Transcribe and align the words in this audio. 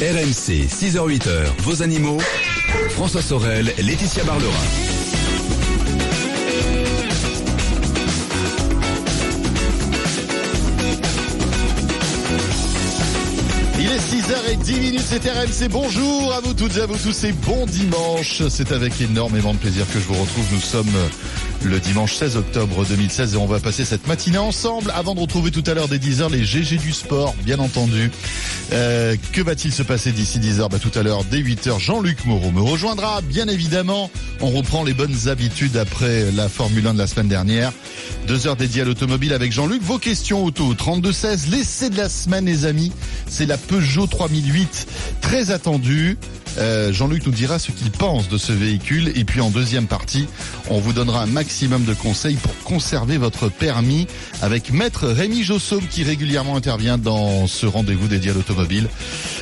RMC, 0.00 0.68
6h-8h, 0.68 1.46
vos 1.64 1.82
animaux. 1.82 2.18
François 2.90 3.20
Sorel, 3.20 3.74
Laetitia 3.78 4.22
Barlerin. 4.22 4.52
Il 13.80 13.90
est 13.90 13.98
6h10 13.98 14.80
minutes, 14.80 15.00
c'est 15.04 15.28
RMC. 15.28 15.68
Bonjour 15.68 16.32
à 16.32 16.42
vous 16.42 16.54
toutes 16.54 16.76
et 16.76 16.82
à 16.82 16.86
vous 16.86 16.96
tous 16.96 17.24
et 17.24 17.32
bon 17.32 17.66
dimanche. 17.66 18.44
C'est 18.48 18.70
avec 18.70 19.00
énormément 19.00 19.52
de 19.52 19.58
plaisir 19.58 19.84
que 19.92 19.98
je 19.98 20.04
vous 20.04 20.14
retrouve. 20.14 20.46
Nous 20.52 20.60
sommes 20.60 20.86
le 21.64 21.80
dimanche 21.80 22.14
16 22.14 22.36
octobre 22.36 22.84
2016 22.84 23.34
et 23.34 23.36
on 23.36 23.46
va 23.46 23.58
passer 23.58 23.84
cette 23.84 24.06
matinée 24.06 24.38
ensemble 24.38 24.92
avant 24.94 25.14
de 25.14 25.20
retrouver 25.20 25.50
tout 25.50 25.64
à 25.66 25.74
l'heure 25.74 25.88
dès 25.88 25.98
10h 25.98 26.30
les 26.30 26.44
GG 26.44 26.76
du 26.76 26.92
sport, 26.92 27.34
bien 27.44 27.58
entendu. 27.58 28.10
Euh, 28.72 29.16
que 29.32 29.40
va-t-il 29.40 29.72
se 29.72 29.82
passer 29.82 30.12
d'ici 30.12 30.38
10h 30.38 30.70
bah, 30.70 30.78
Tout 30.80 30.96
à 30.98 31.02
l'heure, 31.02 31.24
dès 31.24 31.40
8h, 31.40 31.78
Jean-Luc 31.78 32.24
Moreau 32.26 32.50
me 32.50 32.60
rejoindra, 32.60 33.20
bien 33.22 33.48
évidemment. 33.48 34.10
On 34.40 34.50
reprend 34.50 34.84
les 34.84 34.94
bonnes 34.94 35.28
habitudes 35.28 35.76
après 35.76 36.30
la 36.32 36.48
Formule 36.48 36.86
1 36.86 36.94
de 36.94 36.98
la 36.98 37.06
semaine 37.06 37.28
dernière. 37.28 37.72
Deux 38.26 38.46
heures 38.46 38.56
dédiées 38.56 38.82
à 38.82 38.84
l'automobile 38.84 39.32
avec 39.32 39.52
Jean-Luc. 39.52 39.82
Vos 39.82 39.98
questions 39.98 40.44
auto, 40.44 40.74
32-16, 40.74 41.50
l'essai 41.50 41.90
de 41.90 41.96
la 41.96 42.08
semaine 42.08 42.44
les 42.44 42.66
amis, 42.66 42.92
c'est 43.28 43.46
la 43.46 43.56
Peugeot 43.56 44.06
3008, 44.06 44.86
très 45.20 45.50
attendue. 45.50 46.18
Euh, 46.58 46.92
Jean-Luc 46.92 47.24
nous 47.26 47.32
dira 47.32 47.58
ce 47.58 47.70
qu'il 47.70 47.90
pense 47.90 48.28
de 48.28 48.38
ce 48.38 48.52
véhicule 48.52 49.12
et 49.14 49.24
puis 49.24 49.40
en 49.40 49.50
deuxième 49.50 49.86
partie, 49.86 50.26
on 50.68 50.80
vous 50.80 50.92
donnera 50.92 51.22
un 51.22 51.26
maximum 51.26 51.84
de 51.84 51.94
conseils 51.94 52.36
pour 52.36 52.56
conserver 52.64 53.16
votre 53.16 53.48
permis 53.48 54.06
avec 54.42 54.72
maître 54.72 55.06
Rémi 55.06 55.42
Jossaume 55.42 55.86
qui 55.88 56.02
régulièrement 56.04 56.56
intervient 56.56 56.98
dans 56.98 57.46
ce 57.46 57.66
rendez-vous 57.66 58.08
dédié 58.08 58.30
à 58.30 58.34
l'automobile. 58.34 58.88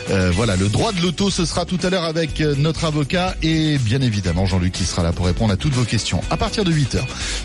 Euh, 0.09 0.31
voilà, 0.33 0.55
le 0.55 0.69
droit 0.69 0.93
de 0.93 1.01
l'auto, 1.03 1.31
ce 1.31 1.45
sera 1.45 1.65
tout 1.65 1.79
à 1.83 1.91
l'heure 1.91 2.05
avec 2.05 2.41
euh, 2.41 2.55
notre 2.57 2.85
avocat 2.85 3.35
et 3.43 3.77
bien 3.79 4.01
évidemment 4.01 4.47
Jean-Luc 4.47 4.73
qui 4.73 4.85
sera 4.85 5.03
là 5.03 5.13
pour 5.13 5.27
répondre 5.27 5.53
à 5.53 5.57
toutes 5.57 5.73
vos 5.73 5.83
questions 5.85 6.21
à 6.31 6.37
partir 6.37 6.63
de 6.65 6.73
8h. 6.73 7.01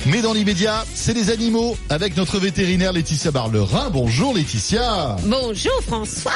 Mais 0.05 0.21
dans 0.21 0.33
l'immédiat, 0.33 0.85
c'est 0.93 1.13
les 1.15 1.31
animaux 1.31 1.75
avec 1.89 2.15
notre 2.17 2.37
vétérinaire 2.37 2.93
Laetitia 2.93 3.31
Barlerin. 3.31 3.89
Bonjour 3.91 4.35
Laetitia. 4.35 5.15
Bonjour 5.25 5.81
François. 5.87 6.31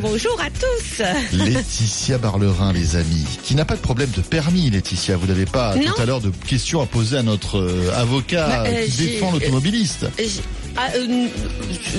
Bonjour 0.00 0.40
à 0.40 0.48
tous. 0.48 1.02
Laetitia 1.36 2.16
Barlerin, 2.16 2.72
les 2.72 2.96
amis, 2.96 3.26
qui 3.42 3.54
n'a 3.54 3.66
pas 3.66 3.76
de 3.76 3.80
problème 3.82 4.10
de 4.16 4.22
permis, 4.22 4.70
Laetitia. 4.70 5.16
Vous 5.18 5.26
n'avez 5.26 5.46
pas 5.46 5.74
Non. 5.76 5.82
tout 5.94 6.00
à 6.00 6.06
l'heure 6.06 6.20
de 6.22 6.30
questions 6.46 6.80
à 6.80 6.86
poser 6.86 7.18
à 7.18 7.22
notre 7.22 7.58
euh, 7.58 7.90
avocat 7.94 8.46
Bah, 8.48 8.64
euh, 8.68 8.86
qui 8.86 8.92
défend 9.06 9.30
l'automobiliste. 9.32 10.06
Ah, 10.76 10.88
euh, 10.96 11.06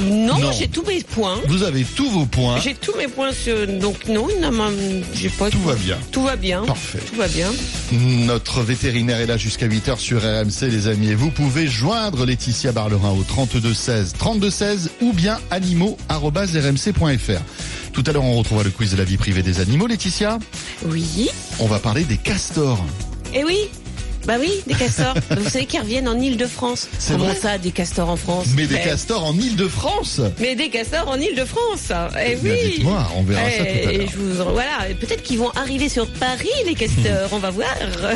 non, 0.09 0.39
Non. 0.39 0.51
j'ai 0.51 0.67
tous 0.67 0.83
mes 0.85 1.01
points. 1.03 1.39
Vous 1.47 1.63
avez 1.63 1.83
tous 1.83 2.09
vos 2.09 2.25
points. 2.25 2.59
J'ai 2.59 2.73
tous 2.73 2.95
mes 2.97 3.07
points 3.07 3.31
sur. 3.31 3.67
Donc 3.67 4.07
non, 4.07 4.27
même- 4.27 5.03
j'ai 5.13 5.29
pas. 5.29 5.49
Tout 5.49 5.61
va 5.61 5.75
bien. 5.75 5.97
Tout 6.11 6.23
va 6.23 6.35
bien. 6.35 6.63
Parfait. 6.65 6.99
Tout 7.07 7.15
va 7.15 7.27
bien. 7.27 7.51
Notre 7.91 8.61
vétérinaire 8.61 9.19
est 9.19 9.25
là 9.27 9.37
jusqu'à 9.37 9.67
8h 9.67 9.97
sur 9.99 10.21
RMC, 10.21 10.69
les 10.69 10.87
amis. 10.87 11.09
Et 11.09 11.15
vous 11.15 11.29
pouvez 11.29 11.67
joindre 11.67 12.25
Laetitia 12.25 12.71
Barlerin 12.71 13.11
au 13.11 13.23
32 13.23 13.73
16 13.73 14.13
32 14.17 14.49
16 14.49 14.89
ou 15.01 15.13
bien 15.13 15.39
animaux.rmc.fr. 15.51 17.41
Tout 17.93 18.03
à 18.07 18.11
l'heure, 18.11 18.23
on 18.23 18.37
retrouvera 18.37 18.63
le 18.63 18.71
quiz 18.71 18.91
de 18.91 18.97
la 18.97 19.03
vie 19.03 19.17
privée 19.17 19.43
des 19.43 19.59
animaux, 19.59 19.85
Laetitia? 19.87 20.39
Oui. 20.87 21.29
On 21.59 21.67
va 21.67 21.77
parler 21.79 22.03
des 22.05 22.17
castors. 22.17 22.83
Eh 23.35 23.43
oui. 23.43 23.57
Bah 24.25 24.35
oui, 24.39 24.49
des 24.67 24.73
castors. 24.73 25.13
Vous 25.37 25.49
savez 25.49 25.65
qu'ils 25.65 25.81
reviennent 25.81 26.07
en 26.07 26.17
Île-de-France. 26.19 26.87
C'est 26.97 27.13
Comment 27.13 27.25
vrai 27.25 27.35
ça, 27.35 27.57
des 27.57 27.71
castors 27.71 28.09
en 28.09 28.15
France 28.15 28.47
Mais 28.55 28.67
des 28.67 28.75
Eh, 28.81 28.87
castors 28.89 29.25
en 29.25 29.37
Île-de-France. 29.37 30.21
Mais 30.39 30.55
des 30.55 30.69
castors 30.69 31.07
en 31.09 31.17
Île-de-France. 31.19 31.91
Eh 32.25 32.37
Mais 32.41 32.51
oui. 32.51 32.71
dites-moi, 32.75 33.07
on 33.17 33.23
verra 33.23 33.41
ça 33.49 33.49
Eh, 33.59 33.81
tout 33.81 33.89
à 33.89 33.91
et 33.91 33.97
l'heure. 33.97 34.07
je 34.11 34.17
vous, 34.17 34.43
voilà, 34.53 34.89
et 34.89 34.93
peut-être 34.95 35.23
qu'ils 35.23 35.39
vont 35.39 35.49
arriver 35.51 35.89
sur 35.89 36.07
Paris, 36.07 36.47
les 36.65 36.73
castors. 36.73 37.29
On 37.33 37.37
va 37.39 37.49
voir. 37.49 37.75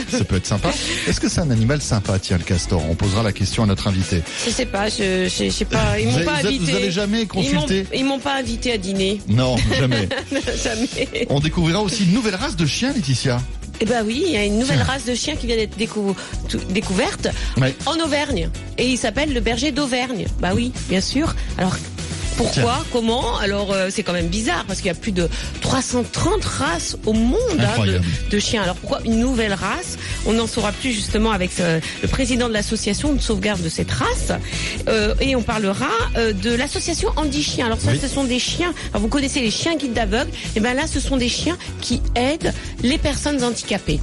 Ça 0.10 0.24
peut 0.24 0.38
être 0.38 0.46
sympa. 0.46 0.70
Est-ce 1.08 1.20
que 1.20 1.28
c'est 1.30 1.42
un 1.42 1.52
animal 1.52 1.82
sympa, 1.82 2.18
tiens, 2.20 2.38
le 2.38 2.44
castor? 2.44 2.82
On 2.90 2.96
posera 2.96 3.22
la 3.24 3.34
question 3.34 3.64
à 3.64 3.66
notre 3.66 3.88
invité. 3.88 4.22
Je 4.46 4.50
sais 4.52 4.66
pas, 4.66 4.88
je, 4.90 5.28
je, 5.30 5.46
je 5.46 5.50
sais 5.50 5.66
pas. 5.66 6.00
Ils 6.00 6.06
Vous 6.06 6.12
m'ont 6.12 6.18
avez- 6.18 6.26
pas 6.26 6.32
vous 6.34 6.46
avez- 6.48 6.56
invité. 6.56 6.72
vous 6.72 6.78
avez 6.78 6.92
jamais 6.92 7.18
Ils 7.22 7.22
m'ont- 7.22 7.28
consulté 7.60 7.86
Ils 7.94 8.06
m'ont 8.06 8.20
pas 8.20 8.36
invité 8.38 8.72
à 8.72 8.78
dîner. 8.78 9.20
Non, 9.28 9.56
jamais. 9.78 10.08
Jamais. 10.64 11.28
On 11.30 11.40
découvrira 11.40 11.82
aussi 11.82 12.04
une 12.06 12.14
nouvelle 12.14 12.36
race 12.36 12.56
de 12.56 12.66
chiens, 12.66 12.94
Laetitia. 12.94 13.42
Eh 13.80 13.86
ben 13.86 14.04
oui, 14.06 14.24
il 14.26 14.32
y 14.32 14.38
a 14.38 14.44
une 14.46 14.58
nouvelle 14.58 14.82
race 14.82 15.06
de 15.06 15.14
chien 15.14 15.36
qui 15.36 15.46
vient 15.46 15.56
d'être 15.56 15.78
décou- 15.78 16.16
découverte 16.70 17.28
Ouais. 17.58 17.76
en 17.86 18.00
Auvergne. 18.00 18.50
Et 18.78 18.88
il 18.88 18.98
s'appelle 18.98 19.34
le 19.34 19.40
berger 19.40 19.72
d'Auvergne. 19.72 20.26
Bah 20.40 20.52
oui, 20.56 20.72
bien 20.90 21.02
sûr. 21.02 21.36
Alors. 21.58 21.76
Pourquoi 22.38 22.54
Tiens. 22.54 22.86
Comment 22.92 23.38
Alors 23.38 23.74
euh, 23.74 23.88
c'est 23.92 24.04
quand 24.04 24.14
même 24.14 24.28
bizarre 24.28 24.64
parce 24.68 24.80
qu'il 24.80 24.88
y 24.88 24.92
a 24.92 24.94
plus 24.96 25.12
de 25.12 25.28
330 25.62 26.44
races 26.46 26.98
au 27.06 27.14
monde 27.14 27.38
hein, 27.60 27.86
de, 28.30 28.40
chiens. 28.40 28.62
Alors 28.64 28.76
pourquoi 28.76 29.00
une 29.06 29.20
nouvelle 29.20 29.54
race 29.54 29.98
On 30.26 30.38
en 30.40 30.48
saura 30.48 30.72
plus 30.72 30.92
justement 30.94 31.32
avec 31.32 31.52
ce- 31.52 31.80
le 32.02 32.08
président 32.08 32.48
de 32.48 32.54
l'association 32.54 33.14
de 33.14 33.22
sauvegarde 33.22 33.62
de 33.62 33.70
cette 33.70 33.92
race 33.92 34.32
Euh, 34.88 35.14
et 35.20 35.36
on 35.36 35.42
parlera 35.42 35.90
euh, 36.18 36.32
de 36.34 36.54
l'association 36.54 37.10
Andy 37.18 37.44
Chien. 37.44 37.66
Alors 37.66 37.80
ça, 37.82 37.92
Oui. 37.92 38.00
ce 38.02 38.08
sont 38.08 38.24
des 38.24 38.40
chiens. 38.40 38.74
Alors, 38.92 39.02
vous 39.02 39.08
connaissez 39.10 39.42
les 39.42 39.52
chiens 39.52 39.76
guides 39.76 39.94
d'aveugles 39.94 40.32
Et 40.56 40.60
ben 40.60 40.74
là, 40.76 40.88
ce 40.88 41.00
sont 41.00 41.18
des 41.18 41.30
chiens 41.30 41.58
qui 41.82 42.02
aident 42.16 42.54
les 42.84 42.98
personnes 42.98 43.44
handicapées. 43.44 44.00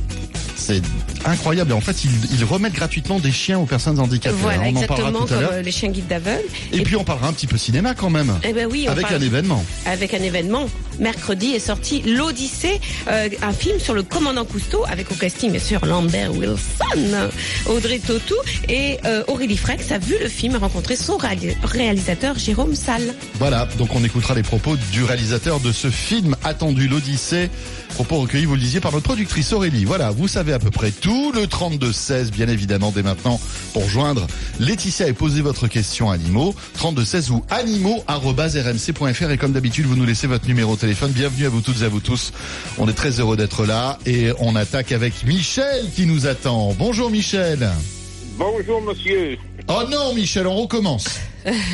C'est 0.56 0.82
incroyable. 1.25 1.70
Et 1.70 1.75
en 1.75 1.81
fait, 1.81 2.04
ils, 2.04 2.10
ils 2.38 2.44
remettent 2.44 2.75
gratuitement 2.75 3.19
des 3.19 3.32
chiens 3.32 3.59
aux 3.59 3.66
personnes 3.66 3.98
handicapées. 3.98 4.37
Voilà, 4.41 4.62
hein. 4.62 4.72
On 4.75 4.76
en 4.78 4.82
tout 4.87 4.92
à 4.92 5.12
comme 5.12 5.31
euh, 5.32 5.62
les 5.62 5.72
chiens 5.72 5.91
guides 5.91 6.06
d'aveugles. 6.06 6.42
Et, 6.72 6.82
puis 6.82 6.97
on 6.97 7.04
parlera 7.04 7.28
un 7.28 7.32
petit 7.32 7.47
peu 7.47 7.56
cinéma 7.56 7.94
quand 7.94 8.10
même. 8.10 8.32
Eh 8.42 8.53
ben 8.53 8.69
oui, 8.70 8.87
on 8.88 8.92
avec 8.92 9.03
parle- 9.09 9.16
un 9.16 9.20
événement. 9.26 9.65
avec 9.87 10.15
un 10.15 10.22
événement. 10.22 10.66
Mercredi 10.99 11.49
est 11.53 11.59
sorti 11.59 12.03
l'Odyssée, 12.03 12.81
euh, 13.09 13.28
un 13.43 13.53
film 13.53 13.78
sur 13.78 13.94
le 13.94 14.03
commandant 14.03 14.44
Cousteau, 14.44 14.84
avec 14.88 15.10
au 15.10 15.15
casting 15.15 15.50
bien 15.50 15.60
sûr 15.60 15.84
Lambert 15.87 16.32
Wilson, 16.32 17.31
Audrey 17.66 17.99
Tautou 17.99 18.34
et 18.69 18.99
euh, 19.04 19.22
Aurélie 19.28 19.56
Frex 19.56 19.91
a 19.93 19.99
vu 19.99 20.15
le 20.21 20.28
film 20.28 20.54
et 20.54 20.59
rencontré 20.59 20.97
son 20.97 21.16
réali- 21.16 21.54
réalisateur 21.62 22.38
Jérôme 22.38 22.75
Salle. 22.75 23.15
Voilà, 23.38 23.69
donc 23.78 23.94
on 23.94 24.04
écoutera 24.04 24.34
les 24.34 24.43
propos 24.43 24.77
du 24.93 25.04
réalisateur 25.04 25.60
de 25.60 25.72
ce 25.72 25.91
film 25.91 26.37
attendu, 26.44 26.88
l'Odyssée. 26.88 27.50
Propos 27.94 28.21
recueillis, 28.21 28.44
vous 28.47 28.54
le 28.56 28.60
disiez, 28.60 28.81
par 28.81 28.91
notre 28.93 29.04
productrice 29.04 29.53
Aurélie. 29.53 29.84
Voilà, 29.84 30.10
vous 30.10 30.27
savez 30.27 30.53
à 30.53 30.59
peu 30.59 30.71
près 30.71 30.91
tout. 30.91 31.31
Le 31.33 31.43
32-16, 31.43 32.31
bien 32.31 32.49
évidemment, 32.49 32.91
dès 32.91 33.04
maintenant, 33.04 33.41
pour 33.72 33.88
joindre 33.88 34.27
Laetitia 34.59 35.06
et 35.06 35.12
poser 35.12 35.43
votre 35.43 35.69
question 35.69 36.10
animaux. 36.10 36.56
32-16 36.81 37.31
ou 37.31 37.44
animaux.rmc.fr. 37.50 39.31
Et 39.31 39.37
comme 39.38 39.53
d'habitude, 39.53 39.87
vous 39.87 39.94
nous 39.97 40.04
laissez 40.06 40.27
votre 40.27 40.47
numéro 40.49 40.75
de 40.75 40.81
téléphone. 40.84 41.12
Bienvenue 41.12 41.47
à 41.47 41.49
vous 41.49 41.62
toutes 41.62 41.81
et 41.81 41.84
à 41.84 41.89
vous 41.89 42.00
tous. 42.00 42.34
On 42.77 42.87
est 42.89 42.93
très 42.93 43.19
heureux 43.19 43.39
d'être 43.39 43.65
là. 43.65 43.99
Et 44.05 44.33
on 44.39 44.55
attaque 44.55 44.93
avec 44.93 45.25
Michel 45.25 45.87
qui 45.97 46.05
nous 46.05 46.27
attend. 46.27 46.75
Bonjour 46.75 47.11
Michel. 47.11 47.71
Bonjour 48.37 48.83
monsieur. 48.83 49.39
Oh 49.69 49.81
non, 49.89 50.12
Michel, 50.12 50.47
on 50.47 50.56
recommence. 50.56 51.21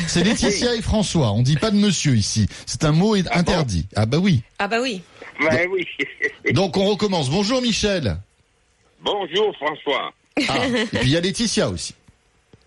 C'est 0.07 0.23
Laetitia 0.23 0.75
et 0.75 0.81
François. 0.81 1.33
On 1.33 1.41
dit 1.41 1.57
pas 1.57 1.71
de 1.71 1.75
monsieur 1.75 2.15
ici. 2.15 2.47
C'est 2.65 2.85
un 2.85 2.93
mot 2.93 3.15
interdit. 3.15 3.85
Ah 3.97 4.05
bah 4.05 4.17
oui. 4.17 4.43
Ah 4.59 4.69
bah 4.69 4.77
oui. 4.81 5.01
Ben 5.41 5.67
oui. 5.69 5.85
Donc 6.53 6.77
on 6.77 6.85
recommence. 6.85 7.29
Bonjour 7.29 7.61
Michel. 7.61 8.15
Bonjour 9.03 9.53
François. 9.57 10.13
Ah, 10.47 10.67
et 10.67 10.85
puis 10.85 10.99
il 11.01 11.09
y 11.09 11.17
a 11.17 11.19
Laetitia 11.21 11.67
aussi. 11.67 11.95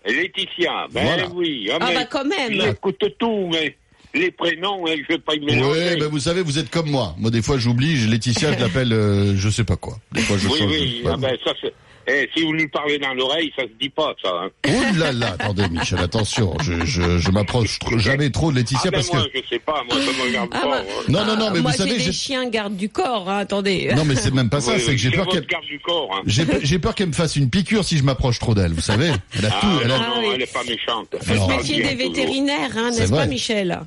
Laetitia. 0.05 0.85
Ben 0.91 1.05
Voilà. 1.05 1.27
oui. 1.29 1.69
Ah 1.73 1.79
mais 1.87 1.95
bah 1.95 2.05
quand 2.05 2.25
même. 2.25 2.53
J'écoute 2.61 3.03
tout, 3.17 3.49
mais 3.51 3.75
les 4.15 4.31
prénoms, 4.31 4.85
hein, 4.87 4.95
je 5.07 5.13
vais 5.13 5.19
pas 5.19 5.35
y 5.35 5.39
Oui, 5.39 5.45
mélanger. 5.55 5.97
ben 5.97 6.07
vous 6.09 6.19
savez, 6.19 6.41
vous 6.41 6.57
êtes 6.57 6.69
comme 6.69 6.89
moi. 6.89 7.15
Moi 7.17 7.29
des 7.31 7.41
fois 7.41 7.57
j'oublie, 7.57 7.97
je- 7.97 8.09
Laetitia 8.09 8.53
je 8.53 8.59
l'appelle 8.63 8.93
euh, 8.93 9.35
je 9.37 9.49
sais 9.49 9.63
pas 9.63 9.75
quoi. 9.75 9.97
Des 10.13 10.21
fois 10.21 10.37
je 10.37 10.47
oui, 10.47 10.57
change. 10.59 10.71
oui. 10.71 11.03
Ah 11.07 11.17
ben 11.17 11.35
ça 11.43 11.51
c'est. 11.61 11.73
Eh, 12.07 12.29
si 12.37 12.43
vous 12.43 12.53
lui 12.53 12.67
parlez 12.67 12.99
dans 12.99 13.15
l'oreille, 13.15 13.51
ça 13.55 13.63
se 13.63 13.69
dit 13.81 13.89
pas 13.89 14.13
ça. 14.23 14.29
Hein. 14.43 14.49
Oh 14.67 14.95
là 14.99 15.11
là, 15.11 15.35
attendez 15.39 15.67
Michel, 15.69 15.97
attention, 15.97 16.53
je, 16.61 16.85
je, 16.85 17.17
je 17.17 17.31
m'approche 17.31 17.79
tr- 17.79 17.97
jamais 17.97 18.29
trop 18.29 18.51
de 18.51 18.57
Laetitia 18.57 18.79
ah 18.85 18.91
ben 18.91 18.97
parce 18.97 19.11
moi, 19.11 19.23
que... 19.33 19.39
je 19.39 19.47
sais 19.49 19.57
pas, 19.57 19.83
moi 19.89 19.99
ça 19.99 20.11
me 20.11 20.27
regarde 20.27 20.49
Ah 20.53 20.59
pas. 20.61 20.67
bah- 20.69 20.83
hein. 20.87 21.03
Non, 21.07 21.25
non, 21.25 21.35
non, 21.35 21.49
mais 21.51 21.61
moi 21.61 21.71
vous 21.71 21.77
savez, 21.77 21.93
j'ai 21.93 21.99
j'ai- 22.01 22.05
des 22.05 22.11
chiens 22.11 22.47
garde 22.47 22.75
du 22.77 22.89
corps, 22.89 23.27
hein, 23.27 23.39
attendez. 23.39 23.91
Non 23.95 24.05
mais 24.05 24.13
c'est 24.15 24.31
même 24.31 24.51
pas 24.51 24.61
ça, 24.61 24.73
Oui, 24.73 24.79
c'est 24.81 24.89
oui, 24.91 24.95
que 24.97 25.01
j'ai 25.01 25.09
peur 25.09 25.27
qu'elle... 25.27 25.47
garde 25.47 25.65
du 25.65 25.79
corps. 25.79 26.11
Hein. 26.15 26.21
J'ai 26.27 26.45
j'ai 26.61 26.77
peur 26.77 26.93
qu'elle 26.93 27.07
me 27.07 27.13
fasse 27.13 27.37
une 27.37 27.49
piqûre 27.49 27.83
si 27.83 27.97
je 27.97 28.03
m'approche 28.03 28.37
trop 28.37 28.53
d'elle, 28.53 28.73
vous 28.73 28.81
savez. 28.81 29.09
Elle 29.35 29.45
a 29.47 29.49
Ah, 29.51 29.59
tout, 29.61 29.67
elle 29.83 29.89
a... 29.91 29.97
non, 29.97 30.03
non, 30.03 30.09
Ah 30.15 30.19
oui. 30.19 30.27
elle 30.35 30.41
est 30.43 30.53
pas 30.53 30.63
méchante. 30.63 31.07
Faut 31.23 31.31
Alors- 31.33 31.49
se 31.53 31.57
méfier 31.57 31.81
des 31.81 31.95
toujours. 31.95 32.13
vétérinaires, 32.13 32.71
hein, 32.77 32.91
n'est-ce 32.91 33.11
pas 33.11 33.25
Michel? 33.25 33.79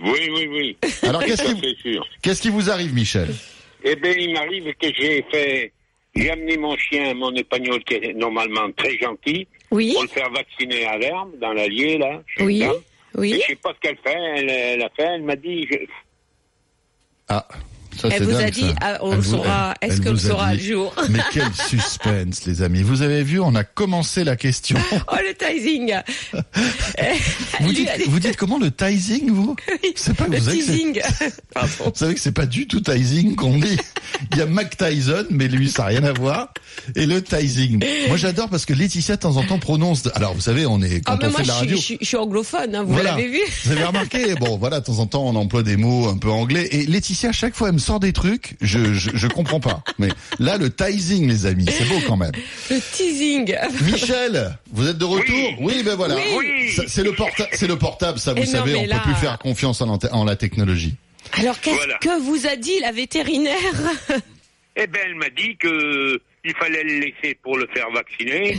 Oui, 0.00 0.30
oui, 0.30 0.46
oui. 0.50 0.76
Alors 1.02 1.24
qu'est-ce 1.24 1.42
qui, 1.42 1.60
c'est 1.60 1.76
sûr. 1.90 2.06
qu'est-ce 2.22 2.42
qui 2.42 2.50
vous 2.50 2.70
arrive 2.70 2.92
Michel 2.94 3.28
Eh 3.84 3.96
bien, 3.96 4.12
il 4.12 4.32
m'arrive 4.32 4.72
que 4.80 4.88
j'ai 4.94 5.24
fait. 5.30 5.72
J'ai 6.14 6.30
amené 6.30 6.56
mon 6.56 6.76
chien, 6.78 7.12
mon 7.14 7.34
épagnol, 7.34 7.82
qui 7.84 7.94
est 7.94 8.14
normalement 8.14 8.70
très 8.72 8.96
gentil, 8.98 9.46
Oui, 9.70 9.92
pour 9.92 10.02
le 10.04 10.08
faire 10.08 10.30
vacciner 10.30 10.86
à 10.86 10.96
l'herbe, 10.96 11.38
dans 11.38 11.52
l'Allier, 11.52 11.98
là. 11.98 12.22
oui, 12.40 12.60
Cam. 12.60 12.70
Et 12.72 13.18
oui. 13.18 13.40
je 13.42 13.46
sais 13.48 13.56
pas 13.56 13.74
ce 13.74 13.80
qu'elle 13.80 13.98
fait. 13.98 14.14
Elle, 14.36 14.48
elle 14.50 14.82
a 14.82 14.88
fait, 14.90 15.02
elle 15.02 15.22
m'a 15.22 15.36
dit. 15.36 15.66
je- 15.70 15.76
Ah, 17.28 17.46
ça 18.00 18.08
Elle 18.10 18.24
vous 18.24 18.36
a 18.36 18.50
dit, 18.50 18.66
ah, 18.80 18.98
on 19.02 19.12
Elle 19.14 19.24
saura, 19.24 19.74
est-ce 19.80 20.00
que 20.00 20.08
le 20.10 20.16
saura 20.18 20.52
dit. 20.56 20.58
le 20.58 20.72
jour 20.74 20.94
Mais 21.10 21.20
quel 21.32 21.52
suspense, 21.68 22.44
les 22.46 22.62
amis. 22.62 22.82
Vous 22.82 23.02
avez 23.02 23.22
vu, 23.22 23.40
on 23.40 23.54
a 23.54 23.64
commencé 23.64 24.24
la 24.24 24.36
question. 24.36 24.78
Oh 25.08 25.16
le 25.20 25.34
Tizing. 25.34 25.94
Vous 27.60 27.72
dites, 27.72 27.88
vous 28.08 28.20
dites 28.20 28.36
comment 28.36 28.58
le 28.58 28.70
Tizing, 28.70 29.30
vous 29.30 29.56
C'est 29.94 30.14
pas 30.14 30.26
Le 30.28 30.38
vous 30.38 30.50
teasing. 30.50 31.00
Vous 31.54 31.90
savez 31.94 32.14
que 32.14 32.20
c'est 32.20 32.32
pas 32.32 32.46
du 32.46 32.66
tout 32.66 32.80
Tizing 32.80 33.34
qu'on 33.34 33.58
dit. 33.58 33.76
Il 34.32 34.38
y 34.38 34.40
a 34.42 34.46
Mac 34.46 34.76
Tyson, 34.76 35.26
mais 35.30 35.48
lui, 35.48 35.70
ça 35.70 35.82
n'a 35.84 35.88
rien 35.88 36.04
à 36.04 36.12
voir. 36.12 36.52
Et 36.94 37.06
le 37.06 37.22
Tizing. 37.22 37.82
Moi, 38.08 38.16
j'adore 38.16 38.48
parce 38.48 38.66
que 38.66 38.72
Laetitia, 38.74 39.16
de 39.16 39.20
temps 39.22 39.36
en 39.36 39.44
temps, 39.44 39.58
prononce. 39.58 40.02
Alors, 40.14 40.34
vous 40.34 40.40
savez, 40.40 40.66
on 40.66 40.80
est, 40.82 41.00
quand 41.00 41.18
Ah, 41.20 41.26
on 41.26 41.30
moi, 41.30 41.38
fait 41.38 41.42
de 41.44 41.48
la 41.48 41.54
suis, 41.54 41.60
radio. 41.62 41.76
je, 41.76 41.82
suis, 41.82 41.98
je 42.00 42.06
suis 42.06 42.16
anglophone, 42.16 42.74
hein, 42.74 42.82
vous 42.82 42.92
Voilà. 42.92 43.10
l'avez 43.12 43.28
vu 43.28 43.40
Vous 43.64 43.72
avez 43.72 43.84
remarqué 43.84 44.34
Bon, 44.34 44.56
voilà, 44.58 44.80
de 44.80 44.84
temps 44.84 44.98
en 44.98 45.06
temps, 45.06 45.24
on 45.26 45.34
emploie 45.36 45.62
des 45.62 45.76
mots 45.76 46.08
un 46.08 46.18
peu 46.18 46.30
anglais. 46.30 46.68
Et 46.72 46.86
Laetitia, 46.86 47.30
à 47.30 47.32
chaque 47.32 47.54
fois, 47.54 47.68
elle 47.68 47.74
me 47.74 47.78
sort 47.86 48.00
des 48.00 48.12
trucs, 48.12 48.54
je, 48.60 48.92
je, 48.94 49.10
je 49.14 49.26
comprends 49.28 49.60
pas. 49.60 49.82
Mais 49.98 50.08
là, 50.38 50.58
le 50.58 50.70
Tizing, 50.70 51.28
les 51.28 51.46
amis, 51.46 51.66
c'est 51.70 51.84
beau 51.88 52.00
quand 52.06 52.16
même. 52.16 52.32
Le 52.70 52.78
teasing. 52.80 53.54
Michel, 53.82 54.58
vous 54.72 54.88
êtes 54.88 54.98
de 54.98 55.04
retour 55.04 55.60
Oui. 55.60 55.82
ben 55.84 55.94
voilà. 55.94 56.16
Oui. 56.36 56.70
C'est 56.88 57.04
le, 57.04 57.12
porta- 57.12 57.46
le 57.66 57.76
portable, 57.76 58.18
ça, 58.18 58.34
vous 58.34 58.44
savez, 58.44 58.74
on 58.74 58.86
là- 58.86 58.96
peut 58.98 59.10
plus 59.12 59.20
faire 59.20 59.38
confiance 59.38 59.80
en, 59.80 59.96
en 60.12 60.24
la 60.24 60.36
technologie. 60.36 60.94
Alors, 61.34 61.58
qu'est-ce 61.60 61.76
Voilà. 61.76 61.98
que 61.98 62.20
vous 62.22 62.46
a 62.46 62.56
dit 62.56 62.78
la 62.80 62.92
vétérinaire 62.92 63.56
Eh 64.76 64.86
ben, 64.86 65.00
elle 65.06 65.14
m'a 65.14 65.30
dit 65.30 65.56
que 65.56 66.20
il 66.44 66.54
fallait 66.56 66.84
le 66.84 66.98
laisser 67.00 67.36
pour 67.42 67.56
le 67.56 67.66
faire 67.74 67.90
vacciner. 67.90 68.56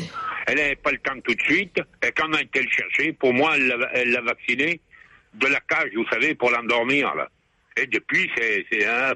Elle 0.48 0.58
n'avait 0.58 0.76
pas 0.76 0.92
le 0.92 0.98
temps 1.00 1.20
tout 1.24 1.34
de 1.36 1.42
suite. 1.42 1.78
Et 2.06 2.12
quand 2.16 2.28
on 2.30 2.34
a 2.34 2.42
été 2.42 2.62
le 2.62 2.70
chercher, 2.70 3.14
pour 3.14 3.34
moi, 3.34 3.54
elle 3.56 3.68
l'a- 3.68 3.90
elle 3.94 4.12
l'a 4.12 4.22
vacciné 4.22 4.80
de 5.36 5.48
la 5.48 5.60
cage, 5.62 5.90
vous 5.96 6.06
savez, 6.12 6.34
pour 6.36 6.50
l'endormir. 6.52 7.14
là. 7.16 7.28
Et 7.78 7.88
depuis, 7.88 8.30
c'est, 8.38 8.66
c'est 8.72 8.86
un- 8.86 9.14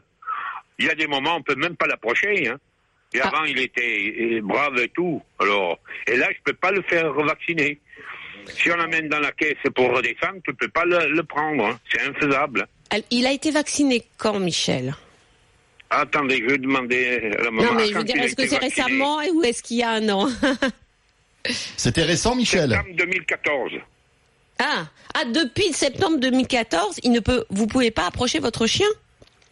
il 0.79 0.85
y 0.85 0.89
a 0.89 0.95
des 0.95 1.07
moments, 1.07 1.35
on 1.37 1.41
peut 1.43 1.55
même 1.55 1.75
pas 1.75 1.87
l'approcher. 1.87 2.47
Hein. 2.47 2.57
Et 3.13 3.19
Ah. 3.21 3.27
avant, 3.27 3.43
il 3.43 3.59
était 3.59 4.39
brave 4.41 4.77
et 4.79 4.87
tout. 4.89 5.21
Alors, 5.39 5.79
et 6.07 6.15
là, 6.15 6.27
je 6.31 6.37
peux 6.43 6.53
pas 6.53 6.71
le 6.71 6.81
faire 6.83 7.11
vacciner. 7.13 7.79
Si 8.47 8.71
on 8.71 8.75
l'amène 8.77 9.07
dans 9.09 9.19
la 9.19 9.31
caisse 9.33 9.57
pour 9.75 9.91
redescendre, 9.95 10.39
tu 10.45 10.53
peux 10.53 10.67
pas 10.69 10.85
le, 10.85 11.11
le 11.11 11.23
prendre. 11.23 11.65
hein. 11.65 11.79
C'est 11.91 12.01
infaisable. 12.01 12.67
Il 13.11 13.25
a 13.27 13.31
été 13.31 13.51
vacciné 13.51 14.03
quand, 14.17 14.39
Michel? 14.39 14.95
Attendez, 15.89 16.37
je 16.37 16.45
vais 16.51 16.57
demander 16.57 17.33
à 17.37 17.43
la 17.43 17.51
maman. 17.51 17.63
Non, 17.63 17.73
mais 17.75 17.87
je 17.87 17.93
veux 17.95 18.03
dire, 18.03 18.15
est-ce 18.21 18.35
que 18.35 18.47
c'est 18.47 18.59
vacciné. 18.59 18.83
récemment 18.85 19.17
ou 19.33 19.43
est-ce 19.43 19.61
qu'il 19.61 19.77
y 19.77 19.83
a 19.83 19.89
un 19.91 20.07
an? 20.09 20.29
C'était 21.77 22.03
récent, 22.03 22.35
Michel? 22.35 22.69
Septembre 22.71 22.95
2014. 22.95 23.71
Ah, 24.61 24.85
ah, 25.15 25.25
depuis 25.25 25.73
septembre 25.73 26.19
2014, 26.19 26.99
il 27.03 27.11
ne 27.11 27.19
peut, 27.19 27.45
vous 27.49 27.65
pouvez 27.65 27.89
pas 27.89 28.05
approcher 28.05 28.39
votre 28.39 28.67
chien? 28.67 28.87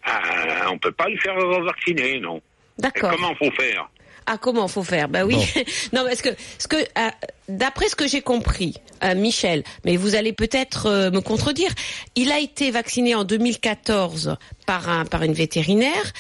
Ah, 0.04 0.70
on 0.72 0.78
peut 0.78 0.92
pas 0.92 1.10
le 1.10 1.18
faire 1.18 1.36
vacciner, 1.64 2.20
non. 2.20 2.42
D'accord. 2.78 3.12
comment 3.12 3.36
faut 3.36 3.52
faire? 3.52 3.90
Ah, 4.26 4.38
comment 4.38 4.68
faut 4.68 4.84
faire? 4.84 5.10
Bah 5.10 5.26
oui. 5.26 5.36
non, 5.94 6.04
parce 6.04 6.22
que, 6.22 6.30
ce 6.60 6.68
que, 6.68 6.76
euh, 6.76 7.10
d'après 7.48 7.90
ce 7.90 7.96
que 7.96 8.08
j'ai 8.08 8.22
compris, 8.22 8.76
euh, 9.04 9.16
Michel, 9.16 9.64
mais 9.86 9.98
vous 9.98 10.14
allez 10.16 10.34
peut-être 10.34 10.86
euh, 10.86 11.10
me 11.10 11.20
contredire, 11.20 11.72
il 12.16 12.32
a 12.32 12.38
été 12.38 12.70
vacciné 12.70 13.16
en 13.16 13.24
2014 13.24 14.36
par 14.68 14.88
un, 14.88 15.06
par 15.06 15.24
une 15.24 15.34
vétérinaire 15.34 16.14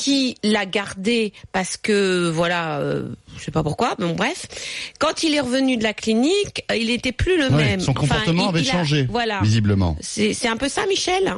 qui 0.00 0.36
l'a 0.42 0.66
gardé 0.66 1.32
parce 1.52 1.76
que 1.76 2.28
voilà, 2.30 2.78
euh, 2.80 3.08
je 3.38 3.44
sais 3.44 3.50
pas 3.50 3.62
pourquoi, 3.62 3.94
mais 3.98 4.06
bon, 4.06 4.14
bref. 4.14 4.46
Quand 4.98 5.22
il 5.22 5.34
est 5.34 5.40
revenu 5.40 5.76
de 5.76 5.82
la 5.82 5.92
clinique, 5.94 6.64
euh, 6.70 6.76
il 6.76 6.90
était 6.90 7.12
plus 7.12 7.36
le 7.38 7.48
Ouais, 7.48 7.64
même. 7.64 7.80
Son 7.80 7.90
Enfin, 7.92 8.00
comportement 8.00 8.44
il- 8.46 8.48
avait 8.48 8.60
il 8.62 8.68
a- 8.68 8.72
changé, 8.72 9.06
Voilà. 9.10 9.40
visiblement. 9.42 9.96
C'est 10.00 10.32
c'est 10.34 10.48
un 10.48 10.56
peu 10.56 10.68
ça, 10.68 10.86
Michel? 10.86 11.34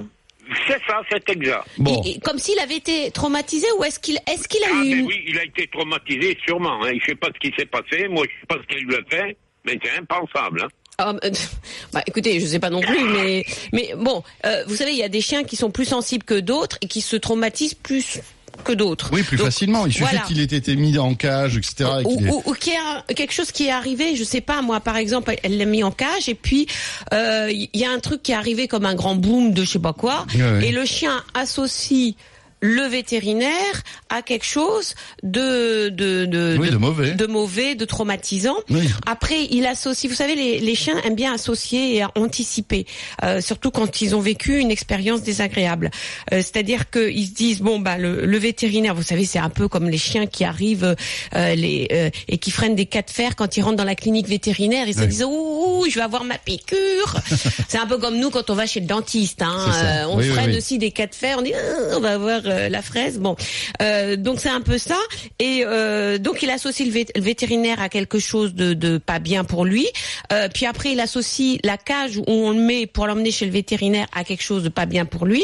C'est 0.67 0.81
ça, 0.87 1.01
c'est 1.11 1.29
exact. 1.31 1.65
Bon, 1.79 2.03
Et- 2.05 2.11
et 2.13 2.19
comme 2.21 2.39
s'il 2.39 2.59
avait 2.59 2.77
été 2.77 3.11
traumatisé 3.11 3.67
ou 3.79 3.85
est-ce 3.85 3.99
qu'il 4.01 4.19
est-ce 4.27 4.47
qu'il 4.49 4.63
a 4.65 4.69
Ah, 4.73 4.85
eu 4.85 4.99
une... 4.99 5.07
oui, 5.07 5.15
il 5.29 5.39
a 5.39 5.45
été 5.45 5.67
traumatisé, 5.73 6.37
sûrement. 6.45 6.85
Hein. 6.85 6.93
Je 7.01 7.07
sais 7.11 7.15
pas 7.15 7.29
ce 7.35 7.49
qui 7.49 7.55
s'est 7.59 7.67
passé, 7.67 8.09
moi 8.09 8.25
je 8.25 8.41
sais 8.41 8.47
pas 8.49 8.57
ce 8.63 8.75
qu'il 8.77 8.87
lui 8.87 8.97
a 8.97 9.01
fait, 9.09 9.37
mais 9.65 9.79
c'est 9.83 9.99
impensable. 9.99 10.63
Hein. 10.65 10.69
Ah, 10.99 11.15
euh, 11.25 11.31
bah, 11.93 12.03
écoutez, 12.07 12.39
je 12.39 12.45
sais 12.47 12.59
pas 12.59 12.69
non 12.71 12.81
plus, 12.83 13.03
mais 13.05 13.45
mais 13.73 13.95
bon, 13.97 14.23
euh, 14.45 14.65
vous 14.67 14.77
savez, 14.77 14.91
il 14.93 14.99
y 14.99 15.03
a 15.03 15.09
des 15.09 15.23
chiens 15.23 15.43
qui 15.43 15.57
sont 15.57 15.71
plus 15.71 15.87
sensibles 15.87 16.25
que 16.25 16.39
d'autres 16.39 16.77
et 16.83 16.87
qui 16.87 17.01
se 17.01 17.17
traumatisent 17.17 17.75
plus 17.75 18.21
que 18.63 18.73
d'autres. 18.73 19.11
oui, 19.13 19.23
plus 19.23 19.37
Donc, 19.37 19.47
facilement. 19.47 19.87
Il 19.87 19.93
suffit 19.93 20.05
voilà. 20.05 20.21
qu'il 20.21 20.41
ait 20.41 20.45
été 20.45 20.77
mis 20.77 20.97
en 20.99 21.15
cage, 21.15 21.57
etc. 21.57 21.75
et 22.01 22.05
Ou, 22.07 22.21
ait- 22.27 22.31
ou, 22.31 22.43
ou 22.47 22.53
qu'il 22.55 22.73
y 22.73 22.77
a 22.77 23.03
quelque 23.15 23.33
chose 23.33 23.53
qui 23.53 23.67
est 23.67 23.71
arrivé, 23.71 24.17
je 24.17 24.25
sais 24.25 24.41
pas 24.41 24.63
moi 24.63 24.81
par 24.81 24.97
exemple, 24.97 25.35
elle 25.43 25.59
l'a 25.59 25.65
mis 25.65 25.83
en 25.83 25.91
cage 25.91 26.29
et 26.29 26.35
puis 26.35 26.67
euh, 27.13 27.49
il 27.51 27.69
y 27.75 27.85
a 27.85 27.91
un 27.91 27.99
truc 27.99 28.23
qui 28.23 28.33
est 28.33 28.37
arrivé 28.37 28.69
comme 28.69 28.87
un 28.87 28.95
grand 28.95 29.15
boom 29.15 29.53
de 29.53 29.65
je 29.65 29.71
sais 29.71 29.79
pas 29.79 29.93
quoi 29.93 30.27
Ouais, 30.35 30.41
ouais. 30.43 30.69
et 30.69 30.73
le 30.73 30.85
chien 30.85 31.23
associe 31.35 32.15
le 32.63 32.83
vétérinaire 32.83 33.83
à 34.09 34.23
quelque 34.23 34.47
chose 34.47 34.95
de 35.23 35.89
de 35.91 36.25
de, 36.27 36.57
Oui, 36.59 36.71
de 36.71 36.77
mauvais. 36.77 37.11
de 37.13 37.27
mauvais, 37.27 37.75
de 37.75 37.85
traumatisant. 37.85 38.57
Oui. 38.71 38.89
Après, 39.07 39.47
il 39.51 39.67
associe. 39.67 40.09
Vous 40.11 40.17
savez, 40.17 40.35
les, 40.37 40.61
les 40.61 40.75
chiens 40.75 40.95
aiment 41.05 41.17
bien 41.17 41.35
associer 41.35 41.97
et 41.99 42.05
anticiper, 42.15 42.87
euh, 43.25 43.41
surtout 43.41 43.71
quand 43.71 44.01
ils 44.01 44.15
ont 44.15 44.21
vécu 44.21 44.59
une 44.59 44.71
expérience 44.71 45.23
désagréable. 45.23 45.91
Euh, 46.33 46.37
C'est-à-dire 46.37 46.89
qu'ils 46.91 47.27
se 47.27 47.33
disent 47.35 47.61
bon 47.61 47.79
bah 47.81 47.99
le, 47.99 48.25
le 48.25 48.39
vétérinaire, 48.39 48.95
vous 48.95 49.03
savez, 49.03 49.25
c'est 49.25 49.39
un 49.41 49.51
peu 49.51 49.67
comme 49.69 49.89
les 49.89 49.99
chiens 49.99 50.27
qui 50.27 50.45
arrivent 50.45 50.95
euh, 51.35 51.55
les 51.55 51.89
euh, 51.93 52.11
et 52.29 52.39
qui 52.39 52.51
freinent 52.53 52.77
des 52.77 52.87
cas 52.87 53.03
de 53.03 53.11
fer 53.11 53.35
quand 53.37 53.57
ils 53.57 53.63
rentrent 53.63 53.77
dans 53.77 53.85
la 53.85 53.97
clinique 53.97 54.29
vétérinaire. 54.29 54.87
Ils 54.87 54.95
se 54.95 55.01
Oui. 55.01 55.07
disent 55.09 55.25
ouh, 55.25 55.81
ouh, 55.83 55.87
je 55.91 55.97
vais 55.97 56.05
avoir 56.05 56.23
ma 56.25 56.39
piqûre. 56.39 57.17
c'est 57.69 57.79
un 57.79 57.87
peu 57.87 57.99
comme 57.99 58.19
nous 58.19 58.31
quand 58.31 58.51
on 58.51 58.55
va 58.55 58.67
chez 58.67 58.79
le 58.81 58.87
dentiste. 58.87 59.43
Hein. 59.43 59.67
Euh, 59.75 60.05
on 60.09 60.21
freine 60.23 60.55
aussi 60.57 60.79
des 60.79 60.93
cas 60.93 61.07
de 61.09 61.15
fer. 61.15 61.37
On 61.39 61.43
dit 61.43 61.53
Ah, 61.55 61.97
on 61.97 62.01
va 62.01 62.13
avoir 62.13 62.41
euh, 62.47 62.52
la 62.69 62.83
fraise. 62.83 63.19
Bon, 63.19 63.37
Euh, 63.81 64.17
donc 64.17 64.41
c'est 64.41 64.49
un 64.49 64.61
peu 64.61 64.79
ça. 64.79 64.99
Et 65.39 65.65
euh, 65.67 66.19
donc 66.19 66.43
il 66.43 66.51
associe 66.51 66.87
le, 66.89 66.95
vét- 66.95 67.11
le 67.17 67.23
vétérinaire 67.23 67.81
à 67.81 67.89
quelque 67.89 68.19
chose 68.19 68.55
de, 68.55 68.99
pas 68.99 69.19
bien 69.19 69.45
pour 69.45 69.65
lui. 69.65 69.87
Euh, 70.33 70.49
puis 70.53 70.67
après 70.67 70.93
il 70.93 71.01
associe 71.01 71.59
la 71.65 71.77
cage 71.77 72.17
où 72.19 72.25
on 72.27 72.51
le 72.51 72.61
met 72.61 72.87
pour 72.87 73.07
l'emmener 73.07 73.31
chez 73.31 73.47
le 73.47 73.53
vétérinaire 73.53 74.07
à 74.15 74.25
quelque 74.25 74.43
chose 74.43 74.63
de 74.63 74.69
pas 74.69 74.87
bien 74.87 75.05
pour 75.05 75.27
lui. 75.27 75.43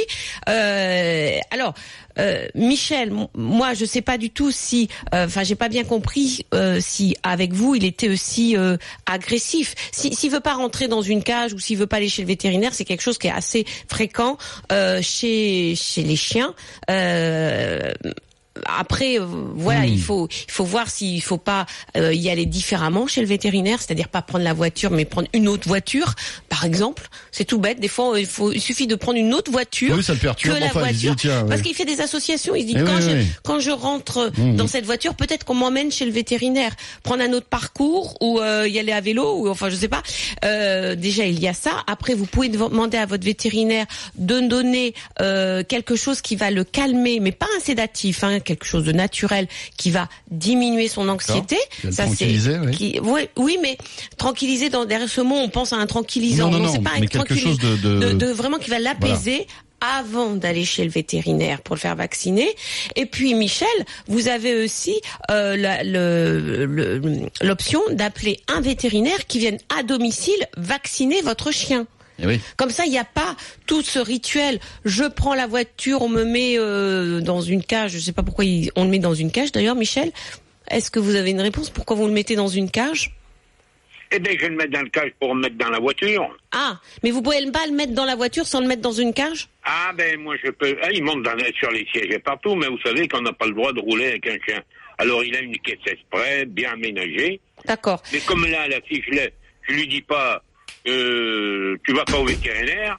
Euh, 0.49 1.39
alors. 1.51 1.75
euh, 2.19 2.49
Michel, 2.57 3.13
moi 3.37 3.75
je 3.75 3.85
sais 3.85 4.01
pas 4.03 4.19
du 4.19 4.31
tout 4.31 4.51
si, 4.51 4.89
euh, 5.15 5.27
enfin 5.27 5.45
j'ai 5.45 5.55
pas 5.55 5.69
bien 5.69 5.85
compris 5.85 6.45
euh, 6.53 6.81
si 6.81 7.15
avec 7.23 7.53
vous 7.53 7.77
il 7.77 7.85
était 7.85 8.09
aussi 8.09 8.57
euh, 8.57 8.77
agressif. 9.07 9.75
Si 9.93 10.13
s'il 10.15 10.31
veut 10.33 10.41
pas 10.41 10.55
rentrer 10.55 10.89
dans 10.89 11.01
une 11.03 11.23
cage 11.23 11.53
ou 11.53 11.61
s'il 11.61 11.77
veut 11.79 11.87
pas 11.87 11.99
aller 11.99 12.09
chez 12.09 12.23
le 12.23 12.29
vétérinaire, 12.29 12.75
c'est 12.75 12.85
quelque 12.85 13.03
chose 13.03 13.19
qui 13.19 13.29
est 13.29 13.33
assez 13.33 13.65
fréquent 13.89 14.37
euh, 14.73 15.01
chez 15.01 15.75
chez 15.77 16.03
les 16.03 16.17
chiens. 16.17 16.55
Euh, 16.99 17.93
après, 18.67 19.19
euh, 19.21 19.25
voilà, 19.55 19.81
Hmm. 19.83 19.85
il 19.93 20.01
faut 20.01 20.29
il 20.49 20.51
faut 20.53 20.65
voir 20.65 20.91
s'il 20.91 21.23
faut 21.23 21.39
pas 21.39 21.67
euh, 21.97 22.13
y 22.15 22.29
aller 22.31 22.47
différemment 22.47 23.07
chez 23.07 23.21
le 23.21 23.27
vétérinaire, 23.27 23.79
c'est-à-dire 23.81 24.09
pas 24.09 24.23
prendre 24.23 24.45
la 24.45 24.53
voiture, 24.55 24.91
mais 24.91 25.05
prendre 25.05 25.29
une 25.33 25.49
autre 25.49 25.69
voiture, 25.69 26.15
par 26.49 26.65
exemple. 26.65 27.09
C'est 27.31 27.45
tout 27.45 27.59
bête. 27.59 27.81
Des 27.81 27.89
fois, 27.89 28.19
il 28.19 28.27
faut 28.27 28.53
il 28.53 28.61
suffit 28.61 28.87
de 28.87 28.95
prendre 28.95 29.19
une 29.19 29.35
autre 29.35 29.51
voiture 29.51 29.95
Oui, 29.97 30.03
ça 30.03 30.15
le 30.15 30.19
que 30.19 30.49
la 30.51 30.67
Enfin, 30.67 30.81
dit, 30.93 31.07
voiture, 31.07 31.17
tiens, 31.17 31.43
ouais. 31.43 31.49
parce 31.49 31.63
qu'il 31.63 31.75
fait 31.75 31.85
des 31.85 32.01
associations. 32.01 32.55
Il 32.55 32.63
se 32.63 32.67
dit 32.67 32.75
Eh 32.77 32.85
quand 32.85 32.97
oui, 32.97 33.03
je 33.03 33.11
oui. 33.17 33.27
quand 33.45 33.61
je 33.61 33.71
rentre 33.71 34.31
Mhm. 34.39 34.57
dans 34.57 34.67
cette 34.67 34.85
voiture, 34.85 35.15
peut-être 35.15 35.45
qu'on 35.45 35.55
m'emmène 35.55 35.91
chez 35.93 36.05
le 36.05 36.11
vétérinaire, 36.13 36.73
prendre 37.03 37.23
un 37.23 37.33
autre 37.33 37.47
parcours 37.47 38.17
ou 38.21 38.41
euh, 38.41 38.67
y 38.69 38.79
aller 38.79 38.93
à 38.93 39.01
vélo 39.01 39.37
ou 39.39 39.49
enfin 39.49 39.71
je 39.71 39.77
sais 39.77 39.89
pas. 39.89 40.03
Euh, 40.45 40.95
déjà 40.97 41.25
il 41.27 41.39
y 41.39 41.49
a 41.49 41.55
ça. 41.55 41.71
Après 41.87 42.15
vous 42.15 42.27
pouvez 42.27 42.49
demander 42.49 42.97
à 42.99 43.07
votre 43.07 43.25
vétérinaire 43.25 43.87
de 44.17 44.41
donner 44.41 44.95
euh, 45.21 45.63
quelque 45.65 45.97
chose 45.97 46.21
qui 46.21 46.37
va 46.37 46.51
le 46.51 46.65
calmer, 46.65 47.21
mais 47.21 47.33
pas 47.33 47.47
un 47.57 47.61
sédatif, 47.61 48.25
hein, 48.25 48.41
quelque 48.49 48.67
chose 48.67 48.85
de 48.85 48.93
naturel 48.93 49.47
qui 49.77 49.91
va 49.91 50.09
diminuer 50.31 50.89
son 50.89 51.09
anxiété. 51.09 51.57
Ça 51.85 51.91
c'est 51.91 52.07
tranquilliser, 52.07 52.57
oui. 52.65 52.71
qui- 52.77 53.01
oui, 53.37 53.59
mais 53.63 53.77
tranquilliser 54.17 54.69
dans 54.71 54.85
derrière 54.85 55.09
ce 55.09 55.21
mot, 55.21 55.37
on 55.37 55.49
pense 55.51 55.73
à 55.73 55.77
un 55.77 55.87
tranquillisant. 55.87 56.51
Non, 56.51 56.59
non, 56.59 56.65
non, 56.65 56.73
c'est 56.73 56.83
pas 56.83 56.99
mais 57.01 57.07
quelque 57.07 57.35
chose 57.37 57.59
de- 57.59 57.77
de- 57.77 58.13
de 58.13 58.27
vraiment 58.33 58.59
qui 58.59 58.71
va 58.71 58.79
l'apaiser 58.79 59.47
avant 59.81 60.31
d'aller 60.35 60.65
chez 60.65 60.83
le 60.83 60.91
vétérinaire 60.91 61.61
pour 61.63 61.77
le 61.77 61.81
faire 61.81 61.95
vacciner. 61.95 62.49
Et 62.97 63.07
puis 63.07 63.35
Michel, 63.35 63.69
vous 64.09 64.27
avez 64.27 64.65
aussi 64.65 65.01
euh, 65.31 65.55
l'option 67.43 67.81
d'appeler 67.91 68.41
un 68.49 68.61
vétérinaire 68.61 69.27
qui 69.27 69.39
vienne 69.39 69.59
à 69.79 69.83
domicile 69.83 70.41
vacciner 70.57 71.21
votre 71.23 71.53
chien. 71.53 71.87
Eh 72.21 72.27
oui. 72.27 72.41
Comme 72.57 72.71
ça, 72.71 72.85
il 72.85 72.91
n'y 72.91 72.99
a 72.99 73.05
pas 73.05 73.37
tout 73.67 73.83
ce 73.83 73.99
rituel. 73.99 74.59
Je 74.85 75.05
prends 75.05 75.35
la 75.35 75.47
voiture, 75.47 76.03
on 76.03 76.09
me 76.09 76.25
met 76.25 76.55
euh, 76.59 77.21
dans 77.21 77.41
une 77.41 77.63
cage. 77.63 77.93
Je 77.93 77.99
sais 77.99 78.13
pas 78.13 78.23
pourquoi 78.23 78.45
il- 78.45 78.71
on 78.77 78.85
le 78.85 78.91
met 78.91 78.99
dans 78.99 79.15
une 79.15 79.31
cage. 79.31 79.53
D'ailleurs, 79.53 79.77
Michel, 79.77 80.11
est-ce 80.71 80.91
que 80.91 80.99
vous 80.99 81.15
avez 81.15 81.31
une 81.31 81.41
réponse? 81.41 81.71
Pourquoi 81.71 81.97
vous 81.97 82.07
le 82.07 82.13
mettez 82.13 82.35
dans 82.37 82.49
une 82.49 82.71
cage? 82.71 83.13
Eh 84.11 84.19
bien, 84.21 84.33
je 84.37 84.41
vais 84.41 84.49
le 84.49 84.57
mettre 84.57 84.73
dans 84.73 84.81
le 84.83 84.89
cage 84.89 85.11
pour 85.21 85.35
le 85.35 85.41
mettre 85.43 85.57
dans 85.59 85.69
la 85.69 85.79
voiture. 85.79 86.27
Ah, 86.53 86.81
mais 87.03 87.11
vous 87.11 87.21
pouvez 87.21 87.45
pas 87.53 87.67
le 87.67 87.73
mettre 87.75 87.93
dans 87.93 88.07
la 88.07 88.17
voiture 88.17 88.47
sans 88.47 88.61
le 88.61 88.67
mettre 88.67 88.81
dans 88.81 88.93
une 88.93 89.13
cage? 89.13 89.49
Ah 89.65 89.93
ben 89.95 90.19
moi 90.19 90.35
je 90.43 90.51
peux. 90.51 90.79
Ah, 90.83 90.91
il 90.91 91.05
monte 91.05 91.23
dans, 91.25 91.37
sur 91.59 91.71
les 91.71 91.87
sièges 91.93 92.11
et 92.11 92.19
partout, 92.19 92.55
mais 92.55 92.69
vous 92.69 92.79
savez 92.83 93.07
qu'on 93.07 93.21
n'a 93.21 93.35
pas 93.35 93.45
le 93.47 93.53
droit 93.53 93.71
de 93.75 93.81
rouler 93.81 94.07
avec 94.09 94.27
un 94.27 94.39
chien. 94.47 94.63
Alors 94.97 95.23
il 95.23 95.37
a 95.37 95.41
une 95.41 95.59
caisse 95.59 95.77
exprès, 95.87 96.47
bien 96.47 96.73
aménagée. 96.73 97.39
D'accord. 97.67 98.03
Mais 98.13 98.21
comme 98.21 98.47
là, 98.47 98.67
là 98.67 98.77
si 98.91 99.03
je, 99.07 99.13
je 99.69 99.75
lui 99.75 99.87
dis 99.87 100.01
pas, 100.01 100.43
tu 100.85 101.93
vas 101.95 102.05
pas 102.05 102.19
au 102.19 102.25
vétérinaire, 102.25 102.99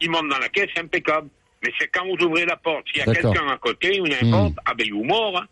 il 0.00 0.10
monte 0.10 0.28
dans 0.28 0.38
la 0.38 0.48
caisse 0.48 0.70
impeccable. 0.76 1.28
Mais 1.62 1.70
c'est 1.78 1.88
quand 1.88 2.06
vous 2.06 2.24
ouvrez 2.24 2.46
la 2.46 2.56
porte, 2.56 2.84
s'il 2.88 2.98
y 2.98 3.02
a 3.02 3.12
quelqu'un 3.12 3.46
à 3.48 3.58
côté 3.58 4.00
ou 4.00 4.06
n'importe, 4.06 4.54
ah 4.64 4.72
ben 4.74 4.86
est 4.86 4.90
mort. 4.92 5.42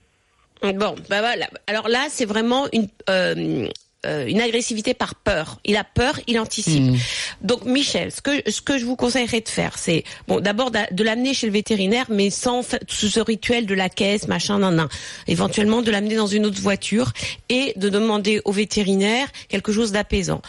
Hein. 0.62 0.72
Bon, 0.72 0.94
bah 1.10 1.20
voilà. 1.20 1.48
Alors 1.66 1.88
là, 1.88 2.06
c'est 2.08 2.24
vraiment 2.24 2.66
une. 2.72 2.88
euh, 3.10 3.68
euh, 4.06 4.26
une 4.28 4.40
agressivité 4.40 4.94
par 4.94 5.16
peur. 5.16 5.58
Il 5.64 5.76
a 5.76 5.82
peur, 5.82 6.20
il 6.28 6.38
anticipe. 6.38 6.82
Hmm. 6.92 6.96
Donc 7.42 7.64
Michel, 7.64 8.12
ce 8.12 8.20
que 8.22 8.48
ce 8.48 8.60
que 8.62 8.78
je 8.78 8.84
vous 8.84 8.94
conseillerais 8.94 9.40
de 9.40 9.48
faire, 9.48 9.76
c'est 9.76 10.04
bon 10.28 10.38
d'abord 10.38 10.70
d'a- 10.70 10.86
de 10.92 11.02
l'amener 11.02 11.34
chez 11.34 11.48
le 11.48 11.52
vétérinaire, 11.52 12.06
mais 12.08 12.30
sans 12.30 12.62
tout 12.62 13.08
ce 13.08 13.18
rituel 13.18 13.66
de 13.66 13.74
la 13.74 13.88
caisse, 13.88 14.28
machin, 14.28 14.60
nan, 14.60 14.76
nan. 14.76 14.88
Éventuellement 15.26 15.82
de 15.82 15.90
l'amener 15.90 16.14
dans 16.14 16.28
une 16.28 16.46
autre 16.46 16.60
voiture 16.60 17.12
et 17.48 17.72
de 17.74 17.88
demander 17.88 18.40
au 18.44 18.52
vétérinaire 18.52 19.26
quelque 19.48 19.72
chose 19.72 19.90
d'apaisant. 19.90 20.42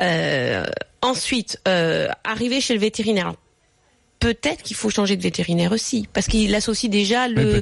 Euh, 0.00 0.66
ensuite, 1.02 1.60
euh, 1.66 2.08
arriver 2.24 2.60
chez 2.60 2.74
le 2.74 2.80
vétérinaire. 2.80 3.34
Peut-être 4.18 4.62
qu'il 4.62 4.76
faut 4.76 4.88
changer 4.90 5.16
de 5.16 5.22
vétérinaire 5.22 5.72
aussi, 5.72 6.08
parce 6.12 6.26
qu'il 6.26 6.54
associe 6.54 6.90
déjà 6.90 7.28
le, 7.28 7.60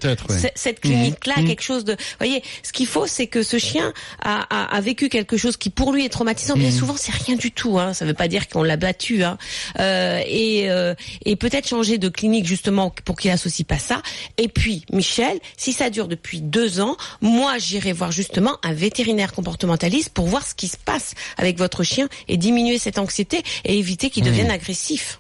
cette 0.55 0.81
clinique-là 0.81 1.35
à 1.37 1.41
Mhm. 1.41 1.49
quelque 1.49 1.63
chose 1.63 1.85
de. 1.85 1.97
voyez, 2.19 2.43
ce 2.63 2.73
qu'il 2.73 2.87
faut, 2.87 3.07
c'est 3.07 3.27
que 3.27 3.43
ce 3.43 3.59
chien 3.59 3.93
a, 4.23 4.47
a, 4.51 4.77
a 4.77 4.81
vécu 4.81 5.09
quelque 5.09 5.37
chose 5.37 5.57
qui 5.57 5.69
pour 5.71 5.93
lui 5.93 6.05
est 6.05 6.09
traumatisant. 6.09 6.55
Bien 6.55 6.71
souvent, 6.71 6.95
c'est 6.97 7.13
rien 7.13 7.37
du 7.37 7.51
tout. 7.51 7.79
Hein. 7.79 7.93
Ça 7.93 8.05
veut 8.05 8.15
pas 8.15 8.29
dire 8.29 8.49
qu'on 8.49 8.63
l'a 8.63 8.77
battu. 8.77 9.25
Hein. 9.25 9.37
Euh, 9.81 10.21
et 10.27 10.71
euh, 10.71 10.95
et 11.25 11.37
peut-être 11.37 11.69
changer 11.69 11.99
de 11.99 12.09
clinique 12.09 12.47
justement 12.47 12.91
pour 13.05 13.17
qu'il 13.19 13.31
associe 13.31 13.67
pas 13.67 13.79
ça. 13.79 14.01
Et 14.39 14.49
puis, 14.49 14.85
Michel, 14.93 15.41
si 15.57 15.73
ça 15.73 15.91
dure 15.91 16.07
depuis 16.09 16.41
deux 16.41 16.81
ans, 16.81 16.97
moi, 17.21 17.59
j'irai 17.59 17.93
voir 17.93 18.13
justement 18.13 18.59
un 18.63 18.73
vétérinaire 18.73 19.33
comportementaliste 19.33 20.11
pour 20.11 20.27
voir 20.27 20.47
ce 20.47 20.55
qui 20.55 20.69
se 20.69 20.77
passe 20.77 21.15
avec 21.37 21.59
votre 21.59 21.83
chien 21.83 22.09
et 22.29 22.37
diminuer 22.37 22.79
cette 22.79 22.99
anxiété 22.99 23.43
et 23.65 23.79
éviter 23.79 24.09
qu'il 24.11 24.23
devienne 24.25 24.51
agressif. 24.51 25.19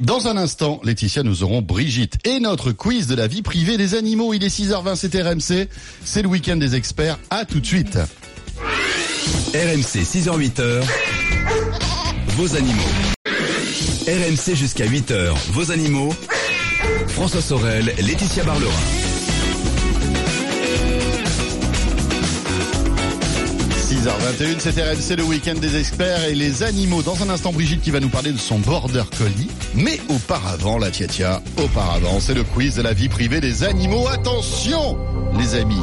Dans 0.00 0.26
un 0.26 0.36
instant, 0.36 0.80
Laetitia, 0.84 1.22
nous 1.22 1.42
aurons 1.42 1.60
Brigitte 1.62 2.16
et 2.24 2.40
notre 2.40 2.72
quiz 2.72 3.06
de 3.06 3.14
la 3.14 3.26
vie 3.26 3.42
privée 3.42 3.76
des 3.76 3.94
animaux. 3.94 4.32
Il 4.32 4.42
est 4.42 4.48
6h20, 4.48 4.96
c'est 4.96 5.20
RMC. 5.20 5.68
C'est 6.04 6.22
le 6.22 6.28
week-end 6.28 6.56
des 6.56 6.74
experts. 6.74 7.18
À 7.30 7.44
tout 7.44 7.60
de 7.60 7.66
suite. 7.66 7.98
RMC 9.54 10.02
6h-8h, 10.02 10.82
vos 12.36 12.56
animaux. 12.56 12.82
RMC 14.06 14.54
jusqu'à 14.54 14.86
8h, 14.86 15.34
vos 15.50 15.70
animaux. 15.70 16.12
François 17.08 17.42
Sorel, 17.42 17.94
Laetitia 17.98 18.44
Barlerin. 18.44 19.01
6h21, 23.92 24.58
c'est 24.58 24.80
RMC, 24.80 25.18
le 25.18 25.24
week-end 25.24 25.54
des 25.54 25.78
experts 25.78 26.24
et 26.24 26.34
les 26.34 26.62
animaux. 26.62 27.02
Dans 27.02 27.22
un 27.22 27.28
instant, 27.28 27.52
Brigitte 27.52 27.82
qui 27.82 27.90
va 27.90 28.00
nous 28.00 28.08
parler 28.08 28.32
de 28.32 28.38
son 28.38 28.58
border 28.58 29.02
collie. 29.18 29.50
Mais 29.74 30.00
auparavant, 30.08 30.78
la 30.78 30.90
tia 30.90 31.06
tia, 31.06 31.42
auparavant, 31.62 32.18
c'est 32.18 32.32
le 32.32 32.42
quiz 32.42 32.76
de 32.76 32.80
la 32.80 32.94
vie 32.94 33.10
privée 33.10 33.42
des 33.42 33.64
animaux. 33.64 34.08
Attention, 34.08 34.96
les 35.38 35.56
amis. 35.56 35.82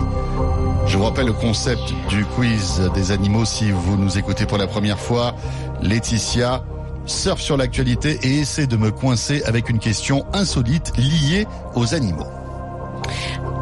Je 0.88 0.98
vous 0.98 1.04
rappelle 1.04 1.28
le 1.28 1.34
concept 1.34 1.84
du 2.10 2.26
quiz 2.26 2.82
des 2.96 3.12
animaux 3.12 3.46
si 3.46 3.70
vous 3.70 3.96
nous 3.96 4.18
écoutez 4.18 4.48
pour 4.48 4.58
la 4.58 4.66
première 4.66 5.00
fois. 5.00 5.36
Laetitia 5.84 6.64
surfe 7.06 7.42
sur 7.42 7.58
l'actualité 7.58 8.18
et 8.24 8.40
essaie 8.40 8.66
de 8.66 8.76
me 8.76 8.90
coincer 8.90 9.44
avec 9.44 9.70
une 9.70 9.78
question 9.78 10.26
insolite 10.34 10.94
liée 10.98 11.46
aux 11.76 11.94
animaux. 11.94 12.26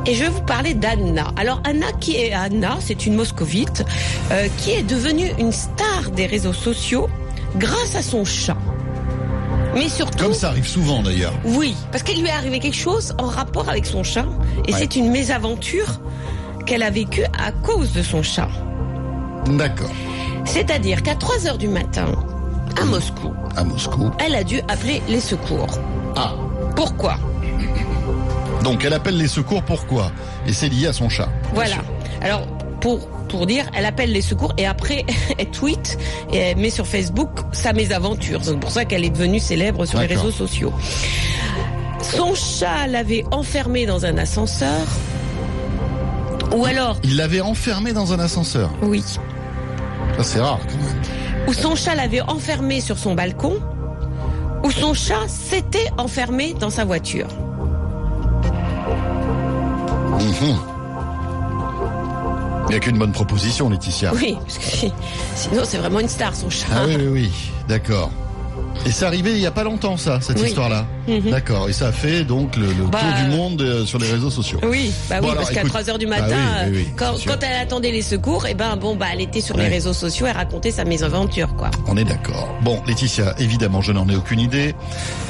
Et 0.05 0.13
je 0.13 0.23
vais 0.23 0.29
vous 0.29 0.41
parler 0.41 0.73
d'Anna. 0.73 1.27
Alors 1.35 1.61
Anna, 1.65 1.87
qui 1.99 2.15
est 2.15 2.31
Anna 2.33 2.77
C'est 2.79 3.05
une 3.05 3.15
moscovite 3.15 3.83
euh, 4.31 4.47
qui 4.57 4.71
est 4.71 4.83
devenue 4.83 5.31
une 5.37 5.51
star 5.51 6.11
des 6.15 6.25
réseaux 6.25 6.53
sociaux 6.53 7.09
grâce 7.57 7.95
à 7.95 8.01
son 8.01 8.23
chat. 8.23 8.57
Mais 9.75 9.89
surtout, 9.89 10.17
Comme 10.23 10.33
ça 10.33 10.47
arrive 10.49 10.67
souvent 10.67 11.03
d'ailleurs. 11.03 11.33
oui, 11.45 11.75
parce 11.91 12.03
qu'il 12.03 12.19
lui 12.21 12.27
est 12.29 12.31
arrivé 12.31 12.59
quelque 12.59 12.75
chose 12.77 13.13
en 13.19 13.27
rapport 13.27 13.69
avec 13.69 13.85
son 13.85 14.01
chat, 14.03 14.25
et 14.67 14.71
Ouais. 14.73 14.79
c'est 14.79 14.95
une 14.95 15.11
mésaventure 15.11 15.99
qu'elle 16.65 16.81
a 16.83 16.89
vécue 16.89 17.23
à 17.37 17.51
cause 17.51 17.91
de 17.93 18.01
son 18.01 18.23
chat. 18.23 18.47
D'accord. 19.45 19.91
C'est-à-dire 20.45 21.03
qu'à 21.03 21.15
3 21.15 21.45
heures 21.47 21.57
du 21.59 21.67
matin, 21.67 22.07
à 22.81 22.85
Moscou, 22.85 23.33
À 23.55 23.63
Moscou. 23.63 24.09
elle 24.25 24.35
a 24.35 24.43
dû 24.43 24.61
appeler 24.67 25.01
les 25.09 25.19
secours. 25.19 25.67
Ah. 26.15 26.33
Pourquoi? 26.75 27.17
Donc 28.71 28.83
elle 28.83 28.93
appelle 28.93 29.17
les 29.17 29.27
secours 29.27 29.63
pourquoi? 29.63 30.11
Et 30.47 30.53
c'est 30.53 30.69
lié 30.69 30.87
à 30.87 30.93
son 30.93 31.09
chat. 31.09 31.29
Voilà. 31.53 31.75
sûr. 31.75 31.83
Alors, 32.21 32.45
pour, 32.81 33.07
pour 33.29 33.45
dire, 33.45 33.65
elle 33.73 33.85
appelle 33.85 34.11
les 34.11 34.21
secours 34.21 34.53
et 34.57 34.65
après, 34.65 35.05
elle 35.37 35.49
tweet 35.51 35.97
et 36.31 36.37
elle 36.37 36.57
met 36.57 36.69
sur 36.69 36.85
Facebook 36.85 37.29
sa 37.51 37.73
mésaventure. 37.73 38.41
C'est 38.43 38.59
pour 38.59 38.71
ça 38.71 38.85
qu'elle 38.85 39.05
est 39.05 39.09
devenue 39.09 39.39
célèbre 39.39 39.85
sur 39.85 39.99
les 39.99 40.05
réseaux 40.07 40.31
sociaux. 40.31 40.73
Son 42.01 42.35
chat 42.35 42.87
l'avait 42.87 43.23
enfermée 43.31 43.85
dans 43.85 44.05
un 44.05 44.17
ascenseur. 44.17 44.81
Ou 46.55 46.65
alors, 46.65 46.97
Il 47.03 47.17
l'avait 47.17 47.41
enfermé 47.41 47.93
dans 47.93 48.13
un 48.13 48.19
ascenseur. 48.19 48.69
oui. 48.81 49.03
Ça 50.17 50.23
c'est 50.23 50.39
rare 50.39 50.59
quand 50.67 50.77
même. 50.77 51.47
Ou 51.47 51.53
son 51.53 51.75
chat 51.75 51.93
l'avait 51.95 52.21
enfermée 52.21 52.81
sur 52.81 52.97
son 52.97 53.13
balcon. 53.13 53.59
Ou 54.63 54.71
son 54.71 54.93
chat 54.93 55.27
s'était 55.27 55.91
enfermé 55.97 56.53
dans 56.59 56.69
sa 56.71 56.85
voiture. 56.85 57.27
Mhm. 60.19 60.57
Il 62.67 62.71
n'y 62.71 62.75
a 62.75 62.79
qu'une 62.79 62.97
bonne 62.97 63.11
proposition, 63.13 63.69
Laetitia. 63.69 64.11
Oui, 64.13 64.37
parce 64.41 64.57
que 64.57 64.63
si- 64.65 64.93
sinon 65.35 65.61
c'est 65.63 65.77
vraiment 65.77 65.99
une 66.01 66.09
star 66.09 66.35
son 66.35 66.49
chat. 66.49 66.67
Ah 66.73 66.81
oui, 66.85 66.95
oui, 66.97 67.07
oui. 67.07 67.31
D'accord. 67.69 68.11
Et 68.85 68.91
c'est 68.91 69.05
arrivé 69.05 69.31
il 69.31 69.39
y 69.39 69.45
a 69.45 69.51
pas 69.51 69.63
longtemps, 69.63 69.95
ça, 69.97 70.19
cette 70.21 70.39
Oui. 70.41 70.47
histoire-là. 70.47 70.85
Mhm. 71.07 71.31
D'accord. 71.31 71.69
Et 71.69 71.73
ça 71.73 71.87
a 71.87 71.91
fait 71.91 72.23
donc 72.23 72.55
le, 72.55 72.65
le 72.67 72.83
Bah, 72.91 72.99
tour 72.99 73.13
du 73.13 73.23
euh, 73.33 73.37
monde 73.37 73.61
euh, 73.61 73.85
sur 73.85 73.97
les 73.99 74.11
réseaux 74.11 74.29
sociaux. 74.29 74.59
Oui, 74.63 74.91
bah 75.09 75.17
oui, 75.21 75.29
parce 75.35 75.49
qu'à 75.51 75.61
écoute- 75.61 75.69
3 75.71 75.89
heures 75.89 75.97
du 75.97 76.05
Bah 76.05 76.19
matin, 76.21 76.35
oui, 76.65 76.71
oui, 76.73 76.77
oui, 76.87 76.93
quand, 76.97 77.15
elle 77.43 77.61
attendait 77.61 77.91
les 77.91 78.01
secours, 78.01 78.45
et 78.45 78.53
ben 78.53 78.75
bon, 78.75 78.95
bah 78.95 79.07
elle 79.13 79.21
était 79.21 79.41
sur 79.41 79.55
Ouais. 79.55 79.63
les 79.63 79.69
réseaux 79.69 79.93
sociaux, 79.93 80.25
elle 80.27 80.35
racontait 80.35 80.71
sa 80.71 80.83
mésaventure, 80.85 81.55
quoi. 81.55 81.71
On 81.87 81.95
est 81.97 82.03
d'accord. 82.03 82.49
Bon, 82.61 82.81
Laetitia, 82.87 83.35
évidemment, 83.39 83.81
je 83.81 83.91
n'en 83.93 84.07
ai 84.09 84.15
aucune 84.15 84.39
idée. 84.39 84.75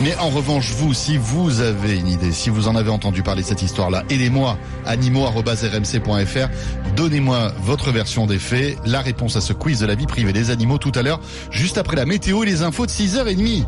Mais 0.02 0.16
en 0.18 0.30
revanche, 0.30 0.72
vous, 0.78 0.94
si 0.94 1.18
vous 1.18 1.62
avez 1.62 1.98
une 1.98 2.08
idée, 2.08 2.32
si 2.32 2.50
vous 2.50 2.68
en 2.68 2.76
avez 2.76 2.90
entendu 2.90 3.22
parler 3.24 3.44
de 3.44 3.48
cette 3.48 3.62
histoire-là, 3.62 4.04
aidez-moi, 4.10 4.58
animaux.rmc.fr. 4.86 6.48
Donnez-moi 6.96 7.52
votre 7.62 7.92
version 7.92 8.26
des 8.26 8.40
faits, 8.40 8.78
la 8.86 9.02
réponse 9.02 9.36
à 9.36 9.42
ce 9.42 9.54
quiz 9.54 9.80
de 9.80 9.86
la 9.86 9.96
vie 9.96 10.08
privée 10.08 10.34
des 10.34 10.50
animaux 10.50 10.78
tout 10.78 10.92
à 10.96 11.02
l'heure, 11.04 11.20
juste 11.52 11.78
après 11.78 11.96
la 11.96 12.06
météo 12.06 12.44
et 12.44 12.46
les 12.46 12.62
infos 12.64 12.86
de 12.86 12.92
6h30. 12.92 13.66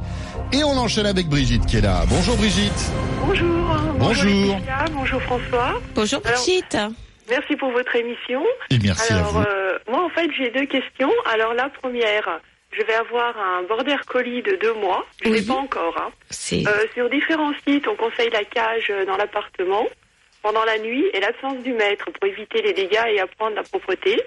Et 0.52 0.64
on 0.64 0.76
enchaîne 0.78 1.06
avec 1.06 1.30
Brigitte 1.30 1.66
qui 1.68 1.78
est 1.78 1.82
là. 1.82 1.99
Bonjour 2.08 2.38
Brigitte. 2.38 2.92
Bonjour. 3.26 3.76
Bonjour. 3.98 4.58
Bonjour 4.94 5.22
François. 5.24 5.82
Bonjour 5.96 6.22
Alors- 6.26 6.40
petite. 6.40 6.78
Merci 7.30 7.56
pour 7.58 7.70
votre 7.72 7.96
émission. 7.96 8.44
Et 8.72 8.80
merci 8.82 9.14
Alors, 9.14 9.28
à 9.28 9.32
vous. 9.32 9.40
euh, 9.42 9.78
moi, 9.88 10.04
en 10.04 10.10
fait, 10.10 10.30
j'ai 10.38 10.50
deux 10.50 10.66
questions. 10.66 11.12
Alors, 11.32 11.54
la 11.54 11.70
première, 11.70 12.40
je 12.72 12.82
vais 12.84 12.96
avoir 12.96 13.38
un 13.38 13.64
border 13.64 13.98
collie 14.08 14.42
de 14.42 14.58
deux 14.62 14.74
mois. 14.76 15.06
Je 15.24 15.30
ne 15.30 15.34
Oui. 15.34 15.40
l'ai 15.42 15.46
pas 15.46 15.54
encore. 15.54 15.96
hein. 16.00 16.10
Euh, 16.54 16.86
sur 16.96 17.10
différents 17.10 17.54
sites, 17.68 17.88
on 17.88 17.96
conseille 17.96 18.30
la 18.32 18.44
cage 18.46 18.88
euh, 18.90 19.06
dans 19.06 19.18
l'appartement 19.18 19.86
pendant 20.42 20.64
la 20.66 20.80
nuit 20.80 21.06
et 21.14 21.20
l'absence 21.20 21.58
du 21.64 21.74
maître 21.74 22.06
pour 22.12 22.28
éviter 22.28 22.62
les 22.64 22.74
dégâts 22.74 23.06
et 23.14 23.20
apprendre 23.20 23.56
la 23.56 23.64
propreté. 23.64 24.20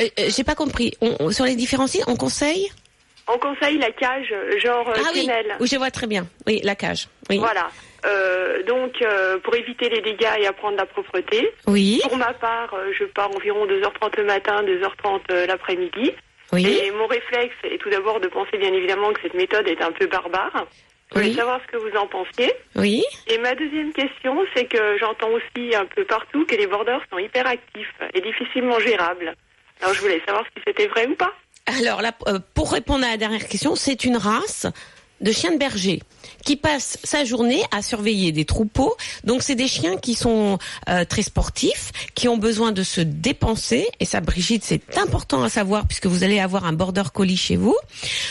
Euh, 0.00 0.04
euh, 0.18 0.28
j'ai 0.28 0.44
pas 0.44 0.54
compris. 0.54 0.94
On- 1.02 1.16
on- 1.20 1.30
sur 1.30 1.44
les 1.44 1.56
différents 1.56 1.86
sites, 1.88 2.04
on 2.06 2.16
conseille 2.16 2.70
On 3.28 3.38
conseille 3.38 3.78
la 3.78 3.90
cage 3.92 4.32
euh, 4.32 4.58
genre 4.58 4.88
euh, 4.88 4.94
Ah 4.96 5.10
oui, 5.14 5.26
kennel. 5.26 5.56
oui, 5.60 5.68
je 5.70 5.76
vois 5.76 5.90
très 5.90 6.06
bien. 6.06 6.26
Oui, 6.46 6.60
la 6.64 6.74
cage. 6.74 7.08
Oui. 7.28 7.38
Voilà. 7.38 7.68
Euh, 8.06 8.62
donc, 8.62 9.02
euh, 9.02 9.38
pour 9.38 9.54
éviter 9.56 9.88
les 9.88 10.00
dégâts 10.00 10.28
et 10.38 10.46
apprendre 10.46 10.76
la 10.76 10.86
propreté. 10.86 11.52
Oui. 11.66 12.00
Pour 12.04 12.16
ma 12.16 12.32
part, 12.32 12.74
je 12.98 13.04
pars 13.04 13.30
environ 13.34 13.66
2h30 13.66 14.16
le 14.18 14.24
matin, 14.24 14.62
2h30 14.62 15.20
euh, 15.30 15.46
l'après-midi. 15.46 16.12
Oui. 16.52 16.66
Et 16.66 16.90
mon 16.92 17.06
réflexe 17.06 17.54
est 17.64 17.78
tout 17.78 17.90
d'abord 17.90 18.20
de 18.20 18.28
penser 18.28 18.56
bien 18.56 18.72
évidemment 18.72 19.12
que 19.12 19.20
cette 19.22 19.34
méthode 19.34 19.68
est 19.68 19.82
un 19.82 19.92
peu 19.92 20.06
barbare. 20.06 20.66
Je 21.14 21.20
voulais 21.20 21.34
savoir 21.34 21.60
ce 21.66 21.72
que 21.72 21.76
vous 21.78 21.96
en 21.96 22.06
pensiez. 22.06 22.52
Oui. 22.76 23.02
Et 23.28 23.38
ma 23.38 23.54
deuxième 23.54 23.92
question, 23.92 24.44
c'est 24.54 24.66
que 24.66 24.98
j'entends 24.98 25.30
aussi 25.30 25.74
un 25.74 25.86
peu 25.86 26.04
partout 26.04 26.44
que 26.46 26.54
les 26.54 26.66
borders 26.66 27.00
sont 27.10 27.18
hyper 27.18 27.46
actifs 27.46 27.94
et 28.14 28.20
difficilement 28.20 28.78
gérables. 28.78 29.34
Alors 29.80 29.94
je 29.94 30.00
voulais 30.02 30.20
savoir 30.26 30.44
si 30.54 30.62
c'était 30.66 30.86
vrai 30.86 31.06
ou 31.06 31.14
pas. 31.14 31.32
Alors 31.76 32.00
là, 32.00 32.12
euh, 32.28 32.38
pour 32.54 32.72
répondre 32.72 33.04
à 33.04 33.10
la 33.10 33.16
dernière 33.16 33.46
question, 33.46 33.76
c'est 33.76 34.04
une 34.04 34.16
race 34.16 34.66
de 35.20 35.32
chiens 35.32 35.52
de 35.52 35.58
berger 35.58 36.00
qui 36.44 36.56
passe 36.56 36.98
sa 37.04 37.24
journée 37.24 37.62
à 37.72 37.82
surveiller 37.82 38.32
des 38.32 38.44
troupeaux. 38.44 38.96
Donc 39.24 39.42
c'est 39.42 39.54
des 39.54 39.68
chiens 39.68 39.96
qui 39.96 40.14
sont 40.14 40.58
euh, 40.88 41.04
très 41.04 41.22
sportifs, 41.22 41.92
qui 42.14 42.28
ont 42.28 42.38
besoin 42.38 42.72
de 42.72 42.82
se 42.82 43.00
dépenser. 43.00 43.86
Et 44.00 44.04
ça, 44.04 44.20
Brigitte, 44.20 44.64
c'est 44.64 44.98
important 44.98 45.42
à 45.42 45.48
savoir 45.48 45.86
puisque 45.86 46.06
vous 46.06 46.24
allez 46.24 46.40
avoir 46.40 46.64
un 46.64 46.72
border 46.72 47.04
collie 47.12 47.36
chez 47.36 47.56
vous. 47.56 47.76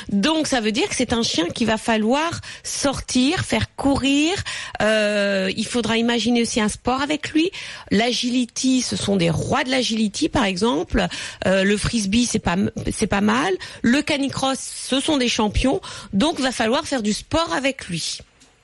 Donc 0.10 0.48
ça 0.48 0.62
veut 0.62 0.72
dire 0.72 0.88
que 0.90 0.96
c'est 0.96 1.14
un 1.14 1.24
chien 1.24 1.46
qu'il 1.48 1.68
va 1.68 1.78
falloir 1.78 2.42
sortir, 2.64 3.46
faire 3.46 3.76
courir. 3.76 4.34
Euh, 4.82 5.52
il 5.56 5.66
faudra 5.66 5.98
imaginer 5.98 6.42
aussi 6.42 6.62
un 6.62 6.70
sport 6.70 7.02
avec 7.02 7.30
lui. 7.32 7.52
L'agility, 7.92 8.82
ce 8.82 8.96
sont 8.96 9.16
des 9.16 9.30
rois 9.30 9.64
de 9.64 9.70
l'agility, 9.70 10.30
par 10.30 10.46
exemple. 10.46 11.06
Euh, 11.46 11.64
le 11.64 11.78
frisbee, 11.78 12.26
c'est 12.26 12.40
pas 12.40 12.56
c'est 12.92 13.08
pas 13.08 13.22
mal. 13.22 13.54
Le 13.82 14.02
canicross, 14.02 14.58
ce 14.60 15.00
sont 15.00 15.18
des 15.18 15.30
champions. 15.30 15.82
Donc 16.14 16.40
va 16.40 16.52
falloir 16.52 16.77
faire 16.86 17.02
du 17.02 17.14
sport 17.14 17.54
avec 17.54 17.88
lui. 17.88 18.20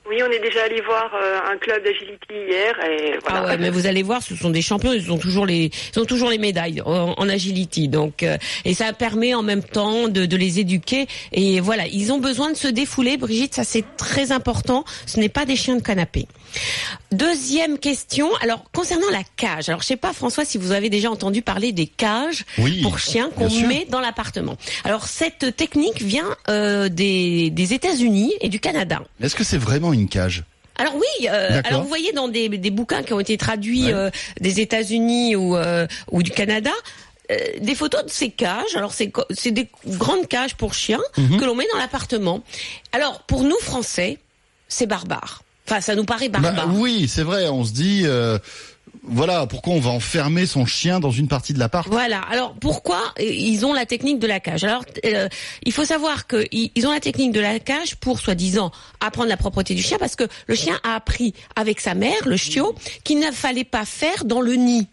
Oui, 0.10 0.18
on 0.22 0.30
est 0.30 0.40
déjà 0.40 0.64
allé 0.64 0.82
voir 0.82 1.12
euh, 1.16 1.40
un 1.50 1.58
club 1.58 1.82
d'agility 1.82 2.34
hier 2.50 2.78
et 2.86 3.18
voilà. 3.24 3.40
Ah 3.40 3.46
ouais, 3.46 3.58
mais 3.58 3.70
vous 3.70 3.88
allez 3.88 4.04
voir, 4.04 4.22
ce 4.22 4.36
sont 4.36 4.50
des 4.50 4.62
champions, 4.62 4.92
ils 4.92 5.10
ont 5.14 5.18
toujours 5.18 5.46
les, 5.46 5.72
ils 5.96 6.00
ont 6.00 6.04
toujours 6.04 6.30
les 6.30 6.38
médailles 6.38 6.82
en, 6.86 7.14
en 7.18 7.30
agility. 7.30 7.88
Donc, 7.88 8.22
euh, 8.22 8.38
et 8.66 8.74
ça 8.74 8.92
permet 8.92 9.34
en 9.34 9.44
même 9.44 9.64
temps 9.64 10.10
de, 10.10 10.26
de 10.26 10.36
les 10.36 10.60
éduquer. 10.60 11.08
Et 11.32 11.62
voilà, 11.62 11.88
ils 11.88 12.12
ont 12.12 12.20
besoin 12.20 12.52
de 12.52 12.58
se 12.58 12.68
défouler, 12.68 13.16
Brigitte, 13.16 13.56
ça 13.56 13.64
c'est 13.64 13.86
très 13.96 14.34
important. 14.34 14.84
Ce 15.06 15.22
n'est 15.22 15.30
pas 15.30 15.46
des 15.46 15.56
chiens 15.56 15.78
de 15.78 15.82
canapé. 15.82 16.28
Deuxième 17.12 17.78
question. 17.78 18.34
Alors 18.42 18.64
concernant 18.74 19.10
la 19.12 19.24
cage, 19.38 19.70
alors 19.70 19.82
je 19.82 19.88
sais 19.88 19.96
pas 19.98 20.14
François 20.14 20.46
si 20.46 20.58
vous 20.58 20.72
avez 20.72 20.90
déjà 20.90 21.12
entendu 21.12 21.42
parler 21.42 21.72
des 21.72 21.86
cages 21.88 22.44
Oui, 22.58 22.82
pour 22.82 22.98
chiens 23.00 23.30
qu'on 23.30 23.50
met 23.50 23.86
dans 23.90 24.00
l'appartement. 24.00 24.58
Alors 24.84 25.06
cette 25.06 25.56
technique 25.56 26.02
vient 26.02 26.36
euh, 26.50 26.90
des, 26.90 27.50
des 27.52 27.74
États-Unis 27.74 28.34
et 28.42 28.50
du 28.50 28.60
Canada. 28.60 29.02
Est-ce 29.22 29.36
que 29.36 29.44
c'est 29.44 29.58
vraiment 29.58 29.94
une 29.94 30.10
cage? 30.10 30.44
Alors 30.76 30.96
oui, 30.96 31.28
euh, 31.30 31.62
alors 31.66 31.84
vous 31.84 31.88
voyez 31.88 32.14
dans 32.14 32.28
des, 32.28 32.50
des 32.50 32.72
bouquins 32.72 33.04
qui 33.04 33.14
ont 33.14 33.20
été 33.20 33.38
traduits 33.38 33.86
Ouais. 33.86 33.94
euh, 33.94 34.10
des 34.42 34.60
États-Unis 34.60 35.36
ou, 35.36 35.56
ou 36.12 36.24
du 36.24 36.32
Canada. 36.32 36.72
euh, 37.32 37.38
des 37.60 37.76
photos 37.76 38.04
de 38.06 38.10
ces 38.10 38.30
cages. 38.32 38.76
Alors 38.76 38.92
c'est 38.94 39.52
des 39.52 39.68
grandes 39.86 40.28
cages 40.28 40.56
pour 40.56 40.74
chiens 40.74 41.02
Mhm. 41.18 41.38
que 41.40 41.46
l'on 41.46 41.54
met 41.56 41.68
dans 41.72 41.78
l'appartement. 41.78 42.42
Alors 42.92 43.22
pour 43.24 43.44
nous 43.44 43.58
Français, 43.62 44.18
c'est 44.68 44.88
barbare. 44.88 45.43
Enfin, 45.68 45.82
ça 45.82 45.96
nous 45.96 46.06
paraît 46.06 46.30
Bah, 46.30 46.40
barbare. 46.40 46.70
Oui, 46.74 47.08
c'est 47.08 47.24
vrai. 47.24 47.48
On 47.48 47.64
se 47.64 47.72
dit, 47.72 48.02
euh, 48.04 48.38
voilà, 49.04 49.48
pourquoi 49.48 49.74
on 49.74 49.80
va 49.80 49.92
enfermer 49.92 50.46
son 50.46 50.66
chien 50.66 51.00
dans 51.00 51.12
une 51.12 51.28
partie 51.28 51.54
de 51.54 51.60
l'appart? 51.60 51.88
Voilà. 51.90 52.22
Alors 52.30 52.54
pourquoi 52.60 53.00
ils 53.20 53.66
ont 53.66 53.74
la 53.74 53.86
technique 53.86 54.20
de 54.20 54.28
la 54.28 54.40
cage? 54.40 54.64
Alors 54.64 54.84
euh, 55.06 55.28
il 55.64 55.72
faut 55.72 55.86
savoir 55.86 56.28
que 56.28 56.46
ils 56.52 56.72
ils 56.76 56.88
ont 56.88 56.92
la 56.92 57.00
technique 57.00 57.32
de 57.32 57.40
la 57.40 57.60
cage 57.60 57.96
pour 57.96 58.20
soi-disant 58.20 58.72
apprendre 59.00 59.30
la 59.30 59.38
propreté 59.38 59.74
du 59.76 59.82
chien 59.82 59.98
parce 59.98 60.16
que 60.16 60.26
le 60.48 60.56
chien 60.56 60.80
a 60.84 60.96
appris 60.96 61.34
avec 61.56 61.80
sa 61.80 61.96
mère, 61.96 62.26
le 62.26 62.38
chiot, 62.38 62.76
qu'il 63.04 63.20
ne 63.20 63.32
fallait 63.32 63.64
pas 63.64 63.86
faire 63.86 64.26
dans 64.26 64.42
le 64.42 64.54
nid. 64.54 64.88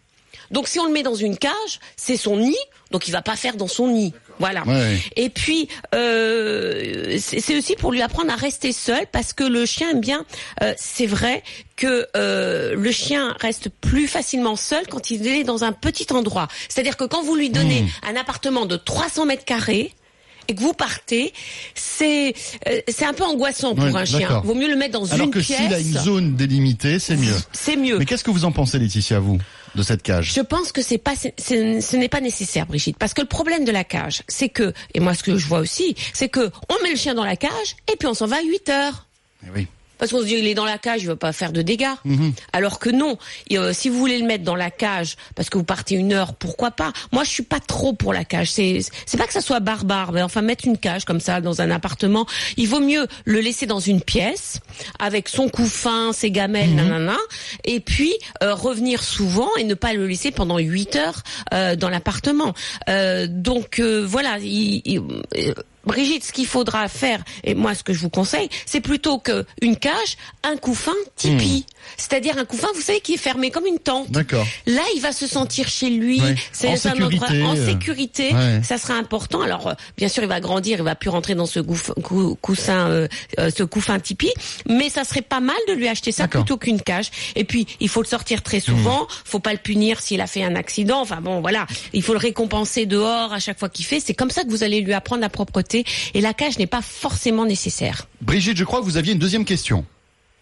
Donc 0.51 0.67
si 0.67 0.81
on 0.81 0.87
le 0.87 0.93
met 0.93 1.05
dans 1.05 1.15
une 1.15 1.37
cage, 1.37 1.79
c'est 1.97 2.17
son 2.17 2.37
nid, 2.37 2.57
donc 2.91 3.07
il 3.07 3.13
va 3.13 3.23
pas 3.23 3.37
faire 3.37 3.57
dans 3.57 3.69
son 3.69 3.89
nid. 3.89 4.13
Voilà. 4.41 4.65
Ouais. 4.67 4.99
Et 5.17 5.29
puis 5.31 5.69
euh, 5.95 7.19
c'est 7.21 7.57
aussi 7.57 7.77
pour 7.77 7.93
lui 7.93 8.03
apprendre 8.03 8.33
à 8.33 8.37
rester 8.37 8.73
seul 8.73 9.07
parce 9.13 9.33
que 9.33 9.45
le 9.45 9.67
chien 9.67 9.91
aime 9.91 10.01
bien. 10.01 10.25
euh, 10.63 10.75
c'est 10.77 11.07
vrai 11.07 11.43
que 11.77 12.07
euh, 12.17 12.75
le 12.75 12.91
chien 12.91 13.37
reste 13.41 13.69
plus 13.69 14.09
facilement 14.09 14.57
seul 14.57 14.87
quand 14.89 15.11
il 15.11 15.27
est 15.27 15.45
dans 15.45 15.63
un 15.65 15.73
petit 15.73 16.07
endroit. 16.13 16.49
C'est-à-dire 16.69 16.97
que 16.97 17.05
quand 17.05 17.23
vous 17.23 17.37
lui 17.37 17.51
donnez 17.51 17.85
un 18.03 18.17
appartement 18.17 18.67
de 18.67 18.77
300 18.77 19.27
mètres 19.27 19.45
carrés 19.45 19.93
et 20.49 20.55
que 20.55 20.61
vous 20.61 20.73
partez, 20.73 21.33
c'est 21.75 22.35
euh, 22.69 22.81
c'est 22.89 23.05
un 23.05 23.13
peu 23.13 23.25
angoissant 23.25 23.75
pour 23.75 23.85
un 23.97 24.05
chien. 24.05 24.41
Vaut 24.43 24.55
mieux 24.55 24.69
le 24.69 24.77
mettre 24.77 24.99
dans 24.99 25.07
Alors 25.13 25.27
une 25.27 25.33
que 25.33 25.39
pièce. 25.39 25.59
s'il 25.61 25.73
a 25.75 25.79
une 25.79 25.97
zone 25.99 26.35
délimitée, 26.37 26.99
c'est 26.99 27.17
mieux. 27.17 27.37
C'est 27.53 27.77
mieux. 27.77 27.99
Mais 27.99 28.05
qu'est-ce 28.05 28.25
que 28.25 28.31
vous 28.33 28.45
en 28.45 28.51
pensez, 28.53 28.79
Laetitia, 28.79 29.21
vous, 29.21 29.39
de 29.75 29.83
cette 29.83 30.03
cage 30.03 30.33
Je 30.35 30.41
pense 30.41 30.73
que 30.73 30.83
c'est 30.83 30.99
pas, 30.99 31.15
ce 31.17 31.97
n'est 31.97 32.09
pas 32.09 32.21
nécessaire, 32.21 32.67
Brigitte, 32.67 32.99
parce 32.99 33.15
que 33.15 33.21
le 33.21 33.29
problème 33.29 33.65
de 33.65 33.73
la 33.73 33.85
cage, 33.85 34.23
c'est 34.29 34.49
que, 34.49 34.73
et 34.95 35.01
moi 35.01 35.15
ce 35.15 35.23
que 35.23 35.37
je 35.37 35.47
vois 35.47 35.61
aussi, 35.61 35.95
c'est 36.13 36.29
que 36.29 36.51
on 36.69 36.83
met 36.83 36.91
le 36.91 36.97
chien 36.97 37.15
dans 37.15 37.25
la 37.25 37.37
cage 37.37 37.77
et 37.93 37.97
puis 37.97 38.09
on 38.09 38.15
s'en 38.15 38.27
va 38.27 38.37
à 38.37 38.43
8 38.43 38.69
heures. 38.69 39.07
Eh 39.47 39.51
Oui. 39.55 39.67
Parce 40.01 40.11
qu'on 40.11 40.19
se 40.21 40.25
dit 40.25 40.35
il 40.35 40.49
est 40.49 40.55
dans 40.55 40.65
la 40.65 40.79
cage, 40.79 41.03
il 41.03 41.07
va 41.07 41.15
pas 41.15 41.33
faire 41.33 41.53
de 41.53 41.63
dégâts. 41.63 41.87
Mhm. 42.05 42.33
Alors 42.53 42.81
que 42.81 42.91
non, 42.91 43.17
Et, 43.49 43.59
euh, 43.59 43.73
si 43.73 43.89
vous 43.89 43.99
voulez 43.99 44.19
le 44.19 44.27
mettre 44.27 44.43
dans 44.43 44.57
la 44.57 44.71
cage 44.73 45.17
parce 45.37 45.49
que 45.51 45.59
vous 45.59 45.65
partez 45.65 45.95
une 45.95 46.13
heure, 46.13 46.35
pourquoi 46.35 46.73
pas? 46.73 46.93
Moi, 47.13 47.23
je 47.23 47.31
suis 47.31 47.43
pas 47.45 47.61
trop 47.61 47.93
pour 47.93 48.13
la 48.13 48.25
cage. 48.25 48.51
C'est 48.51 48.81
c'est 49.07 49.19
pas 49.19 49.27
que 49.29 49.33
ça 49.33 49.41
soit 49.43 49.61
barbare, 49.61 50.11
mais 50.13 50.23
enfin 50.23 50.43
mettre 50.43 50.67
une 50.67 50.79
cage 50.79 51.05
comme 51.05 51.21
ça 51.21 51.41
dans 51.41 51.61
un 51.61 51.71
appartement, 51.71 52.27
il 52.57 52.67
vaut 52.67 52.81
mieux 52.81 53.07
le 53.25 53.41
laisser 53.41 53.67
dans 53.67 53.79
une 53.81 54.01
pièce 54.01 54.59
avec 54.99 55.29
son 55.29 55.49
couffin, 55.49 56.13
ses 56.13 56.31
gamelles, 56.31 56.75
nanana, 56.75 57.17
et 57.65 57.81
puis 57.81 58.15
euh, 58.43 58.55
revenir 58.55 59.05
souvent 59.05 59.51
et 59.59 59.65
ne 59.65 59.75
pas 59.75 59.93
le 59.93 60.07
laisser 60.07 60.31
pendant 60.31 60.59
8 60.59 60.97
heures 60.97 61.23
euh, 61.53 61.77
dans 61.77 61.91
l'appartement. 61.91 62.55
Euh, 62.89 63.27
donc 63.29 63.79
euh, 63.79 64.03
voilà. 64.07 64.39
il- 64.39 64.81
il- 64.87 65.03
Brigitte, 65.91 66.25
ce 66.25 66.33
qu'il 66.33 66.47
faudra 66.47 66.87
faire, 66.87 67.21
et 67.43 67.55
moi 67.57 67.75
ce 67.75 67.83
que 67.83 67.93
je 67.93 67.99
vous 67.99 68.11
conseille, 68.11 68.49
c'est 68.65 68.81
plutôt 68.81 69.19
que 69.19 69.45
une 69.61 69.77
cage, 69.77 70.17
un 70.45 70.57
couffin 70.57 70.95
tipi. 71.17 71.67
C'est-à-dire 71.97 72.39
un 72.39 72.45
couffin, 72.45 72.69
vous 72.75 72.81
savez, 72.81 73.01
qui 73.01 73.15
est 73.15 73.19
fermé 73.19 73.51
comme 73.51 73.67
une 73.67 73.79
tente. 73.79 74.11
D'accord. 74.11 74.47
Là, 74.67 74.83
il 74.95 75.01
va 75.01 75.13
se 75.13 75.27
sentir 75.27 75.69
chez 75.69 75.91
lui, 75.91 76.21
Ouais. 76.21 76.35
c'est 76.53 76.69
En 76.69 76.73
un 76.73 76.93
endroit 77.05 77.11
sécurité, 77.29 77.43
en 77.45 77.57
euh. 77.57 77.67
sécurité. 77.67 78.35
Ouais. 78.35 78.61
Ça 78.63 78.79
sera 78.79 78.95
important. 78.95 79.43
Alors, 79.43 79.69
euh, 79.69 79.75
bien 79.97 80.09
sûr, 80.09 80.23
il 80.23 80.29
va 80.29 80.41
grandir, 80.41 80.79
il 80.79 80.85
va 80.85 80.95
plus 80.95 81.11
rentrer 81.11 81.35
dans 81.35 81.47
ce 81.47 81.61
gouf- 81.61 81.93
cou- 82.03 82.37
coussin, 82.41 82.89
euh, 82.89 83.09
euh, 83.39 83.51
ce 83.57 83.63
couffin 83.63 83.99
tipi, 84.01 84.31
mais 84.69 84.89
ça 84.89 85.05
serait 85.05 85.23
pas 85.23 85.41
mal 85.41 85.57
de 85.69 85.73
lui 85.75 85.89
acheter 85.89 86.13
ça 86.13 86.29
plutôt 86.29 86.57
qu'une 86.57 86.81
cage. 86.81 87.11
Et 87.37 87.45
puis, 87.45 87.67
il 87.81 87.89
faut 87.89 88.03
le 88.03 88.09
sortir 88.09 88.43
très 88.43 88.61
souvent. 88.61 89.07
Faut 89.25 89.41
pas 89.41 89.53
le 89.53 89.59
punir 89.59 90.01
s'il 90.01 90.21
a 90.21 90.27
fait 90.27 90.43
un 90.43 90.55
accident. 90.57 91.01
Enfin 91.01 91.21
bon, 91.21 91.41
voilà, 91.41 91.67
il 91.93 92.03
faut 92.03 92.13
le 92.13 92.19
récompenser 92.19 92.87
dehors 92.87 93.33
à 93.33 93.39
chaque 93.41 93.59
fois 93.59 93.69
qu'il 93.69 93.85
fait. 93.85 94.01
C'est 94.01 94.15
comme 94.15 94.31
ça 94.31 94.45
que 94.45 94.49
vous 94.51 94.63
allez 94.65 94.81
lui 94.81 94.93
apprendre 94.93 95.21
la 95.23 95.29
propreté. 95.29 95.85
Et 96.15 96.21
la 96.21 96.35
cage 96.35 96.59
n'est 96.59 96.67
pas 96.67 96.83
forcément 96.83 97.45
nécessaire. 97.45 98.07
Brigitte, 98.21 98.57
je 98.57 98.65
crois 98.65 98.81
que 98.81 98.85
vous 98.85 98.97
aviez 98.97 99.13
une 99.13 99.19
deuxième 99.19 99.45
question. 99.45 99.85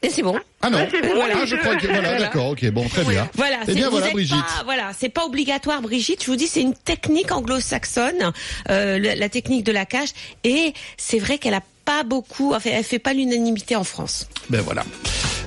Et 0.02 0.10
c'est 0.10 0.22
bon. 0.22 0.38
Ah 0.62 0.70
non 0.70 0.78
bon, 0.78 0.86
Ah, 1.34 1.44
je 1.44 1.56
crois 1.56 1.74
que 1.76 1.86
voilà, 1.86 2.02
Voilà. 2.02 2.18
d'accord, 2.20 2.48
ok, 2.50 2.70
bon, 2.70 2.88
très 2.88 3.02
bien. 3.04 3.28
Voilà, 3.34 3.58
Eh 3.62 3.66
c'est- 3.66 3.74
bien 3.74 3.90
voilà, 3.90 4.10
Brigitte. 4.10 4.36
Pas, 4.38 4.62
voilà, 4.64 4.92
c'est 4.96 5.08
pas 5.08 5.24
obligatoire, 5.24 5.82
Brigitte. 5.82 6.22
Je 6.24 6.30
vous 6.30 6.36
dis, 6.36 6.46
c'est 6.46 6.60
une 6.62 6.74
technique 6.74 7.32
anglo-saxonne, 7.32 8.32
euh, 8.70 8.98
le- 8.98 9.14
la 9.18 9.28
technique 9.28 9.64
de 9.64 9.72
la 9.72 9.86
cage, 9.86 10.10
et 10.44 10.72
c'est 10.96 11.18
vrai 11.18 11.38
qu'elle 11.38 11.54
a 11.54 11.62
pas 11.84 12.04
beaucoup, 12.04 12.54
enfin, 12.54 12.70
elle 12.72 12.84
fait 12.84 12.98
pas 13.00 13.12
l'unanimité 13.12 13.74
en 13.74 13.82
France. 13.82 14.28
Ben 14.50 14.60
voilà. 14.60 14.84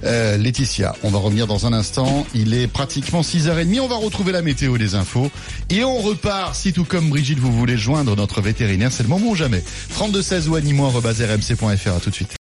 Euh, 0.04 0.36
Laetitia, 0.38 0.96
on 1.04 1.10
va 1.12 1.20
revenir 1.20 1.46
dans 1.48 1.66
un 1.68 1.74
instant. 1.74 2.26
Il 2.34 2.54
est 2.56 2.68
pratiquement 2.68 3.22
6h30. 3.22 3.80
On 3.80 3.88
va 3.88 3.96
retrouver 3.98 4.32
la 4.32 4.42
météo 4.42 4.76
et 4.76 4.80
les 4.80 4.96
infos. 4.96 5.30
Et 5.70 5.84
on 5.84 5.98
repart. 6.00 6.56
Si 6.56 6.74
tout 6.74 6.84
comme 6.86 7.10
Brigitte, 7.10 7.38
vous 7.40 7.52
voulez 7.54 7.78
joindre 7.78 8.16
notre 8.16 8.42
vétérinaire, 8.42 8.92
c'est 8.92 9.04
le 9.04 9.10
moment 9.10 9.28
ou 9.30 9.36
jamais. 9.36 9.64
32 9.94 10.24
16 10.24 10.50
ou 10.50 10.56
animaux.rmc.fr. 10.56 11.96
À 11.96 12.00
tout 12.00 12.10
de 12.10 12.16
suite. 12.16 12.32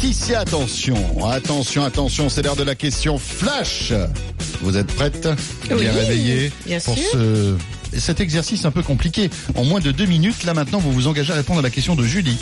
Laetitia, 0.00 0.38
attention, 0.38 0.94
attention, 1.28 1.82
attention, 1.84 2.28
c'est 2.28 2.42
l'heure 2.42 2.54
de 2.54 2.62
la 2.62 2.76
question 2.76 3.18
flash. 3.18 3.92
Vous 4.62 4.76
êtes 4.76 4.86
prête? 4.86 5.28
Oui, 5.72 5.80
Bien 5.80 5.92
réveillée 5.92 6.52
bien 6.66 6.78
pour 6.78 6.94
sûr. 6.96 7.04
ce 7.12 7.56
cet 7.96 8.20
exercice 8.20 8.64
un 8.64 8.70
peu 8.70 8.82
compliqué. 8.82 9.28
En 9.56 9.64
moins 9.64 9.80
de 9.80 9.90
deux 9.90 10.04
minutes, 10.06 10.44
là 10.44 10.54
maintenant, 10.54 10.78
vous 10.78 10.92
vous 10.92 11.08
engagez 11.08 11.32
à 11.32 11.36
répondre 11.36 11.58
à 11.58 11.62
la 11.62 11.70
question 11.70 11.96
de 11.96 12.04
Julie. 12.04 12.36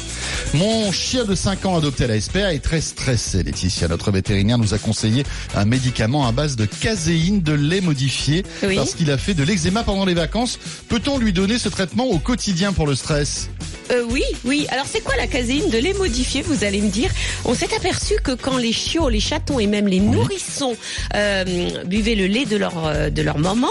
Mon 0.52 0.92
chien 0.92 1.24
de 1.24 1.34
5 1.34 1.64
ans 1.64 1.78
adopté 1.78 2.04
à 2.04 2.08
la 2.08 2.20
SPA 2.20 2.52
est 2.52 2.58
très 2.58 2.82
stressé, 2.82 3.42
Laetitia. 3.42 3.88
Notre 3.88 4.10
vétérinaire 4.10 4.58
nous 4.58 4.74
a 4.74 4.78
conseillé 4.78 5.24
un 5.54 5.64
médicament 5.64 6.26
à 6.26 6.32
base 6.32 6.56
de 6.56 6.66
caséine 6.66 7.40
de 7.40 7.54
lait 7.54 7.80
modifié 7.80 8.44
Oui. 8.64 8.76
parce 8.76 8.94
qu'il 8.94 9.10
a 9.10 9.16
fait 9.16 9.32
de 9.34 9.44
l'eczéma 9.44 9.82
pendant 9.82 10.04
les 10.04 10.14
vacances. 10.14 10.58
Peut-on 10.88 11.16
lui 11.16 11.32
donner 11.32 11.58
ce 11.58 11.70
traitement 11.70 12.04
au 12.04 12.18
quotidien 12.18 12.74
pour 12.74 12.86
le 12.86 12.94
stress? 12.96 13.48
Euh, 13.90 14.04
oui, 14.10 14.22
oui. 14.44 14.66
Alors 14.70 14.86
c'est 14.86 15.00
quoi 15.00 15.16
la 15.16 15.26
caséine 15.26 15.70
de 15.70 15.78
lait 15.78 15.94
modifié 15.94 16.42
Vous 16.42 16.64
allez 16.64 16.80
me 16.80 16.88
dire? 16.88 17.10
On 17.44 17.54
s'est 17.54 17.72
aperçu 17.74 18.14
que 18.22 18.32
quand 18.32 18.56
les 18.56 18.72
chiots, 18.72 19.08
les 19.08 19.20
chatons 19.20 19.60
et 19.60 19.66
même 19.66 19.86
les 19.86 20.00
nourrissons 20.00 20.76
euh, 21.14 21.44
buvaient 21.84 22.14
le 22.14 22.26
lait 22.26 22.44
de 22.46 22.56
leur 22.56 22.86
euh, 22.86 23.10
de 23.10 23.22
leur 23.22 23.38
maman, 23.38 23.70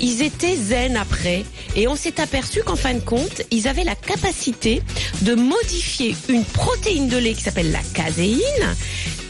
ils 0.00 0.22
étaient 0.22 0.56
zen 0.56 0.96
après. 0.96 1.44
Et 1.74 1.88
on 1.88 1.96
s'est 1.96 2.20
aperçu 2.20 2.62
qu'en 2.62 2.76
fin 2.76 2.94
de 2.94 3.00
compte, 3.00 3.42
ils 3.50 3.68
avaient 3.68 3.84
la 3.84 3.94
capacité 3.94 4.82
de 5.22 5.34
modifier 5.34 6.14
une 6.28 6.44
protéine 6.44 7.08
de 7.08 7.16
lait 7.16 7.34
qui 7.34 7.42
s'appelle 7.42 7.72
la 7.72 7.82
caséine, 7.92 8.40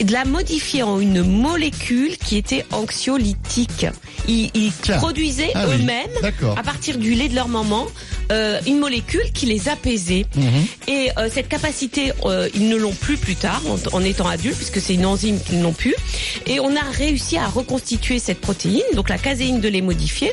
de 0.05 0.13
la 0.13 0.25
modifier 0.25 0.83
en 0.83 1.01
une 1.01 1.23
molécule 1.23 2.17
qui 2.19 2.37
était 2.37 2.65
anxiolytique. 2.73 3.87
Ils, 4.29 4.51
ils 4.55 4.73
Tiens. 4.83 4.99
produisaient 4.99 5.51
Ah 5.55 5.67
eux-mêmes 5.67 6.11
à 6.57 6.63
partir 6.63 6.99
du 6.99 7.15
lait 7.15 7.29
de 7.29 7.35
leur 7.35 7.49
maman 7.49 7.87
euh, 8.33 8.59
une 8.67 8.79
molécule 8.79 9.31
qui 9.33 9.47
les 9.47 9.69
apaisait. 9.69 10.27
Mhm. 10.35 10.67
Et 10.89 11.11
euh, 11.17 11.29
cette 11.33 11.49
capacité, 11.49 12.13
euh, 12.25 12.49
ils 12.55 12.69
ne 12.69 12.77
l'ont 12.77 12.93
plus 12.93 13.17
plus 13.17 13.37
tard 13.37 13.63
en, 13.69 13.97
en 13.97 14.03
étant 14.03 14.27
adultes, 14.27 14.57
puisque 14.57 14.81
c'est 14.81 14.95
une 14.95 15.07
enzyme 15.07 15.39
qu'ils 15.41 15.61
n'ont 15.61 15.73
plus. 15.73 15.95
Et 16.47 16.59
on 16.59 16.75
a 16.77 16.83
réussi 16.93 17.37
à 17.39 17.47
reconstituer 17.47 18.19
cette 18.19 18.41
protéine, 18.41 18.83
donc 18.95 19.09
la 19.09 19.19
caséine 19.19 19.61
de 19.61 19.69
lait 19.69 19.81
modifiée, 19.81 20.33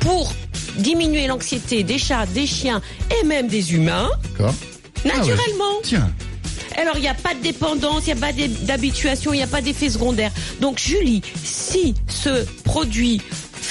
pour 0.00 0.32
diminuer 0.76 1.26
l'anxiété 1.26 1.82
des 1.82 1.98
chats, 1.98 2.26
des 2.26 2.46
chiens 2.46 2.80
et 3.20 3.26
même 3.26 3.48
des 3.48 3.74
humains, 3.74 4.10
D'accord. 4.38 4.54
Ah 4.54 5.08
ouais. 5.08 5.16
naturellement. 5.18 5.80
Tiens. 5.82 6.10
Alors, 6.76 6.96
il 6.96 7.02
n'y 7.02 7.08
a 7.08 7.14
pas 7.14 7.34
de 7.34 7.40
dépendance, 7.40 8.06
il 8.06 8.14
n'y 8.14 8.22
a 8.22 8.26
pas 8.26 8.32
d'habituation, 8.32 9.32
il 9.32 9.38
n'y 9.38 9.42
a 9.42 9.48
pas 9.48 9.60
d'effet 9.60 9.90
secondaire. 9.90 10.30
Donc, 10.60 10.78
Julie, 10.78 11.22
si 11.42 11.94
ce 12.08 12.44
produit 12.62 13.20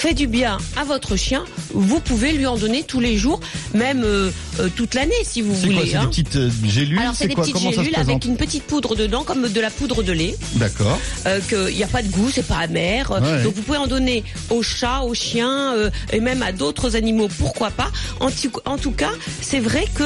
fait 0.01 0.13
du 0.15 0.25
bien 0.25 0.57
à 0.77 0.83
votre 0.83 1.15
chien, 1.15 1.43
vous 1.75 1.99
pouvez 1.99 2.31
lui 2.31 2.47
en 2.47 2.57
donner 2.57 2.81
tous 2.81 2.99
les 2.99 3.17
jours, 3.17 3.39
même 3.75 4.01
euh, 4.03 4.31
euh, 4.59 4.67
toute 4.75 4.95
l'année 4.95 5.13
si 5.23 5.41
vous 5.43 5.53
voulez. 5.53 5.89
C'est 5.91 5.95
hein. 5.97 6.01
des 6.01 6.07
petites 6.07 6.35
euh, 6.37 6.49
gélules 6.65 6.97
Alors 6.97 7.13
c'est 7.13 7.27
des 7.27 7.35
quoi 7.35 7.43
petites 7.43 7.59
gélules 7.59 7.95
avec 7.95 8.25
une 8.25 8.35
petite 8.35 8.63
poudre 8.63 8.95
dedans, 8.95 9.23
comme 9.23 9.47
de 9.47 9.61
la 9.61 9.69
poudre 9.69 10.01
de 10.01 10.11
lait. 10.11 10.35
D'accord. 10.55 10.99
Euh, 11.27 11.39
qu'il 11.47 11.75
n'y 11.75 11.83
a 11.83 11.87
pas 11.87 12.01
de 12.01 12.07
goût, 12.07 12.31
c'est 12.33 12.47
pas 12.47 12.57
amer. 12.57 13.11
Ouais. 13.11 13.43
Donc 13.43 13.53
vous 13.53 13.61
pouvez 13.61 13.77
en 13.77 13.85
donner 13.85 14.23
aux 14.49 14.63
chats, 14.63 15.03
aux 15.03 15.13
chiens 15.13 15.75
euh, 15.75 15.91
et 16.11 16.19
même 16.19 16.41
à 16.41 16.51
d'autres 16.51 16.95
animaux, 16.95 17.27
pourquoi 17.37 17.69
pas. 17.69 17.91
En, 18.19 18.31
tout- 18.31 18.59
en 18.65 18.77
tout 18.79 18.91
cas, 18.91 19.11
c'est 19.39 19.59
vrai 19.59 19.85
que 19.93 20.03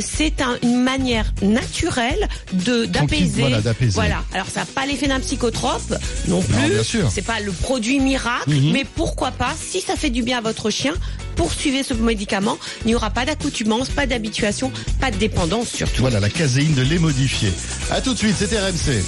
c'est 0.00 0.42
un- 0.42 0.58
une 0.62 0.82
manière 0.82 1.32
naturelle 1.40 2.28
de 2.52 2.84
d'apaiser. 2.84 3.40
voilà, 3.40 3.62
d'apaiser. 3.62 3.92
Voilà. 3.94 4.22
Alors 4.34 4.48
ça 4.48 4.60
n'a 4.60 4.66
pas 4.66 4.84
l'effet 4.84 5.08
d'un 5.08 5.20
psychotrope 5.20 5.94
non 6.28 6.42
plus. 6.42 6.54
Non, 6.56 6.68
bien 6.68 6.82
sûr. 6.82 7.10
C'est 7.10 7.22
pas 7.22 7.40
le 7.40 7.52
produit 7.52 8.00
miracle, 8.00 8.50
Mhm. 8.50 8.72
mais 8.72 8.84
pourquoi 8.84 9.29
pas 9.30 9.54
si 9.60 9.80
ça 9.80 9.96
fait 9.96 10.10
du 10.10 10.22
bien 10.22 10.38
à 10.38 10.40
votre 10.40 10.70
chien. 10.70 10.94
Poursuivez 11.36 11.82
ce 11.82 11.94
médicament, 11.94 12.58
il 12.84 12.88
n'y 12.88 12.94
aura 12.94 13.10
pas 13.10 13.24
d'accoutumance, 13.24 13.88
pas 13.88 14.06
d'habituation, 14.06 14.72
pas 15.00 15.10
de 15.10 15.16
dépendance 15.16 15.68
surtout. 15.68 16.02
Voilà, 16.02 16.20
la 16.20 16.28
caséine 16.28 16.74
de 16.74 16.82
lait 16.82 16.98
modifié. 16.98 17.52
À 17.90 18.00
tout 18.00 18.12
de 18.12 18.18
suite, 18.18 18.36
c'était 18.38 18.58
RMC. 18.58 19.02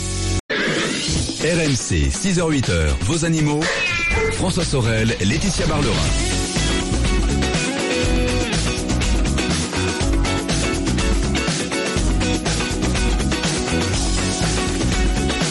RMC, 1.42 2.08
6h-8h, 2.11 2.88
vos 3.02 3.24
animaux. 3.24 3.61
François 4.32 4.64
Sorel, 4.64 5.16
Laetitia 5.20 5.66
Barlerin. 5.66 5.92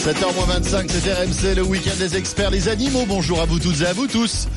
7h25, 0.02 0.90
c'est 0.90 1.12
RMC, 1.12 1.54
le 1.54 1.62
week-end 1.62 1.94
des 1.96 2.16
experts, 2.16 2.50
les 2.50 2.66
animaux. 2.66 3.04
Bonjour 3.06 3.40
à 3.40 3.44
vous 3.44 3.60
toutes 3.60 3.82
et 3.82 3.86
à 3.86 3.92
vous 3.92 4.08
tous. 4.08 4.48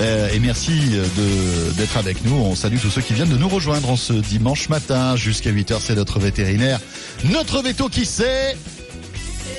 Euh, 0.00 0.28
et 0.32 0.38
merci 0.38 0.72
de- 0.72 1.72
d'être 1.72 1.96
avec 1.98 2.24
nous. 2.24 2.34
On 2.34 2.54
salue 2.54 2.78
tous 2.80 2.90
ceux 2.90 3.02
qui 3.02 3.12
viennent 3.12 3.28
de 3.28 3.36
nous 3.36 3.48
rejoindre 3.48 3.90
en 3.90 3.96
ce 3.96 4.12
dimanche 4.14 4.68
matin. 4.70 5.14
Jusqu'à 5.16 5.50
8h, 5.50 5.76
c'est 5.80 5.94
notre 5.94 6.18
vétérinaire. 6.18 6.80
Notre 7.24 7.62
veto 7.62 7.88
qui 7.88 8.06
sait 8.06 8.56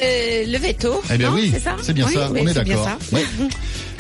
Euh, 0.04 0.46
le 0.48 0.58
veto. 0.58 1.00
Eh 1.14 1.18
bien 1.20 1.30
non, 1.30 1.36
oui, 1.36 1.52
c'est 1.54 1.60
ça 1.60 1.76
c'est 1.84 1.94
bien 1.94 2.08
Oui, 2.08 2.14
ça, 2.16 2.32
on 2.32 2.36
est 2.48 2.54
d'accord. 2.56 2.90
Ouais. 3.12 3.24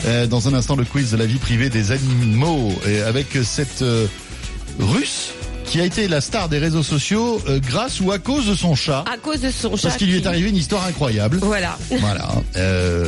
Euh, 0.08 0.26
dans 0.26 0.48
un 0.48 0.54
instant, 0.56 0.76
le 0.76 0.84
quiz 0.84 1.12
de 1.12 1.18
la 1.18 1.28
vie 1.28 1.38
privée 1.38 1.70
des 1.70 1.92
animaux. 1.92 2.74
Et 2.88 3.02
avec 3.02 3.28
cette 3.44 3.84
euh, 3.84 4.08
russe 4.80 5.34
qui 5.72 5.80
a 5.80 5.86
été 5.86 6.10
la 6.10 6.20
star 6.20 6.50
des 6.50 6.58
réseaux 6.58 6.84
sociaux 6.84 7.42
euh, 7.48 7.62
grâce 7.62 8.02
ou 8.02 8.12
à 8.12 8.20
cause 8.20 8.46
de 8.46 8.56
son 8.56 8.76
chat. 8.76 9.06
À 9.10 9.16
cause 9.16 9.40
de 9.40 9.50
son 9.50 9.78
chat. 9.78 9.84
Parce 9.84 9.96
qu'il 9.96 10.10
lui 10.10 10.18
est 10.18 10.28
arrivé 10.28 10.50
une 10.50 10.58
histoire 10.58 10.86
incroyable. 10.86 11.38
Voilà. 11.42 11.78
Voilà. 12.02 12.28
Euh, 12.58 13.08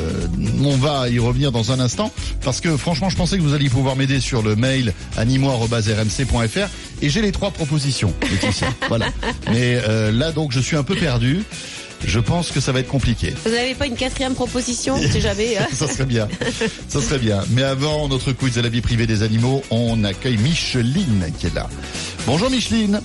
on 0.64 0.78
va 0.78 1.10
y 1.10 1.20
revenir 1.20 1.52
dans 1.52 1.74
un 1.74 1.82
instant 1.82 2.10
parce 2.42 2.62
que 2.62 2.78
franchement, 2.78 3.10
je 3.10 3.18
pensais 3.18 3.36
que 3.36 3.42
vous 3.42 3.54
alliez 3.54 3.68
pouvoir 3.68 3.98
m'aider 3.98 4.22
sur 4.22 4.42
le 4.42 4.56
mail 4.56 4.94
animaux@rmc.fr 5.18 6.70
et 7.02 7.10
j'ai 7.10 7.22
les 7.22 7.34
trois 7.34 7.52
propositions, 7.52 8.14
Laetitia. 8.32 8.68
voilà. 8.88 9.08
Mais 9.52 9.82
euh, 9.86 10.14
là, 10.14 10.32
donc, 10.32 10.54
je 10.54 10.62
suis 10.62 10.78
un 10.78 10.84
peu 10.84 10.96
perdu. 10.96 11.44
Je 12.06 12.20
pense 12.20 12.52
que 12.52 12.60
ça 12.60 12.72
va 12.72 12.80
être 12.80 12.88
compliqué. 12.90 13.34
Vous 13.46 13.52
n'avez 13.52 13.74
pas 13.76 13.88
une 13.88 13.96
quatrième 13.96 14.34
proposition 14.36 14.98
Si 14.98 15.20
jamais. 15.22 15.58
hein. 15.58 15.68
ça 15.72 15.88
serait 15.88 16.06
bien. 16.06 16.28
Ça 16.88 17.02
serait 17.02 17.18
bien. 17.20 17.42
Mais 17.52 17.64
avant 17.64 18.08
notre 18.08 18.32
quiz 18.34 18.56
de 18.56 18.62
la 18.62 18.70
vie 18.70 18.82
privée 18.82 19.08
des 19.08 19.24
animaux, 19.24 19.64
on 19.72 20.04
accueille 20.04 20.38
Micheline 20.38 21.32
qui 21.40 21.48
est 21.48 21.56
là. 21.56 21.68
Bonjour 22.26 22.50
Micheline. 22.50 23.02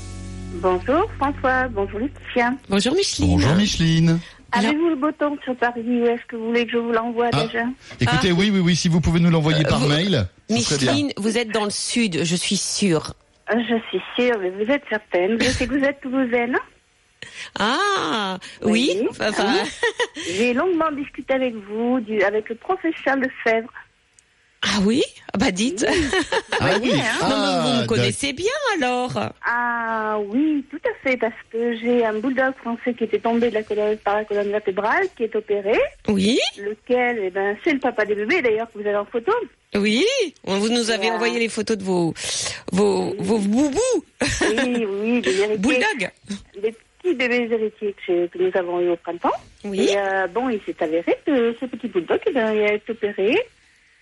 Bonjour 0.60 1.04
François, 1.18 1.68
bonjour 1.68 2.00
Laetitia. 2.00 2.50
Bonjour 2.68 2.94
Micheline. 2.94 3.28
Bonjour 3.30 3.54
Micheline. 3.54 4.18
Avez-vous 4.50 4.88
le 4.88 4.96
beau 4.96 5.12
temps 5.12 5.36
sur 5.44 5.54
Paris 5.56 5.82
ou 5.86 6.06
est-ce 6.06 6.24
que 6.26 6.36
vous 6.36 6.46
voulez 6.46 6.64
que 6.66 6.72
je 6.72 6.78
vous 6.78 6.90
l'envoie 6.92 7.28
Ah. 7.32 7.44
déjà? 7.44 7.64
Écoutez, 8.00 8.32
oui, 8.32 8.50
oui, 8.52 8.60
oui, 8.60 8.74
si 8.74 8.88
vous 8.88 9.00
pouvez 9.00 9.20
nous 9.20 9.30
l'envoyer 9.30 9.62
par 9.64 9.78
vous- 9.78 9.88
mail. 9.88 10.26
Micheline, 10.50 11.12
vous 11.18 11.36
êtes 11.38 11.52
dans 11.52 11.64
le 11.64 11.70
sud, 11.70 12.24
je 12.24 12.34
suis 12.36 12.56
sûre. 12.56 13.12
Euh, 13.52 13.56
Je 13.68 13.76
suis 13.90 14.00
sûre, 14.16 14.36
mais 14.40 14.50
vous 14.50 14.70
êtes 14.70 14.82
certaine. 14.90 15.38
Je 15.40 15.48
sais 15.50 15.66
que 15.66 15.78
vous 15.78 15.84
êtes 15.84 16.00
toulousaine. 16.00 16.56
Ah, 17.58 18.38
oui. 18.62 18.90
Oui. 19.00 19.08
Enfin, 19.20 19.54
J'ai 20.30 20.52
longuement 20.54 20.90
discuté 20.92 21.34
avec 21.34 21.54
vous, 21.54 22.00
du, 22.00 22.22
avec 22.22 22.48
le 22.48 22.54
professeur 22.54 23.16
Lefebvre. 23.16 23.72
ah 24.62 24.78
oui? 24.84 25.02
Ah 25.32 25.38
Bah 25.38 25.50
dites. 25.50 25.86
Ah 26.60 26.72
oui. 26.82 26.90
hein. 26.92 27.04
Non, 27.22 27.28
vous 27.28 27.34
Ah, 27.78 27.82
me 27.82 27.86
connaissez 27.86 28.32
bien 28.32 28.50
alors. 28.76 29.12
Ah 29.46 30.18
oui, 30.26 30.64
tout 30.70 30.80
à 30.84 30.92
fait, 31.08 31.16
parce 31.16 31.32
que 31.52 31.76
j'ai 31.78 32.04
un 32.04 32.14
bulldog 32.14 32.52
français 32.60 32.94
qui 32.94 33.04
était 33.04 33.20
tombé 33.20 33.48
de 33.50 33.54
la 33.54 33.62
colonne, 33.62 33.96
par 33.98 34.16
la 34.16 34.24
colonne 34.24 34.50
vertébrale, 34.50 35.06
qui 35.16 35.22
est 35.24 35.36
opéré, 35.36 35.78
Oui, 36.08 36.38
lequel, 36.58 37.20
eh 37.22 37.30
ben, 37.30 37.56
c'est 37.62 37.72
le 37.74 37.78
papa 37.78 38.04
des 38.04 38.16
bébés 38.16 38.42
d'ailleurs 38.42 38.66
que 38.72 38.78
vous 38.80 38.86
avez 38.88 38.96
en 38.96 39.04
photo. 39.04 39.32
oui. 39.76 40.04
Vous 40.44 40.68
nous 40.68 40.90
avez 40.90 41.06
Ouais. 41.08 41.12
envoyé 41.12 41.38
les 41.38 41.48
photos 41.48 41.76
de 41.78 41.84
vos 41.84 42.12
vos 42.72 43.14
vos 43.18 43.38
boubous 43.38 44.04
Oui, 44.40 44.86
oui, 44.86 45.20
des 45.20 45.36
héritiers. 45.40 45.56
bulldog. 45.58 46.10
des 46.60 46.74
petits 47.08 47.28
bébés 47.28 47.48
héritiers 47.52 47.94
que, 48.06 48.38
nous 48.38 48.50
avons 48.54 48.80
eu 48.80 48.90
au 48.90 48.96
printemps. 48.96 49.32
Oui. 49.64 49.88
Et 49.90 49.98
euh, 49.98 50.26
bon, 50.26 50.48
il 50.48 50.60
s'est 50.62 50.82
avéré 50.82 51.18
que 51.26 51.54
ce 51.60 51.66
petit 51.66 51.88
bulldog, 51.88 52.20
eh 52.26 52.30
il 52.30 52.38
a 52.38 52.72
été 52.74 52.92
opéré. 52.92 53.36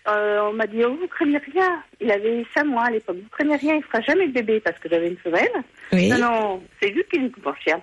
Euh, 0.08 0.40
on 0.48 0.52
m'a 0.52 0.66
dit, 0.66 0.84
oh, 0.84 0.96
vous 1.00 1.08
craignez 1.08 1.38
rien. 1.38 1.82
Il 2.00 2.10
avait 2.10 2.44
5 2.54 2.64
mois 2.64 2.84
à 2.84 2.90
l'époque. 2.90 3.16
Vous 3.16 3.28
craignez 3.30 3.56
rien, 3.56 3.74
il 3.74 3.82
fera 3.82 4.00
jamais 4.02 4.28
de 4.28 4.32
bébé 4.32 4.60
parce 4.60 4.78
que 4.78 4.88
j'avais 4.88 5.08
une 5.08 5.16
femelle. 5.16 5.50
Oui. 5.92 6.08
Non, 6.08 6.18
non, 6.18 6.62
c'est 6.80 6.92
juste 6.92 7.08
qu'il 7.08 7.24
est 7.24 7.30
tout 7.30 7.40
pour 7.40 7.56
chien. 7.56 7.80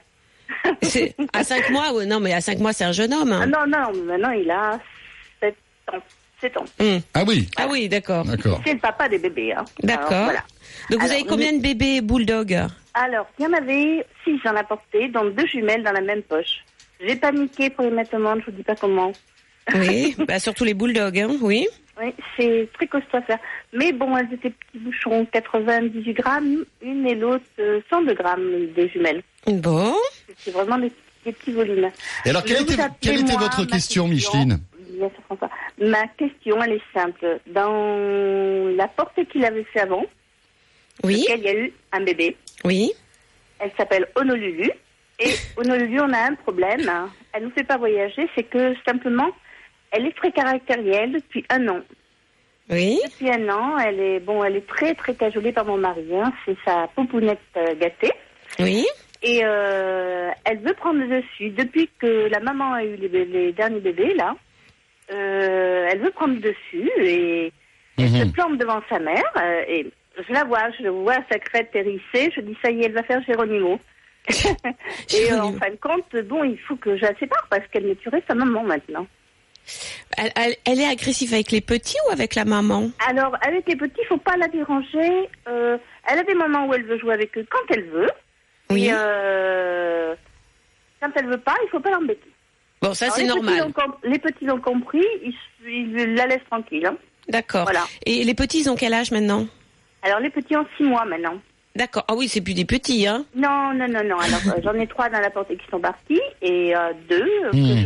À 1.33 1.43
cinq 1.43 1.69
mois, 1.69 1.93
ouais, 1.93 2.05
non, 2.05 2.19
mais 2.19 2.33
à 2.33 2.41
cinq 2.41 2.59
mois, 2.59 2.73
c'est 2.73 2.83
un 2.83 2.91
jeune 2.91 3.13
homme. 3.13 3.31
Ah, 3.31 3.43
hein. 3.43 3.47
non, 3.47 3.65
non, 3.65 3.91
mais 3.93 4.17
maintenant 4.17 4.31
il 4.31 4.49
a 4.51 4.79
7 5.39 5.55
ans. 5.91 5.97
7 6.43 6.57
ans. 6.57 6.65
Hum. 6.79 6.99
Ah 7.13 7.23
oui. 7.25 7.49
Ah 7.55 7.67
oui, 7.69 7.87
d'accord. 7.87 8.25
D'accord. 8.25 8.61
C'est 8.65 8.73
le 8.73 8.79
papa 8.79 9.07
des 9.07 9.17
bébés. 9.17 9.53
Hein. 9.53 9.63
D'accord. 9.81 10.11
Alors, 10.11 10.23
voilà. 10.25 10.43
Donc 10.89 10.99
vous 10.99 11.05
Alors, 11.05 11.15
avez 11.15 11.25
combien 11.25 11.53
de 11.53 11.61
bébés 11.61 12.01
bulldog 12.01 12.53
Alors, 12.93 13.27
il 13.39 13.45
y 13.45 13.47
en 13.47 13.53
avait 13.53 14.05
6, 14.25 14.39
j'en 14.43 14.55
ai 14.55 14.63
porté, 14.63 15.07
donc 15.07 15.35
deux 15.35 15.47
jumelles 15.47 15.83
dans 15.83 15.93
la 15.93 16.01
même 16.01 16.21
poche. 16.23 16.65
J'ai 16.99 17.15
paniqué 17.15 17.69
pour 17.69 17.85
les 17.85 17.91
mettre 17.91 18.15
au 18.15 18.19
monde, 18.19 18.41
je 18.41 18.51
vous 18.51 18.57
dis 18.57 18.63
pas 18.63 18.75
comment. 18.75 19.11
Oui, 19.75 20.13
bah, 20.27 20.39
surtout 20.39 20.65
les 20.65 20.73
bulldogs, 20.73 21.17
hein, 21.17 21.37
oui. 21.41 21.65
Oui, 21.97 22.13
c'est 22.35 22.67
très 22.73 22.87
costaud 22.87 23.17
à 23.17 23.21
faire. 23.21 23.39
Mais 23.71 23.93
bon, 23.93 24.17
elles 24.17 24.27
étaient 24.33 24.49
petits 24.49 24.79
bouchons, 24.79 25.25
98 25.31 26.13
grammes, 26.13 26.65
une 26.81 27.07
et 27.07 27.15
l'autre 27.15 27.45
euh, 27.59 27.79
102 27.89 28.13
grammes 28.13 28.67
des 28.75 28.89
jumelles. 28.89 29.23
Bon. 29.47 29.93
C'est 30.37 30.51
vraiment 30.51 30.77
des, 30.77 30.91
des 31.23 31.31
petits 31.31 31.53
volumes. 31.53 31.89
Et 32.25 32.31
alors, 32.31 32.43
quelle 32.43 32.63
était, 32.63 32.75
quelle 32.99 33.23
votre 33.23 33.63
question, 33.63 34.09
Micheline? 34.09 34.59
Bien 34.97 35.09
sûr, 35.09 35.23
François. 35.27 35.49
Ma 35.81 36.07
question, 36.17 36.61
elle 36.63 36.73
est 36.73 36.81
simple. 36.93 37.39
Dans 37.47 38.75
la 38.75 38.87
portée 38.87 39.25
qu'il 39.25 39.43
avait 39.45 39.63
fait 39.65 39.81
avant, 39.81 40.05
Oui, 41.03 41.25
il 41.29 41.41
y 41.41 41.47
a 41.49 41.55
eu 41.55 41.73
un 41.91 42.01
bébé, 42.01 42.37
oui. 42.63 42.91
elle 43.59 43.71
s'appelle 43.77 44.07
Honolulu. 44.15 44.69
Et 45.19 45.29
Honolulu, 45.57 45.99
on 46.01 46.11
a 46.13 46.19
un 46.29 46.35
problème. 46.35 46.89
Elle 47.33 47.43
nous 47.43 47.51
fait 47.51 47.63
pas 47.63 47.77
voyager, 47.77 48.27
c'est 48.35 48.43
que 48.43 48.73
simplement, 48.85 49.29
elle 49.91 50.05
est 50.07 50.15
très 50.15 50.31
caractérielle 50.31 51.13
depuis 51.13 51.45
un 51.49 51.67
an. 51.67 51.81
Oui, 52.69 52.99
Depuis 53.05 53.29
un 53.29 53.49
an, 53.49 53.77
elle 53.77 53.99
est 53.99 54.19
bon, 54.19 54.43
elle 54.43 54.55
est 54.55 54.67
très 54.67 54.95
très 54.95 55.13
cajolée 55.15 55.51
par 55.51 55.65
mon 55.65 55.77
mari. 55.77 56.05
hein. 56.15 56.31
C'est 56.45 56.55
sa 56.65 56.87
poupounette 56.95 57.39
euh, 57.57 57.75
gâtée. 57.75 58.11
oui. 58.59 58.85
Et 59.25 59.39
euh, 59.45 60.29
elle 60.43 60.59
veut 60.59 60.73
prendre 60.73 60.99
le 60.99 61.07
dessus. 61.21 61.49
Depuis 61.51 61.89
que 61.99 62.27
la 62.29 62.41
maman 62.41 62.73
a 62.73 62.83
eu 62.83 62.95
les, 62.97 63.23
les 63.25 63.53
derniers 63.53 63.79
bébés, 63.79 64.13
là, 64.15 64.35
euh, 65.11 65.87
elle 65.91 65.99
veut 65.99 66.11
prendre 66.11 66.39
dessus 66.39 66.89
et 66.99 67.51
elle 67.97 68.09
se 68.09 68.23
Mhm. 68.25 68.31
plante 68.31 68.57
devant 68.57 68.81
sa 68.89 68.99
mère. 68.99 69.23
euh, 69.37 69.63
et 69.67 69.91
je 70.27 70.31
la 70.33 70.43
vois, 70.43 70.69
je 70.79 70.87
vois 70.87 71.17
sa 71.31 71.39
crête 71.39 71.69
hérissée. 71.73 72.31
Je 72.35 72.41
dis, 72.41 72.57
ça 72.63 72.71
y 72.71 72.81
est, 72.81 72.85
elle 72.85 72.93
va 72.93 73.03
faire 73.03 73.21
Géronimo. 73.23 73.79
et 74.29 75.31
euh, 75.33 75.41
en 75.41 75.53
fin 75.53 75.69
de 75.69 75.75
compte, 75.81 76.15
bon, 76.25 76.43
il 76.43 76.57
faut 76.59 76.75
que 76.77 76.95
je 76.95 77.01
la 77.01 77.13
sépare 77.17 77.45
parce 77.49 77.67
qu'elle 77.67 77.85
me 77.85 77.95
tuerait 77.95 78.23
sa 78.27 78.35
maman 78.35 78.63
maintenant. 78.63 79.05
Elle, 80.17 80.31
elle- 80.35 80.55
elle 80.65 80.79
est 80.79 80.87
agressive 80.87 81.33
avec 81.33 81.51
les 81.51 81.61
petits 81.61 81.97
ou 82.07 82.11
avec 82.11 82.35
la 82.35 82.45
maman? 82.45 82.89
Alors, 83.07 83.35
avec 83.45 83.67
les 83.67 83.75
petits, 83.75 84.01
il 84.01 84.07
faut 84.07 84.17
pas 84.17 84.37
la 84.37 84.47
déranger. 84.47 85.29
Euh, 85.47 85.77
elle 86.09 86.19
a 86.19 86.23
des 86.23 86.35
moments 86.35 86.67
où 86.67 86.73
elle 86.73 86.83
veut 86.83 86.99
jouer 86.99 87.13
avec 87.13 87.37
eux 87.37 87.45
quand 87.49 87.73
elle 87.75 87.85
veut. 87.85 88.09
Oui. 88.69 88.85
Et 88.87 88.91
euh, 88.93 90.15
quand 91.01 91.09
elle 91.15 91.27
veut 91.27 91.39
pas, 91.39 91.55
il 91.65 91.69
faut 91.69 91.79
pas 91.79 91.91
l'embêter. 91.91 92.29
Bon, 92.83 92.93
ça 92.93 93.09
c'est 93.09 93.21
petits 93.23 93.27
normal. 93.27 93.71
les 94.03 94.19
petits 94.19 94.49
ont 94.51 94.59
compris, 94.59 95.03
ils, 95.23 95.33
ils 95.67 96.13
la 96.15 96.27
laissent 96.27 96.45
tranquille. 96.49 96.85
hein. 96.85 96.95
D'accord. 97.29 97.63
Voilà. 97.63 97.85
Et 98.05 98.23
les 98.23 98.33
petits, 98.33 98.59
ils 98.59 98.69
ont 98.69 98.75
quel 98.75 98.93
âge 98.93 99.11
maintenant? 99.11 99.47
Alors, 100.01 100.19
les 100.19 100.29
petits 100.29 100.55
ont 100.57 100.65
six 100.77 100.83
mois 100.83 101.05
maintenant. 101.05 101.35
D'accord. 101.75 102.03
Ah 102.09 102.13
oui, 102.15 102.27
c'est 102.27 102.41
plus 102.41 102.53
des 102.53 102.65
petits, 102.65 103.07
hein 103.07 103.25
Non, 103.33 103.73
non, 103.73 103.87
non, 103.87 104.03
non. 104.03 104.17
Alors, 104.19 104.39
euh, 104.47 104.61
j'en 104.63 104.73
ai 104.73 104.85
trois 104.85 105.09
dans 105.09 105.21
la 105.21 105.29
portée 105.31 105.55
qui 105.55 105.65
sont 105.71 105.79
partis 105.79 106.19
et 106.41 106.75
euh, 106.75 106.91
deux 107.09 107.21
euh, 107.45 107.51
que, 107.51 107.55
Hmm. 107.57 107.77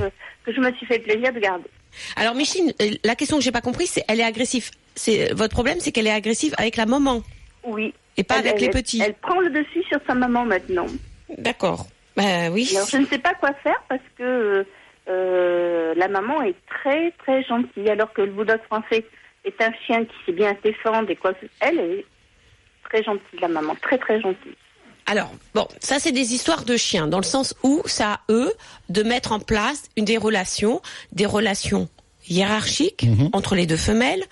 je, 0.46 0.46
que 0.52 0.54
je 0.56 0.60
me 0.60 0.74
suis 0.74 0.86
fait 0.88 1.00
plaisir 1.00 1.32
de 1.32 1.40
garder. 1.40 1.70
Alors 2.16 2.36
Micheline, 2.36 2.74
euh, 2.82 2.90
la 3.04 3.16
question 3.16 3.38
que 3.38 3.44
j'ai 3.44 3.52
pas 3.52 3.62
compris, 3.62 3.88
c'est 3.88 4.04
elle 4.08 4.20
est 4.20 4.24
agressive. 4.24 4.72
C'est 4.96 5.32
votre 5.34 5.54
problème, 5.54 5.78
c'est 5.80 5.92
qu'elle 5.92 6.08
est 6.08 6.12
agressive 6.12 6.54
avec 6.58 6.76
la 6.76 6.86
maman 6.88 7.22
Oui. 7.64 7.94
et 8.18 8.24
pas 8.24 8.40
Elle- 8.40 8.48
avec 8.48 8.60
les 8.60 8.66
elle- 8.66 8.72
petits. 8.74 9.02
Elle 9.04 9.14
prend 9.14 9.40
le 9.40 9.50
dessus 9.52 9.84
sur 9.88 10.00
sa 10.08 10.16
maman 10.16 10.44
maintenant. 10.46 10.88
D'accord. 11.38 11.86
Bah 12.16 12.50
oui. 12.52 12.68
Alors, 12.76 12.88
je 12.90 12.98
ne 12.98 13.06
sais 13.06 13.20
pas 13.20 13.36
quoi 13.36 13.54
faire 13.64 13.82
parce 13.88 14.02
que 14.18 14.66
euh, 15.10 15.94
la 15.96 16.08
maman 16.08 16.42
est 16.42 16.56
très, 16.68 17.12
très 17.20 17.44
gentille, 17.44 17.90
alors 17.90 18.12
que 18.14 18.22
le 18.22 18.32
bulldog 18.32 18.60
français 18.66 19.06
est 19.46 19.62
un 19.62 19.72
chien 19.86 20.06
qui 20.06 20.16
sait 20.26 20.32
bien 20.34 20.56
se 20.56 20.70
défendre 20.70 21.10
et 21.10 21.16
quoi. 21.16 21.34
Elle 21.60 21.80
est 21.80 22.06
très 22.90 23.04
gentille, 23.04 23.40
la 23.40 23.48
maman, 23.48 23.76
très 23.82 23.98
très 23.98 24.20
gentille. 24.20 24.56
Alors, 25.06 25.32
bon, 25.54 25.66
ça 25.80 26.00
c'est 26.00 26.12
des 26.12 26.34
histoires 26.34 26.66
de 26.66 26.76
chiens, 26.76 27.08
dans 27.08 27.20
le 27.20 27.24
sens 27.24 27.56
où 27.64 27.82
ça 27.86 28.14
à 28.14 28.20
eux 28.30 28.52
de 28.90 29.04
mettre 29.04 29.32
en 29.32 29.40
place 29.40 29.90
une 29.96 30.04
des 30.04 30.18
relations, 30.18 30.82
des 31.14 31.26
relations 31.26 31.88
hiérarchiques 32.30 33.06
entre 33.34 33.56
les 33.56 33.66
deux 33.66 33.78
femelles. 33.78 34.24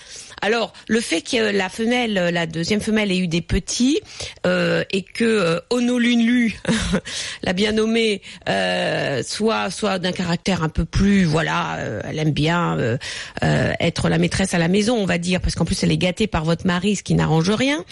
Alors, 0.42 0.74
le 0.88 1.02
fait 1.02 1.22
que 1.22 1.52
la 1.52 1.70
femelle, 1.70 2.14
la 2.14 2.46
deuxième 2.46 2.82
femelle 2.82 3.12
ait 3.12 3.18
eu 3.18 3.28
des 3.28 3.42
petits 3.42 4.00
euh, 4.46 4.84
et 4.92 5.02
que 5.02 5.24
euh, 5.24 5.60
Honolulu, 5.70 6.60
la 7.44 7.54
bien 7.54 7.72
nommée, 7.72 8.22
euh, 8.50 9.24
soit 9.24 9.70
soit 9.72 9.98
d'un 10.00 10.12
caractère 10.12 10.64
un 10.64 10.70
peu 10.70 10.86
plus, 10.86 11.24
voilà, 11.24 11.78
euh, 11.78 12.02
elle 12.08 12.20
aime 12.20 12.32
bien 12.32 12.78
être 13.42 14.10
la 14.10 14.18
maîtresse 14.18 14.54
à 14.54 14.58
la 14.58 14.68
maison, 14.68 14.96
on 14.96 15.06
va 15.06 15.18
dire, 15.18 15.42
parce 15.42 15.56
qu'en 15.56 15.66
plus 15.66 15.84
elle 15.84 15.92
est 15.92 15.98
gâtée 15.98 16.28
par 16.28 16.44
votre 16.44 16.66
mari, 16.68 16.96
ce 16.96 17.04
qui 17.04 17.14
n'arrange 17.14 17.50
rien. 17.50 17.84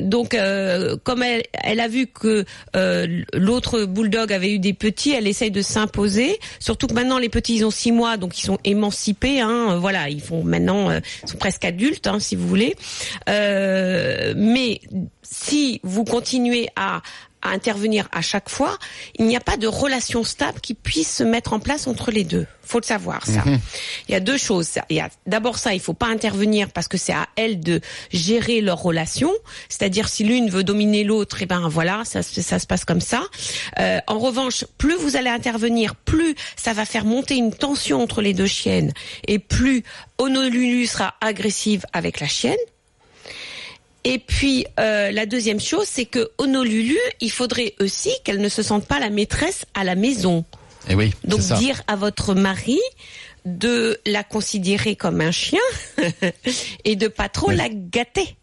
Donc, 0.00 0.36
comme 1.02 1.22
elle, 1.22 1.42
elle 1.52 1.80
a 1.80 1.88
vu 1.88 2.06
que 2.06 2.44
l'autre 3.34 3.84
bulldog 3.84 4.32
avait 4.32 4.52
eu 4.52 4.58
des 4.58 4.72
petits, 4.74 5.12
elle 5.12 5.26
essaye 5.26 5.50
de 5.50 5.62
s'imposer. 5.62 6.38
Surtout 6.60 6.86
que 6.86 6.94
maintenant 6.94 7.18
les 7.18 7.28
petits 7.28 7.56
ils 7.56 7.64
ont 7.64 7.70
six 7.70 7.92
mois, 7.92 8.16
donc 8.16 8.42
ils 8.42 8.43
sont 8.44 8.58
émancipés. 8.64 9.40
Hein, 9.40 9.76
voilà, 9.76 10.08
ils 10.08 10.20
font 10.20 10.44
maintenant, 10.44 10.90
euh, 10.90 11.00
sont 11.24 11.38
presque 11.38 11.64
adultes, 11.64 12.06
hein, 12.06 12.18
si 12.20 12.36
vous 12.36 12.46
voulez. 12.46 12.76
Euh, 13.28 14.34
mais 14.36 14.80
si 15.22 15.80
vous 15.82 16.04
continuez 16.04 16.68
à 16.76 17.02
à 17.44 17.50
intervenir 17.50 18.08
à 18.10 18.22
chaque 18.22 18.48
fois, 18.48 18.78
il 19.18 19.26
n'y 19.26 19.36
a 19.36 19.40
pas 19.40 19.56
de 19.56 19.66
relation 19.68 20.24
stable 20.24 20.60
qui 20.60 20.74
puisse 20.74 21.16
se 21.16 21.22
mettre 21.22 21.52
en 21.52 21.60
place 21.60 21.86
entre 21.86 22.10
les 22.10 22.24
deux. 22.24 22.46
Faut 22.66 22.80
le 22.80 22.84
savoir 22.84 23.26
ça. 23.26 23.42
Il 24.08 24.12
y 24.12 24.14
a 24.14 24.20
deux 24.20 24.38
choses. 24.38 24.70
Il 24.88 24.96
y 24.96 25.00
a 25.00 25.10
d'abord 25.26 25.58
ça, 25.58 25.74
il 25.74 25.80
faut 25.80 25.92
pas 25.92 26.06
intervenir 26.06 26.70
parce 26.70 26.88
que 26.88 26.96
c'est 26.96 27.12
à 27.12 27.28
elle 27.36 27.60
de 27.60 27.80
gérer 28.10 28.62
leur 28.62 28.80
relation. 28.82 29.30
C'est-à-dire 29.68 30.08
si 30.08 30.24
l'une 30.24 30.48
veut 30.48 30.64
dominer 30.64 31.04
l'autre, 31.04 31.42
et 31.42 31.46
ben 31.46 31.68
voilà, 31.68 32.02
ça, 32.06 32.22
se- 32.22 32.40
ça 32.40 32.58
se 32.58 32.66
passe 32.66 32.86
comme 32.86 33.02
ça. 33.02 33.22
Euh, 33.78 33.98
en 34.06 34.18
revanche, 34.18 34.64
plus 34.78 34.94
vous 34.96 35.16
allez 35.16 35.28
intervenir, 35.28 35.94
plus 35.94 36.34
ça 36.56 36.72
va 36.72 36.86
faire 36.86 37.04
monter 37.04 37.34
une 37.36 37.52
tension 37.52 38.02
entre 38.02 38.22
les 38.22 38.32
deux 38.32 38.46
chiennes 38.46 38.92
et 39.28 39.38
plus 39.38 39.82
Honolulu 40.16 40.86
sera 40.86 41.14
agressive 41.20 41.84
avec 41.92 42.20
la 42.20 42.28
chienne. 42.28 42.56
Et 44.04 44.18
puis 44.18 44.66
euh, 44.78 45.10
la 45.10 45.26
deuxième 45.26 45.60
chose, 45.60 45.86
c'est 45.90 46.04
que 46.04 46.30
Honolulu, 46.38 46.98
il 47.20 47.30
faudrait 47.30 47.74
aussi 47.80 48.10
qu'elle 48.24 48.40
ne 48.40 48.48
se 48.48 48.62
sente 48.62 48.86
pas 48.86 48.98
la 48.98 49.10
maîtresse 49.10 49.64
à 49.74 49.82
la 49.84 49.94
maison. 49.94 50.44
Et 50.88 50.92
Eh 50.92 50.94
oui, 50.94 51.12
Donc 51.24 51.40
ça. 51.40 51.56
dire 51.56 51.82
à 51.86 51.96
votre 51.96 52.34
mari 52.34 52.78
de 53.46 53.98
la 54.06 54.22
considérer 54.24 54.96
comme 54.96 55.20
un 55.20 55.30
chien 55.30 55.60
et 56.84 56.96
de 56.96 57.08
pas 57.08 57.28
trop 57.28 57.48
Oui. 57.48 57.56
la 57.56 57.68
gâter. 57.70 58.36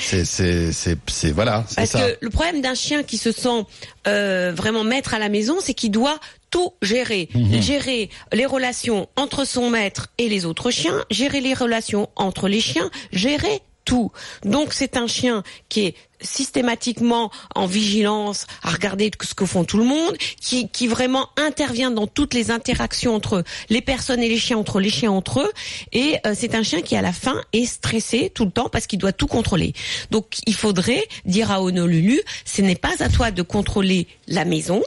C'est, 0.00 0.24
c'est, 0.24 0.72
c'est, 0.72 0.96
c'est, 1.08 1.30
voilà, 1.32 1.64
Parce 1.76 1.90
ça. 1.90 1.98
que 2.10 2.16
le 2.20 2.30
problème 2.30 2.60
d'un 2.60 2.74
chien 2.74 3.02
qui 3.02 3.18
se 3.18 3.32
sent 3.32 3.64
euh, 4.06 4.52
vraiment 4.54 4.84
maître 4.84 5.14
à 5.14 5.18
la 5.18 5.28
maison, 5.28 5.56
c'est 5.60 5.74
qu'il 5.74 5.90
doit 5.90 6.18
tout 6.50 6.72
gérer. 6.82 7.28
Mhm. 7.34 7.60
Gérer 7.60 8.08
les 8.32 8.46
relations 8.46 9.08
entre 9.16 9.44
son 9.44 9.68
maître 9.70 10.08
et 10.18 10.28
les 10.28 10.44
autres 10.46 10.70
chiens, 10.70 11.04
gérer 11.10 11.40
les 11.40 11.54
relations 11.54 12.08
entre 12.16 12.48
les 12.48 12.60
chiens, 12.60 12.90
gérer 13.12 13.60
tout. 13.88 14.12
Donc 14.44 14.74
c'est 14.74 14.98
un 14.98 15.06
chien 15.06 15.42
qui 15.70 15.86
est 15.86 15.94
systématiquement 16.20 17.30
en 17.54 17.64
vigilance 17.64 18.46
à 18.62 18.70
regarder 18.70 19.10
ce 19.22 19.34
que 19.34 19.46
font 19.46 19.64
tout 19.64 19.78
le 19.78 19.84
monde, 19.84 20.14
qui, 20.38 20.68
qui 20.68 20.88
vraiment 20.88 21.30
intervient 21.38 21.90
dans 21.90 22.06
toutes 22.06 22.34
les 22.34 22.50
interactions 22.50 23.14
entre 23.14 23.44
les 23.70 23.80
personnes 23.80 24.20
et 24.20 24.28
les 24.28 24.36
chiens, 24.36 24.58
entre 24.58 24.78
les 24.78 24.90
chiens 24.90 25.10
entre 25.10 25.40
eux. 25.40 25.50
Et 25.92 26.18
euh, 26.26 26.34
c'est 26.36 26.54
un 26.54 26.62
chien 26.62 26.82
qui 26.82 26.96
à 26.96 27.02
la 27.02 27.14
fin 27.14 27.40
est 27.54 27.64
stressé 27.64 28.30
tout 28.34 28.44
le 28.44 28.50
temps 28.50 28.68
parce 28.68 28.86
qu'il 28.86 28.98
doit 28.98 29.12
tout 29.12 29.26
contrôler. 29.26 29.72
Donc 30.10 30.36
il 30.44 30.54
faudrait 30.54 31.08
dire 31.24 31.50
à 31.50 31.62
Honolulu, 31.62 32.20
ce 32.44 32.60
n'est 32.60 32.76
pas 32.76 32.96
à 33.00 33.08
toi 33.08 33.30
de 33.30 33.40
contrôler 33.40 34.06
la 34.26 34.44
maison. 34.44 34.82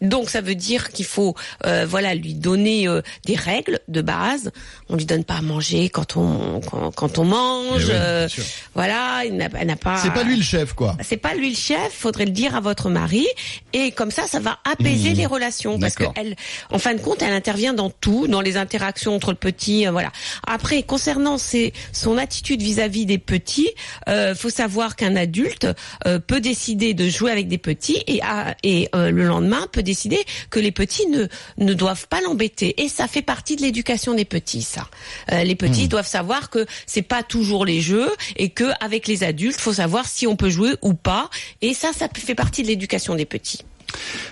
Donc 0.00 0.30
ça 0.30 0.40
veut 0.40 0.54
dire 0.54 0.90
qu'il 0.90 1.04
faut 1.04 1.34
euh, 1.66 1.86
voilà 1.88 2.14
lui 2.14 2.34
donner 2.34 2.86
euh, 2.88 3.02
des 3.26 3.34
règles 3.34 3.80
de 3.88 4.00
base. 4.00 4.50
On 4.88 4.96
lui 4.96 5.04
donne 5.06 5.24
pas 5.24 5.34
à 5.36 5.42
manger 5.42 5.88
quand 5.88 6.16
on 6.16 6.60
quand, 6.60 6.90
quand 6.94 7.18
on 7.18 7.24
mange. 7.24 7.82
Eh 7.88 7.92
oui, 7.92 7.92
euh, 7.94 8.28
voilà, 8.74 9.22
il 9.26 9.36
n'a 9.36 9.48
elle 9.58 9.66
n'a 9.66 9.76
pas. 9.76 9.96
C'est 9.98 10.12
pas 10.12 10.22
lui 10.22 10.36
le 10.36 10.42
chef, 10.42 10.72
quoi. 10.72 10.96
C'est 11.02 11.16
pas 11.16 11.34
lui 11.34 11.50
le 11.50 11.56
chef, 11.56 11.92
faudrait 11.92 12.24
le 12.26 12.30
dire 12.30 12.54
à 12.54 12.60
votre 12.60 12.90
mari 12.90 13.26
et 13.72 13.90
comme 13.90 14.10
ça 14.10 14.26
ça 14.26 14.40
va 14.40 14.58
apaiser 14.70 15.14
les 15.14 15.26
relations 15.26 15.78
parce 15.78 15.94
que 15.94 16.04
elle 16.16 16.36
en 16.70 16.78
fin 16.78 16.94
de 16.94 17.00
compte 17.00 17.22
elle 17.22 17.32
intervient 17.32 17.74
dans 17.74 17.90
tout, 17.90 18.26
dans 18.28 18.40
les 18.40 18.56
interactions 18.56 19.14
entre 19.14 19.30
le 19.30 19.36
petit 19.36 19.86
euh, 19.86 19.90
voilà. 19.90 20.12
Après 20.46 20.82
concernant 20.82 21.38
ses, 21.38 21.72
son 21.92 22.18
attitude 22.18 22.62
vis-à-vis 22.62 23.06
des 23.06 23.18
petits, 23.18 23.70
euh, 24.08 24.34
faut 24.34 24.50
savoir 24.50 24.96
qu'un 24.96 25.16
adulte 25.16 25.66
euh, 26.06 26.18
peut 26.18 26.40
décider 26.40 26.94
de 26.94 27.08
jouer 27.08 27.30
avec 27.32 27.48
des 27.48 27.58
petits 27.58 28.02
et 28.06 28.20
à- 28.22 28.54
et 28.62 28.88
euh, 28.94 29.10
le 29.10 29.24
lendemain 29.24 29.66
peut 29.72 29.82
décider 29.88 30.18
que 30.50 30.60
les 30.60 30.72
petits 30.72 31.06
ne 31.06 31.26
ne 31.56 31.74
doivent 31.74 32.08
pas 32.08 32.20
l'embêter 32.20 32.82
et 32.82 32.88
ça 32.88 33.08
fait 33.08 33.22
partie 33.22 33.56
de 33.56 33.62
l'éducation 33.62 34.14
des 34.14 34.24
petits 34.24 34.62
ça. 34.62 34.86
Euh, 35.32 35.44
les 35.44 35.54
petits 35.54 35.88
doivent 35.88 36.06
savoir 36.06 36.50
que 36.50 36.66
c'est 36.86 37.02
pas 37.14 37.22
toujours 37.22 37.64
les 37.64 37.80
jeux 37.80 38.10
et 38.36 38.50
que 38.50 38.68
avec 38.80 39.08
les 39.08 39.24
adultes, 39.24 39.60
faut 39.60 39.72
savoir 39.84 40.06
si 40.06 40.26
on 40.26 40.36
peut 40.36 40.50
jouer 40.50 40.74
ou 40.82 40.94
pas 40.94 41.30
et 41.62 41.72
ça 41.74 41.90
ça 41.92 42.08
fait 42.14 42.34
partie 42.34 42.62
de 42.62 42.68
l'éducation 42.68 43.14
des 43.14 43.26
petits. 43.26 43.62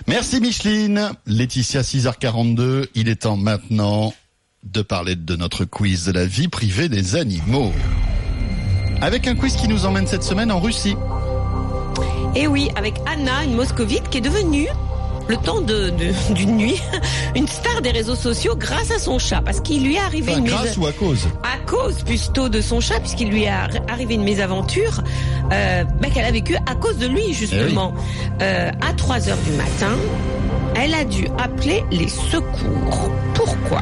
Merci 0.07 0.39
Micheline. 0.39 1.11
Laetitia 1.25 1.81
6h42. 1.81 2.87
Il 2.93 3.09
est 3.09 3.23
temps 3.23 3.37
maintenant 3.37 4.13
de 4.63 4.81
parler 4.81 5.15
de 5.15 5.35
notre 5.35 5.65
quiz 5.65 6.05
de 6.05 6.11
la 6.11 6.25
vie 6.25 6.47
privée 6.47 6.89
des 6.89 7.15
animaux. 7.15 7.73
Avec 9.01 9.27
un 9.27 9.35
quiz 9.35 9.55
qui 9.55 9.67
nous 9.67 9.85
emmène 9.85 10.07
cette 10.07 10.23
semaine 10.23 10.51
en 10.51 10.59
Russie. 10.59 10.95
Et 12.35 12.47
oui, 12.47 12.69
avec 12.75 12.95
Anna, 13.05 13.43
une 13.43 13.55
moscovite 13.55 14.09
qui 14.09 14.19
est 14.19 14.21
devenue 14.21 14.67
le 15.27 15.37
temps 15.37 15.61
de 15.61 15.89
de- 15.89 16.33
d'une 16.33 16.57
nuit 16.57 16.81
une 17.35 17.47
star 17.47 17.81
des 17.81 17.91
réseaux 17.91 18.15
sociaux 18.15 18.55
grâce 18.57 18.91
à 18.91 18.99
son 18.99 19.19
chat. 19.19 19.41
Parce 19.43 19.59
qu'il 19.59 19.83
lui 19.83 19.95
est 19.95 19.99
arrivé 19.99 20.31
Enfin, 20.31 20.39
une 20.39 20.47
grâce 20.47 20.77
ou 20.77 20.85
à 20.85 20.91
cause 20.91 21.27
à 21.43 21.57
cause 21.69 21.95
plutôt 22.03 22.49
de 22.49 22.61
son 22.61 22.79
chat 22.79 22.99
puisqu'il 22.99 23.29
lui 23.29 23.43
est 23.43 23.49
arri- 23.49 23.81
arrivé 23.89 24.13
une 24.15 24.23
mésaventure 24.23 25.01
euh, 25.51 25.83
bah, 26.01 26.07
qu'elle 26.13 26.25
a 26.25 26.31
vécue 26.31 26.55
à 26.65 26.75
cause 26.75 26.97
de 26.97 27.07
lui 27.07 27.33
justement. 27.33 27.93
Euh, 28.41 28.71
à 28.87 28.93
3 28.93 29.29
heures 29.29 29.37
du 29.45 29.51
matin 29.51 29.95
elle 30.75 30.93
a 30.93 31.03
dû 31.05 31.27
appeler 31.39 31.83
les 31.91 32.07
secours. 32.07 33.09
Pourquoi? 33.33 33.81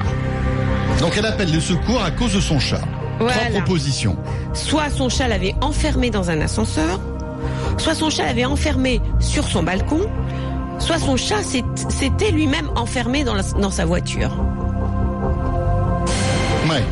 Donc 1.00 1.14
elle 1.18 1.26
appelle 1.26 1.52
le 1.54 1.60
secours 1.60 2.02
à 2.02 2.12
cause 2.12 2.34
de 2.34 2.40
son 2.40 2.58
chat. 2.60 2.80
Trois 3.20 3.32
propositions. 3.52 4.16
soit 4.54 4.90
son 4.90 5.10
chat 5.10 5.28
l'avait 5.28 5.56
enfermé 5.62 6.10
dans 6.10 6.30
un 6.30 6.42
ascenseur, 6.42 7.00
soit 7.78 7.96
son 7.96 8.10
chat 8.10 8.26
l'avait 8.26 8.46
enfermé 8.46 9.02
sur 9.20 9.46
son 9.48 9.64
balcon, 9.64 10.02
soit 10.80 11.00
son 11.00 11.18
chat 11.18 11.44
s'était 11.44 12.32
lui-même 12.32 12.70
enfermé 12.76 13.24
dans, 13.24 13.72
sa 13.72 13.86
voiture. 13.86 14.36
Ouais. 16.70 16.84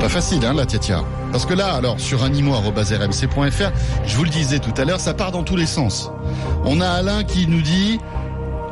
Pas 0.00 0.08
facile, 0.08 0.44
hein, 0.44 0.54
la 0.54 0.66
tia 0.66 1.02
Parce 1.32 1.46
que 1.46 1.54
là, 1.54 1.74
alors, 1.74 1.98
sur 1.98 2.22
animaux.rmc.fr, 2.22 3.70
je 4.04 4.16
vous 4.16 4.24
le 4.24 4.30
disais 4.30 4.58
tout 4.58 4.74
à 4.76 4.84
l'heure, 4.84 5.00
ça 5.00 5.14
part 5.14 5.32
dans 5.32 5.42
tous 5.42 5.56
les 5.56 5.66
sens. 5.66 6.10
On 6.64 6.80
a 6.80 6.88
Alain 6.88 7.24
qui 7.24 7.46
nous 7.46 7.62
dit, 7.62 7.98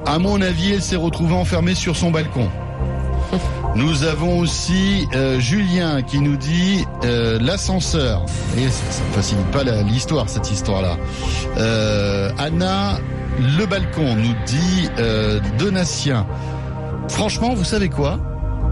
à 0.06 0.18
mon 0.18 0.40
avis, 0.40 0.72
elle 0.72 0.82
s'est 0.82 0.96
retrouvée 0.96 1.34
enfermée 1.34 1.74
sur 1.74 1.96
son 1.96 2.10
balcon. 2.10 2.48
Nous 3.74 4.04
avons 4.04 4.38
aussi 4.38 5.08
euh, 5.14 5.40
Julien 5.40 6.02
qui 6.02 6.18
nous 6.20 6.36
dit 6.36 6.84
euh, 7.04 7.38
l'ascenseur. 7.40 8.24
Et 8.58 8.68
ça, 8.68 8.82
ça 8.90 9.02
ne 9.08 9.14
facilite 9.14 9.46
pas 9.50 9.64
l'histoire, 9.64 10.28
cette 10.28 10.50
histoire-là. 10.50 10.96
Euh, 11.56 12.30
Anna, 12.38 12.98
le 13.38 13.64
balcon, 13.64 14.14
nous 14.14 14.34
dit 14.46 14.88
euh, 14.98 15.40
Donatien. 15.58 16.26
Franchement, 17.08 17.54
vous 17.54 17.64
savez 17.64 17.88
quoi? 17.88 18.18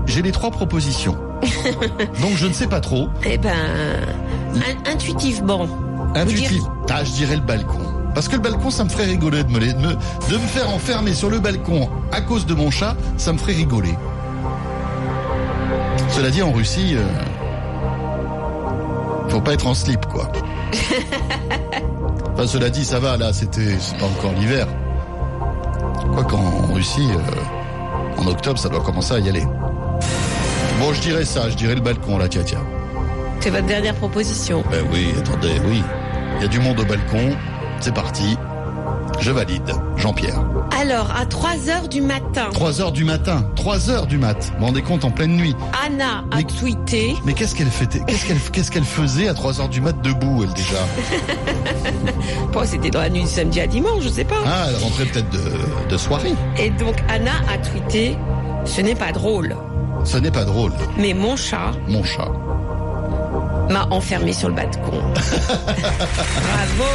J'ai 0.06 0.20
les 0.22 0.32
trois 0.32 0.50
propositions. 0.50 1.16
Donc 2.20 2.36
je 2.36 2.46
ne 2.46 2.52
sais 2.52 2.66
pas 2.66 2.80
trop. 2.80 3.08
Eh 3.24 3.38
ben, 3.38 3.54
in- 4.56 4.92
intuitivement. 4.92 5.66
Intuitif. 6.14 6.62
Ah, 6.90 7.04
je 7.04 7.12
dirais 7.12 7.36
le 7.36 7.42
balcon. 7.42 7.78
Parce 8.14 8.28
que 8.28 8.34
le 8.36 8.42
balcon, 8.42 8.70
ça 8.70 8.84
me 8.84 8.88
ferait 8.90 9.04
rigoler 9.06 9.44
de 9.44 9.50
me, 9.50 9.58
les- 9.60 9.72
de 9.72 9.78
me, 9.78 9.92
de 9.92 10.34
me 10.36 10.46
faire 10.46 10.68
enfermer 10.74 11.14
sur 11.14 11.30
le 11.30 11.38
balcon 11.38 11.88
à 12.12 12.20
cause 12.20 12.44
de 12.44 12.52
mon 12.54 12.70
chat, 12.70 12.96
ça 13.16 13.32
me 13.32 13.38
ferait 13.38 13.54
rigoler. 13.54 13.94
Cela 16.12 16.30
dit, 16.30 16.42
en 16.42 16.52
Russie, 16.52 16.96
euh, 16.96 17.04
faut 19.28 19.40
pas 19.40 19.52
être 19.54 19.66
en 19.66 19.74
slip, 19.74 20.04
quoi. 20.06 20.30
Enfin, 22.32 22.46
cela 22.46 22.70
dit, 22.70 22.84
ça 22.84 22.98
va, 22.98 23.16
là, 23.18 23.32
c'était, 23.34 23.76
c'est 23.78 23.98
pas 23.98 24.06
encore 24.06 24.32
l'hiver. 24.32 24.66
Quoi 26.12 26.24
qu'en 26.24 26.72
Russie, 26.72 27.08
euh, 27.10 28.20
en 28.20 28.26
octobre, 28.26 28.58
ça 28.58 28.68
doit 28.70 28.80
commencer 28.80 29.12
à 29.14 29.18
y 29.18 29.28
aller. 29.28 29.44
Bon, 30.80 30.92
je 30.94 31.00
dirais 31.00 31.24
ça, 31.26 31.50
je 31.50 31.56
dirais 31.56 31.74
le 31.74 31.82
balcon, 31.82 32.16
là, 32.16 32.28
tiens, 32.28 32.42
tiens. 32.44 32.64
C'est 33.40 33.50
votre 33.50 33.66
dernière 33.66 33.94
proposition. 33.94 34.64
Ben 34.70 34.84
oui, 34.92 35.08
attendez, 35.18 35.60
oui. 35.66 35.82
Il 36.36 36.42
y 36.42 36.44
a 36.46 36.48
du 36.48 36.60
monde 36.60 36.80
au 36.80 36.84
balcon. 36.84 37.36
C'est 37.80 37.94
parti. 37.94 38.36
Je 39.20 39.30
valide. 39.30 39.72
Jean-Pierre. 39.96 40.40
Alors, 40.80 41.10
à 41.14 41.26
3 41.26 41.68
heures 41.68 41.88
du 41.88 42.00
matin, 42.00 42.48
3 42.52 42.80
heures 42.80 42.92
du 42.92 43.04
matin. 43.04 43.44
3 43.56 43.90
heures 43.90 44.06
du 44.06 44.16
mat. 44.16 44.50
Vous 44.54 44.60
vous 44.60 44.66
rendez 44.66 44.82
compte 44.82 45.04
en 45.04 45.10
pleine 45.10 45.36
nuit. 45.36 45.54
Anna 45.86 46.24
a 46.30 46.36
Mais- 46.36 46.44
tweeté. 46.44 47.14
Mais 47.24 47.34
qu'est-ce 47.34 47.54
qu'elle 47.54 47.68
fait 47.70 47.86
Qu'est-ce 48.06 48.26
qu'elle 48.26 48.38
qu'est-ce 48.40 48.70
qu'elle 48.70 48.84
faisait 48.84 49.28
à 49.28 49.34
3 49.34 49.60
heures 49.60 49.68
du 49.68 49.80
mat 49.82 50.00
debout, 50.02 50.42
elle 50.44 50.54
déjà? 50.54 50.78
Bon, 52.52 52.62
c'était 52.64 52.90
dans 52.90 53.00
la 53.00 53.10
nuit 53.10 53.22
du 53.22 53.28
samedi 53.28 53.60
à 53.60 53.66
dimanche, 53.66 54.02
je 54.02 54.08
sais 54.08 54.24
pas. 54.24 54.36
Ah, 54.46 54.66
elle 54.68 54.82
rentrait 54.82 55.04
peut-être 55.04 55.30
de, 55.30 55.88
de 55.88 55.96
soirée. 55.96 56.34
Et 56.58 56.70
donc, 56.70 56.96
Anna 57.08 57.32
a 57.52 57.58
tweeté. 57.58 58.16
Ce 58.64 58.80
n'est 58.80 58.94
pas 58.96 59.12
drôle, 59.12 59.54
Ce 60.04 60.16
n'est 60.18 60.30
pas 60.30 60.44
drôle, 60.44 60.72
mais 60.98 61.14
mon 61.14 61.36
chat 61.36 61.72
mon 61.88 62.02
chat. 62.04 62.28
m'a 63.70 63.86
enfermé 63.90 64.32
sur 64.32 64.48
le 64.48 64.54
balcon. 64.54 64.80
Bravo 65.14 66.90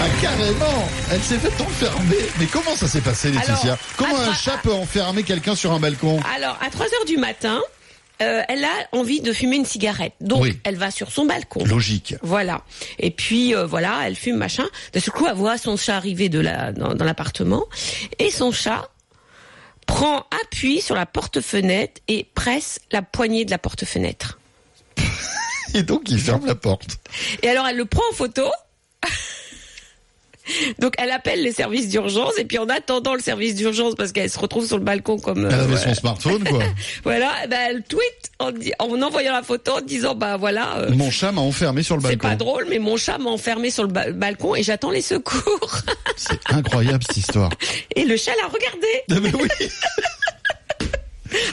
Ah, 0.00 0.06
carrément 0.22 0.88
Elle 1.10 1.20
s'est 1.22 1.38
fait 1.38 1.60
enfermer. 1.62 2.16
Mais 2.38 2.46
comment 2.46 2.74
ça 2.76 2.86
s'est 2.86 3.00
passé, 3.00 3.30
Laetitia 3.30 3.54
Alors, 3.64 3.78
Comment 3.96 4.18
un 4.20 4.34
chat 4.34 4.58
peut 4.62 4.72
enfermer 4.72 5.22
quelqu'un 5.24 5.54
sur 5.56 5.72
un 5.72 5.80
balcon 5.80 6.20
Alors, 6.36 6.56
à 6.60 6.70
3 6.70 6.86
heures 6.86 7.04
du 7.06 7.16
matin, 7.16 7.60
euh, 8.22 8.42
elle 8.48 8.64
a 8.64 8.68
envie 8.92 9.20
de 9.20 9.32
fumer 9.32 9.56
une 9.56 9.64
cigarette. 9.64 10.12
Donc, 10.20 10.42
Oui. 10.42 10.58
elle 10.64 10.76
va 10.76 10.90
sur 10.92 11.10
son 11.10 11.24
balcon. 11.26 11.64
Logique. 11.64 12.14
Voilà. 12.22 12.62
Et 12.98 13.10
puis 13.10 13.54
euh, 13.54 13.66
voilà, 13.66 14.00
elle 14.04 14.14
fume 14.16 14.36
machin. 14.36 14.66
De 14.92 15.00
ce 15.00 15.10
coup, 15.10 15.26
elle 15.28 15.34
voit 15.34 15.58
son 15.58 15.76
chat 15.76 15.96
arriver 15.96 16.28
de 16.28 16.38
la 16.40 16.72
dans, 16.72 16.94
dans 16.94 17.04
l'appartement 17.04 17.64
et 18.18 18.30
son 18.30 18.52
chat 18.52 18.88
prend 19.86 20.26
appui 20.42 20.80
sur 20.80 20.94
la 20.94 21.06
porte-fenêtre 21.06 22.00
et 22.08 22.26
presse 22.34 22.78
la 22.92 23.02
poignée 23.02 23.44
de 23.44 23.50
la 23.50 23.58
porte-fenêtre. 23.58 24.38
Et 25.74 25.82
donc, 25.82 26.02
il 26.08 26.18
ferme 26.20 26.46
la 26.46 26.54
porte. 26.54 26.98
Et 27.42 27.48
alors, 27.48 27.66
elle 27.66 27.76
le 27.76 27.84
prend 27.84 28.02
en 28.10 28.14
photo. 28.14 28.44
Donc 30.78 30.94
elle 30.98 31.10
appelle 31.10 31.42
les 31.42 31.52
services 31.52 31.88
d'urgence 31.88 32.32
et 32.38 32.44
puis 32.44 32.58
en 32.58 32.68
attendant 32.68 33.14
le 33.14 33.20
service 33.20 33.54
d'urgence 33.54 33.94
parce 33.94 34.12
qu'elle 34.12 34.30
se 34.30 34.38
retrouve 34.38 34.66
sur 34.66 34.78
le 34.78 34.84
balcon 34.84 35.18
comme 35.18 35.44
euh, 35.44 35.48
Elle 35.52 35.60
avait 35.60 35.74
ouais. 35.74 35.80
son 35.82 35.94
smartphone, 35.94 36.44
quoi. 36.44 36.60
voilà, 37.04 37.32
eh 37.44 37.48
ben, 37.48 37.58
elle 37.70 37.82
tweet 37.82 38.30
en, 38.38 39.02
envoyant 39.02 39.32
la 39.32 39.42
photo 39.42 39.72
en 39.78 39.80
disant 39.80 40.14
bah 40.14 40.36
voilà 40.36 40.78
euh, 40.78 40.90
Mon 40.90 41.10
chat 41.10 41.32
m'a 41.32 41.40
enfermé 41.40 41.82
sur 41.82 41.96
le 41.96 42.02
c'est 42.02 42.16
balcon. 42.16 42.28
pas 42.28 42.36
drôle 42.36 42.66
mais 42.68 42.78
mon 42.78 42.96
chat 42.96 43.18
m'a 43.18 43.30
enfermé 43.30 43.70
sur 43.70 43.82
le 43.84 43.90
ba- 43.90 44.10
balcon 44.12 44.54
et 44.54 44.62
j'attends 44.62 44.90
les 44.90 45.02
secours. 45.02 45.78
C'est 46.16 46.38
incroyable, 46.50 47.04
cette 47.06 47.16
histoire. 47.18 47.50
Et 47.94 48.04
le 48.04 48.16
chat 48.16 48.32
l'a 48.42 48.48
regardé 48.48 48.88
Ah, 49.10 49.14
mais 49.20 49.32
oui. 49.40 49.48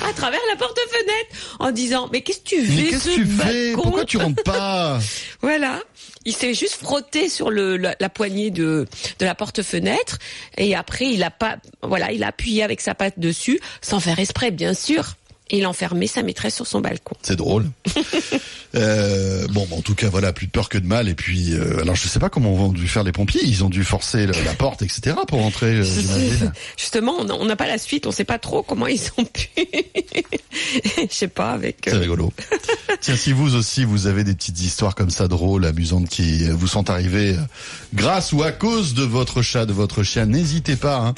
à 0.08 0.14
travers 0.14 0.40
la 0.50 0.56
porte-fenêtre 0.56 1.58
en 1.60 1.72
disant 1.72 2.08
mais 2.12 2.22
qu'est-ce 2.22 2.40
que 2.40 2.48
tu 2.50 2.62
Mais 2.62 2.68
fais 2.68 2.90
qu'est-ce 2.92 3.10
ce 3.10 3.10
que 3.10 3.16
tu 3.16 3.26
fais? 3.28 3.72
Pourquoi 3.74 4.06
tu 4.06 4.18
rentres 4.18 4.44
pas? 4.44 5.00
Voilà. 5.42 5.80
Il 6.26 6.36
s'est 6.36 6.54
juste 6.54 6.76
frotté 6.76 7.30
sur 7.30 7.52
le, 7.52 7.78
la, 7.78 8.10
poignée 8.10 8.50
de, 8.50 8.88
de 9.20 9.26
la 9.26 9.36
porte-fenêtre 9.36 10.18
et 10.58 10.76
après 10.76 11.06
il 11.06 11.24
a 11.24 11.32
pas 11.32 11.58
voilà 11.84 12.12
il 12.12 12.24
a 12.24 12.28
appuyé 12.28 12.64
avec 12.64 12.82
sa 12.82 12.96
patte 12.96 13.20
dessus 13.20 13.60
sans 13.82 14.00
faire 14.00 14.20
exprès 14.20 14.52
bien 14.52 14.74
sûr. 14.74 15.16
Et 15.52 15.60
il 15.60 15.64
a 15.64 15.70
enfermé 15.70 16.08
sa 16.08 16.24
maîtresse 16.24 16.56
sur 16.56 16.66
son 16.66 16.82
balcon. 16.82 17.16
C'est 17.22 17.36
drôle. 17.36 17.66
Euh, 18.78 19.48
bon, 19.52 19.66
en 19.72 19.80
tout 19.80 19.96
cas, 19.96 20.10
voilà, 20.10 20.34
plus 20.34 20.48
de 20.48 20.52
peur 20.52 20.68
que 20.68 20.78
de 20.78 20.86
mal. 20.86 21.08
Et 21.08 21.16
puis, 21.16 21.54
euh, 21.54 21.80
alors, 21.82 21.96
je 21.96 22.10
sais 22.10 22.20
pas 22.20 22.28
comment 22.30 22.54
ont 22.56 22.74
dû 22.74 22.90
faire 22.90 23.04
les 23.04 23.14
pompiers. 23.14 23.40
Ils 23.46 23.64
ont 23.64 23.70
dû 23.70 23.86
forcer 23.86 24.26
le- 24.28 24.34
la 24.44 24.54
porte, 24.54 24.82
etc., 24.82 25.16
pour 25.30 25.40
rentrer. 25.40 25.76
euh. 25.76 25.84
Justement, 26.76 27.14
on 27.20 27.46
n'a- 27.46 27.56
pas 27.56 27.68
la 27.68 27.78
suite, 27.78 28.06
on 28.06 28.12
sait 28.12 28.26
pas 28.26 28.38
trop 28.38 28.64
comment 28.64 28.88
ils 28.88 29.00
ont 29.18 29.24
pu. 29.24 29.48
Je 30.98 31.08
sais 31.10 31.30
pas 31.30 31.52
avec. 31.52 31.78
C'est 31.86 31.94
euh, 31.94 32.00
rigolo. 32.00 32.34
Tiens, 33.00 33.16
si 33.16 33.32
vous 33.32 33.56
aussi, 33.56 33.86
vous 33.86 34.08
avez 34.08 34.26
des 34.26 34.34
petites 34.34 34.60
histoires 34.60 34.94
comme 34.94 35.10
ça 35.10 35.30
drôles, 35.30 35.64
amusantes, 35.66 36.10
qui 36.10 36.44
vous 36.50 36.68
sont 36.68 36.90
arrivées 36.90 37.36
euh, 37.38 37.42
grâce 37.94 38.34
ou 38.34 38.44
à 38.44 38.52
cause 38.52 38.94
de 38.94 39.04
votre 39.04 39.42
chat, 39.42 39.66
de 39.66 39.72
votre 39.74 40.04
chien, 40.04 40.26
n'hésitez 40.26 40.76
pas. 40.76 40.98
Hein. 40.98 41.14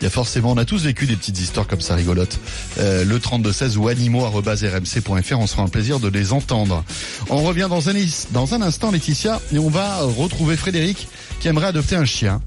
Il 0.00 0.04
y 0.04 0.06
a 0.06 0.10
forcément, 0.10 0.52
on 0.52 0.56
a 0.56 0.64
tous 0.64 0.84
vécu 0.84 1.06
des 1.06 1.16
petites 1.16 1.38
histoires 1.38 1.66
comme 1.66 1.82
ça 1.82 1.94
rigolotes. 1.94 2.38
Euh, 2.78 3.04
le 3.04 3.18
3216 3.18 3.76
ou 3.76 3.88
animaux@rmc.fr, 3.88 5.38
on 5.38 5.46
sera 5.46 5.62
un 5.62 5.68
plaisir 5.68 6.00
de 6.00 6.08
les 6.08 6.32
entendre. 6.32 6.84
On 7.28 7.42
revient 7.42 7.68
dans 7.70 8.54
un, 8.54 8.62
instant, 8.62 8.90
Laetitia, 8.90 9.40
et 9.52 9.58
on 9.58 9.68
va 9.68 10.00
retrouver 10.02 10.56
Frédéric 10.56 11.06
qui 11.40 11.48
aimerait 11.48 11.66
adopter 11.66 11.96
un 11.96 12.04
chien. 12.04 12.40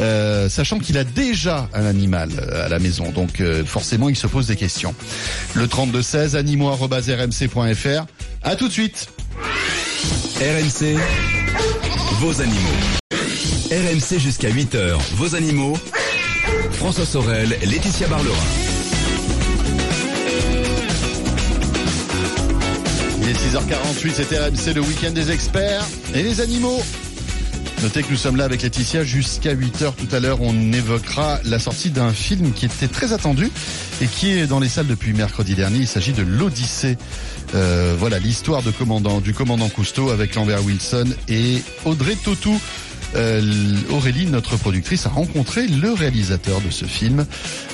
Euh, 0.00 0.48
sachant 0.48 0.78
qu'il 0.78 0.98
a 0.98 1.04
déjà 1.04 1.68
un 1.72 1.86
animal 1.86 2.30
euh, 2.38 2.66
à 2.66 2.68
la 2.68 2.78
maison, 2.78 3.10
donc 3.12 3.40
euh, 3.40 3.64
forcément 3.64 4.10
il 4.10 4.16
se 4.16 4.26
pose 4.26 4.46
des 4.46 4.56
questions. 4.56 4.94
Le 5.54 5.66
3216 5.66 6.36
animaux@rmc.fr. 6.36 8.06
À 8.42 8.56
tout 8.56 8.68
de 8.68 8.72
suite. 8.72 9.08
RMC, 10.38 10.96
vos 12.20 12.40
animaux. 12.40 12.60
RMC 13.70 14.18
jusqu'à 14.18 14.50
8h, 14.50 14.96
vos 15.16 15.34
animaux. 15.34 15.76
François 16.72 17.06
Sorel, 17.06 17.56
Laetitia 17.64 18.06
Barlerin. 18.08 18.34
Il 23.22 23.28
est 23.28 23.32
6h48, 23.32 24.12
c'est 24.14 24.38
RMC, 24.38 24.74
le 24.74 24.80
week-end 24.82 25.10
des 25.10 25.30
experts 25.30 25.84
et 26.14 26.22
les 26.22 26.40
animaux. 26.40 26.80
Notez 27.82 28.02
que 28.02 28.10
nous 28.10 28.16
sommes 28.16 28.36
là 28.36 28.44
avec 28.44 28.62
Laetitia 28.62 29.04
jusqu'à 29.04 29.54
8h 29.54 29.94
tout 29.94 30.14
à 30.14 30.20
l'heure. 30.20 30.38
On 30.40 30.72
évoquera 30.72 31.40
la 31.44 31.58
sortie 31.58 31.90
d'un 31.90 32.12
film 32.12 32.52
qui 32.52 32.64
était 32.66 32.88
très 32.88 33.12
attendu 33.12 33.50
et 34.00 34.06
qui 34.06 34.30
est 34.30 34.46
dans 34.46 34.60
les 34.60 34.68
salles 34.68 34.86
depuis 34.86 35.12
mercredi 35.12 35.54
dernier. 35.54 35.80
Il 35.80 35.86
s'agit 35.86 36.12
de 36.12 36.22
l'Odyssée. 36.22 36.96
Euh, 37.54 37.94
voilà 37.98 38.18
l'histoire 38.18 38.62
de 38.62 38.70
commandant, 38.70 39.20
du 39.20 39.34
commandant 39.34 39.68
Cousteau 39.68 40.10
avec 40.10 40.34
Lambert 40.34 40.64
Wilson 40.64 41.06
et 41.28 41.62
Audrey 41.84 42.16
Tautou. 42.16 42.58
Euh, 43.14 43.40
Aurélie, 43.90 44.26
notre 44.26 44.56
productrice, 44.56 45.06
a 45.06 45.10
rencontré 45.10 45.66
le 45.66 45.92
réalisateur 45.92 46.60
de 46.60 46.70
ce 46.70 46.84
film. 46.84 47.26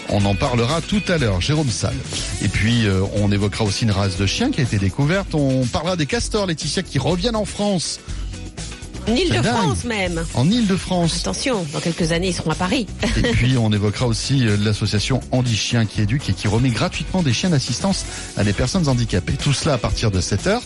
On 0.09 0.25
en 0.25 0.35
parlera 0.35 0.81
tout 0.81 1.03
à 1.09 1.19
l'heure, 1.19 1.41
Jérôme 1.41 1.71
Salle. 1.71 1.97
Et 2.43 2.49
puis, 2.49 2.87
euh, 2.87 3.01
on 3.17 3.33
évoquera 3.33 3.65
aussi 3.65 3.85
une 3.85 3.91
race 3.91 4.17
de 4.17 4.27
chiens 4.27 4.51
qui 4.51 4.61
a 4.61 4.65
été 4.65 4.79
découverte. 4.79 5.35
On 5.35 5.65
parlera 5.67 5.97
des 5.97 6.07
castors, 6.07 6.47
Laetitia, 6.47 6.83
qui 6.83 6.99
reviennent 6.99 7.37
en 7.37 7.45
France, 7.45 8.01
En 9.09 9.17
Ile-de-France 9.17 9.85
même. 9.85 10.25
en 10.35 10.49
Ile-de-France. 10.49 11.21
Attention, 11.21 11.67
dans 11.73 11.81
quelques 11.81 12.13
années 12.13 12.29
ils 12.29 12.35
seront 12.35 12.51
à 12.51 12.55
Paris. 12.55 12.87
Et 13.17 13.23
puis, 13.33 13.57
on 13.59 13.73
évoquera 13.73 14.07
aussi 14.07 14.47
euh, 14.47 14.57
l'association 14.61 15.21
Andy 15.33 15.57
Chien 15.57 15.87
qui 15.87 16.03
éduque 16.03 16.29
et 16.31 16.33
qui 16.33 16.49
remet 16.49 16.71
gratuitement 16.71 17.23
des 17.23 17.33
chiens 17.33 17.51
d'assistance 17.51 18.05
à 18.37 18.45
des 18.45 18.53
personnes 18.53 18.89
handicapées. 18.89 19.35
Tout 19.35 19.53
cela 19.53 19.75
à 19.75 19.79
partir 19.79 20.11
de 20.11 20.21
7 20.21 20.47
heures. 20.47 20.63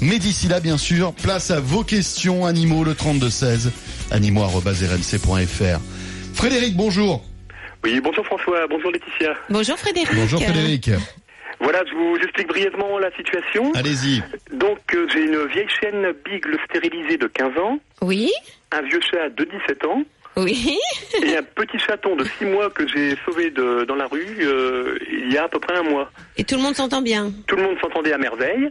Mais 0.00 0.18
d'ici 0.18 0.48
là, 0.48 0.60
bien 0.60 0.78
sûr, 0.78 1.12
place 1.12 1.50
à 1.50 1.60
vos 1.60 1.84
questions 1.84 2.44
animaux, 2.46 2.84
le 2.84 2.94
3216, 2.94 3.70
animaux.rmc.fr. 4.10 5.80
Frédéric, 6.34 6.76
bonjour. 6.76 7.22
Oui, 7.84 8.00
bonjour 8.02 8.26
François, 8.26 8.66
bonjour 8.68 8.90
Laetitia. 8.90 9.34
Bonjour 9.48 9.78
Frédéric. 9.78 10.14
Bonjour 10.14 10.42
Frédéric. 10.42 10.90
Voilà, 11.60 11.82
je 11.88 11.94
vous 11.94 12.16
explique 12.16 12.48
brièvement 12.48 12.98
la 12.98 13.10
situation. 13.12 13.72
Allez-y. 13.74 14.22
Donc, 14.52 14.78
euh, 14.94 15.06
j'ai 15.12 15.24
une 15.24 15.46
vieille 15.46 15.68
chienne 15.68 16.12
Beagle 16.24 16.58
stérilisée 16.68 17.16
de 17.16 17.26
15 17.26 17.58
ans, 17.58 17.78
Oui, 18.02 18.30
un 18.72 18.82
vieux 18.82 19.00
chat 19.00 19.28
de 19.30 19.44
17 19.44 19.84
ans 19.86 20.02
oui. 20.36 20.76
et 21.24 21.34
un 21.36 21.42
petit 21.42 21.78
chaton 21.78 22.14
de 22.14 22.24
6 22.24 22.44
mois 22.44 22.68
que 22.68 22.86
j'ai 22.86 23.16
sauvé 23.24 23.50
de, 23.50 23.84
dans 23.84 23.94
la 23.94 24.06
rue 24.06 24.36
euh, 24.40 24.98
il 25.10 25.32
y 25.32 25.38
a 25.38 25.44
à 25.44 25.48
peu 25.48 25.58
près 25.58 25.76
un 25.78 25.82
mois. 25.82 26.10
Et 26.36 26.44
tout 26.44 26.56
le 26.56 26.60
monde 26.62 26.74
s'entend 26.74 27.00
bien. 27.00 27.32
Tout 27.46 27.56
le 27.56 27.62
monde 27.62 27.78
s'entendait 27.80 28.12
à 28.12 28.18
merveille 28.18 28.68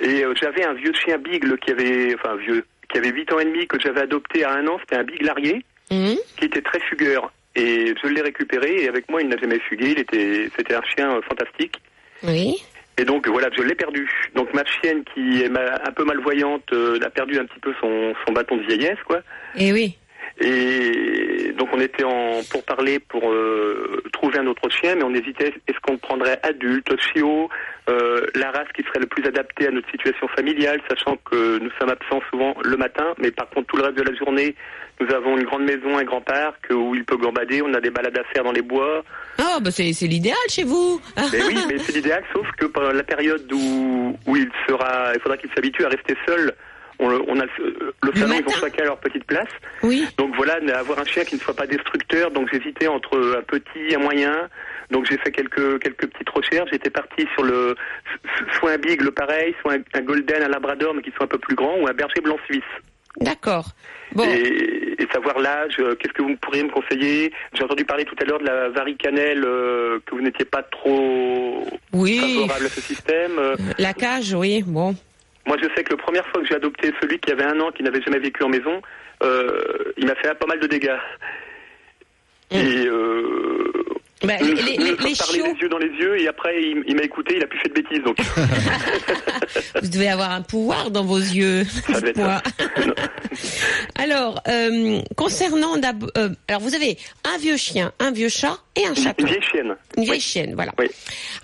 et 0.00 0.24
euh, 0.24 0.32
j'avais 0.40 0.64
un 0.64 0.72
vieux 0.72 0.92
chien 0.94 1.18
Beagle 1.18 1.58
qui 1.58 1.70
avait, 1.70 2.14
enfin 2.14 2.34
vieux, 2.36 2.64
qui 2.90 2.96
avait 2.96 3.10
8 3.10 3.30
ans 3.34 3.40
et 3.40 3.44
demi 3.44 3.66
que 3.66 3.78
j'avais 3.78 4.00
adopté 4.00 4.42
à 4.44 4.52
un 4.54 4.66
an, 4.68 4.78
c'était 4.80 4.96
un 4.96 5.04
Beagle 5.04 5.28
Arié 5.28 5.64
Hum. 5.90 6.16
qui 6.38 6.46
était 6.46 6.62
très 6.62 6.80
fugueur. 6.80 7.30
Et 7.54 7.92
je 8.02 8.08
l'ai 8.08 8.22
récupéré 8.22 8.84
et 8.84 8.88
avec 8.88 9.10
moi 9.10 9.20
il 9.20 9.28
n'a 9.28 9.36
jamais 9.36 9.58
fugué, 9.58 9.90
il 9.90 9.98
était, 9.98 10.48
c'était 10.56 10.74
un 10.74 10.82
chien 10.96 11.14
euh, 11.16 11.20
fantastique. 11.28 11.76
Oui. 12.24 12.62
Et 12.98 13.04
donc 13.04 13.26
voilà, 13.26 13.48
je 13.56 13.62
l'ai 13.62 13.74
perdu. 13.74 14.08
Donc 14.34 14.52
ma 14.52 14.64
chienne 14.64 15.02
qui 15.14 15.42
est 15.42 15.50
un 15.50 15.92
peu 15.92 16.04
malvoyante 16.04 16.72
euh, 16.72 16.98
a 17.02 17.10
perdu 17.10 17.38
un 17.38 17.46
petit 17.46 17.60
peu 17.60 17.72
son, 17.80 18.14
son 18.26 18.32
bâton 18.32 18.56
de 18.56 18.62
vieillesse, 18.62 18.98
quoi. 19.06 19.20
Et 19.56 19.72
oui. 19.72 19.96
Et 20.42 21.52
donc 21.56 21.68
on 21.72 21.80
était 21.80 22.04
en 22.04 22.40
pour 22.50 22.64
parler 22.64 22.98
pour 22.98 23.30
euh, 23.30 24.02
trouver 24.12 24.38
un 24.38 24.46
autre 24.46 24.68
chien, 24.70 24.96
mais 24.96 25.04
on 25.04 25.14
hésitait 25.14 25.54
est-ce 25.68 25.78
qu'on 25.80 25.98
prendrait 25.98 26.40
adulte, 26.42 26.92
chiot, 27.00 27.48
euh, 27.88 28.26
la 28.34 28.50
race 28.50 28.66
qui 28.74 28.82
serait 28.82 28.98
le 28.98 29.06
plus 29.06 29.24
adaptée 29.24 29.68
à 29.68 29.70
notre 29.70 29.88
situation 29.90 30.26
familiale, 30.28 30.80
sachant 30.88 31.16
que 31.30 31.58
nous 31.58 31.70
sommes 31.78 31.90
absents 31.90 32.20
souvent 32.30 32.54
le 32.64 32.76
matin, 32.76 33.14
mais 33.18 33.30
par 33.30 33.48
contre 33.50 33.68
tout 33.68 33.76
le 33.76 33.84
reste 33.84 33.98
de 33.98 34.02
la 34.02 34.14
journée, 34.16 34.56
nous 35.00 35.14
avons 35.14 35.38
une 35.38 35.44
grande 35.44 35.62
maison, 35.62 35.96
un 35.96 36.04
grand 36.04 36.20
parc 36.20 36.66
où 36.70 36.94
il 36.96 37.04
peut 37.04 37.16
gambader, 37.16 37.62
on 37.62 37.72
a 37.74 37.80
des 37.80 37.90
balades 37.90 38.18
à 38.18 38.24
faire 38.32 38.42
dans 38.42 38.52
les 38.52 38.62
bois. 38.62 39.04
Oh, 39.38 39.60
bah 39.60 39.70
c'est 39.70 39.92
c'est 39.92 40.08
l'idéal 40.08 40.36
chez 40.48 40.64
vous. 40.64 41.00
Mais 41.16 41.42
oui, 41.46 41.58
mais 41.68 41.78
c'est 41.78 41.92
l'idéal, 41.92 42.24
sauf 42.32 42.46
que 42.58 42.66
pendant 42.66 42.92
la 42.92 43.04
période 43.04 43.50
où, 43.52 44.16
où 44.26 44.36
il 44.36 44.50
sera, 44.66 45.12
il 45.14 45.20
faudra 45.20 45.36
qu'il 45.36 45.50
s'habitue 45.54 45.84
à 45.84 45.88
rester 45.88 46.16
seul. 46.26 46.52
On, 46.98 47.08
le- 47.08 47.22
on 47.26 47.40
a 47.40 47.44
le, 47.58 47.94
le 48.02 48.14
salon, 48.14 48.34
ils 48.40 48.46
ont 48.48 48.58
chacun 48.60 48.84
leur 48.84 48.98
petite 48.98 49.24
place. 49.24 49.48
Oui. 49.82 50.06
Donc 50.18 50.34
voilà, 50.36 50.54
avoir 50.78 50.98
un 51.00 51.04
chien 51.04 51.24
qui 51.24 51.34
ne 51.36 51.40
soit 51.40 51.54
pas 51.56 51.66
destructeur. 51.66 52.30
Donc 52.30 52.48
j'hésitais 52.52 52.86
entre 52.86 53.36
un 53.38 53.42
petit, 53.42 53.94
un 53.94 53.98
moyen. 53.98 54.48
Donc 54.90 55.06
j'ai 55.08 55.16
fait 55.18 55.32
quelques 55.32 55.80
quelques 55.82 56.06
petites 56.06 56.28
recherches. 56.30 56.68
J'étais 56.72 56.90
parti 56.90 57.26
sur 57.34 57.42
le 57.44 57.74
soit 58.58 58.72
un 58.72 58.78
beagle 58.78 59.10
pareil, 59.12 59.54
soit 59.62 59.74
un, 59.74 59.82
un 59.98 60.02
golden, 60.02 60.42
un 60.42 60.48
labrador, 60.48 60.94
mais 60.94 61.02
qui 61.02 61.10
soit 61.12 61.24
un 61.24 61.28
peu 61.28 61.38
plus 61.38 61.56
grand, 61.56 61.76
ou 61.78 61.88
un 61.88 61.92
berger 61.94 62.20
blanc 62.20 62.36
suisse. 62.46 62.62
D'accord. 63.20 63.66
Bon. 64.14 64.24
Et, 64.24 64.94
et 65.02 65.06
savoir 65.12 65.38
l'âge, 65.38 65.76
euh, 65.78 65.94
qu'est-ce 65.96 66.12
que 66.14 66.22
vous 66.22 66.36
pourriez 66.36 66.62
me 66.62 66.70
conseiller? 66.70 67.32
J'ai 67.54 67.64
entendu 67.64 67.84
parler 67.84 68.04
tout 68.04 68.14
à 68.20 68.24
l'heure 68.24 68.38
de 68.38 68.44
la 68.46 68.68
varicanelle, 68.70 69.42
euh, 69.44 69.98
que 70.06 70.14
vous 70.14 70.20
n'étiez 70.22 70.44
pas 70.44 70.62
trop 70.62 71.66
Oui. 71.92 72.18
favorable 72.20 72.66
à 72.66 72.68
ce 72.68 72.80
système. 72.80 73.38
Euh, 73.38 73.56
La 73.78 73.92
cage, 73.94 74.32
oui, 74.34 74.62
bon. 74.66 74.94
Moi, 75.46 75.56
je 75.60 75.68
sais 75.74 75.82
que 75.84 75.90
la 75.90 75.96
première 76.02 76.26
fois 76.28 76.40
que 76.40 76.46
j'ai 76.48 76.54
adopté 76.54 76.92
celui 77.00 77.18
qui 77.18 77.32
avait 77.32 77.44
un 77.44 77.58
an, 77.60 77.70
qui 77.72 77.82
n'avait 77.82 78.02
jamais 78.02 78.18
vécu 78.20 78.42
en 78.44 78.48
maison, 78.48 78.80
euh, 79.22 79.92
il 79.96 80.06
m'a 80.06 80.14
fait 80.16 80.34
pas 80.34 80.46
mal 80.46 80.60
de 80.60 80.66
dégâts. 80.66 80.96
Mm. 82.50 82.56
Et 82.56 82.86
euh, 82.86 83.72
Bah, 84.24 84.34
les, 84.40 84.54
les, 84.54 85.14
chiots, 85.14 85.54
yeux 85.60 85.68
dans 85.68 85.78
les 85.78 85.88
yeux, 85.88 86.20
et 86.20 86.28
après, 86.28 86.62
il, 86.62 86.84
il 86.86 86.94
m'a 86.94 87.02
écouté, 87.02 87.34
il 87.36 87.42
a 87.42 87.46
plus 87.46 87.58
fait 87.58 87.68
de 87.70 87.74
bêtises. 87.74 88.02
Donc, 88.04 88.16
vous 89.82 89.88
devez 89.88 90.08
avoir 90.08 90.30
un 90.30 90.42
pouvoir 90.42 90.90
dans 90.92 91.04
vos 91.04 91.18
yeux. 91.18 91.64
Ça. 91.64 92.40
Alors, 93.96 94.40
euh, 94.48 95.00
concernant 95.16 95.74
euh, 95.76 96.28
alors 96.48 96.60
vous 96.60 96.74
avez 96.74 96.96
un 97.24 97.38
vieux 97.38 97.56
chien, 97.56 97.92
un 97.98 98.12
vieux 98.12 98.28
chat 98.28 98.58
et 98.76 98.86
un 98.86 98.94
chaton. 98.94 99.24
une 99.24 99.26
vieille 99.28 99.42
chienne. 99.42 99.76
Une 99.96 100.04
vieille 100.04 100.14
Oui. 100.16 100.20
chienne, 100.20 100.54
voilà. 100.54 100.72
Oui. 100.78 100.86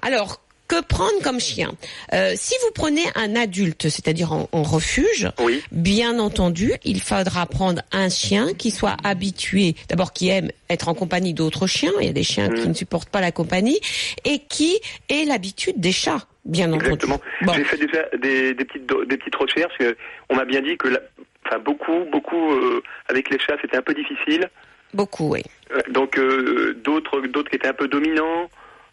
Alors, 0.02 0.40
que 0.68 0.82
prendre 0.82 1.20
comme 1.24 1.40
chien 1.40 1.72
Euh, 2.12 2.32
Si 2.36 2.54
vous 2.62 2.70
prenez 2.74 3.02
un 3.14 3.34
adulte, 3.36 3.88
c'est-à-dire 3.88 4.32
en, 4.32 4.48
en 4.52 4.62
refuge, 4.62 5.28
Oui. 5.40 5.62
bien 5.72 6.18
entendu, 6.18 6.72
il 6.84 7.00
faudra 7.02 7.46
prendre 7.46 7.80
un 7.92 8.08
chien 8.10 8.52
qui 8.54 8.70
soit 8.70 8.96
habitué, 9.02 9.74
d'abord 9.88 10.12
qui 10.12 10.28
aime 10.28 10.50
être 10.68 10.88
en 10.88 10.94
compagnie 10.94 11.32
d'autres 11.34 11.66
chiens, 11.66 11.92
il 12.00 12.06
y 12.06 12.10
a 12.10 12.12
des 12.12 12.22
chiens 12.22 12.48
Mm. 12.50 12.54
qui 12.54 12.68
ne 12.68 12.74
supportent 12.74 13.08
pas 13.08 13.20
la 13.22 13.32
compagnie, 13.32 13.80
et 14.24 14.38
qui 14.40 14.78
ait 15.08 15.24
l'habitude 15.24 15.80
des 15.80 15.92
chats, 15.92 16.26
bien 16.44 16.68
entendu. 16.68 16.84
Exactement. 16.86 17.20
Bon. 17.42 17.52
J'ai 17.54 17.64
fait 17.64 17.78
déjà 17.78 18.04
des, 18.20 18.54
des 18.54 18.64
petites 18.64 18.86
des 19.08 19.16
petites 19.16 19.34
recherches. 19.36 19.74
euh, 19.80 19.94
On 20.28 20.36
m'a 20.36 20.44
bien 20.44 20.60
dit 20.60 20.76
que, 20.76 20.88
la- 20.88 21.00
enfin 21.46 21.58
beaucoup 21.60 22.04
beaucoup 22.12 22.52
euh, 22.52 22.82
avec 23.08 23.30
les 23.30 23.38
chats 23.38 23.56
c'était 23.62 23.78
un 23.78 23.82
peu 23.82 23.94
difficile. 23.94 24.48
Beaucoup, 24.94 25.30
oui. 25.34 25.42
Euh, 25.72 25.80
Donc 25.90 26.18
euh, 26.18 26.78
d'autres 26.84 27.20
d'autres 27.22 27.50
qui 27.50 27.56
étaient 27.56 27.68
un 27.68 27.72
peu 27.74 27.88
dominants. 27.88 28.50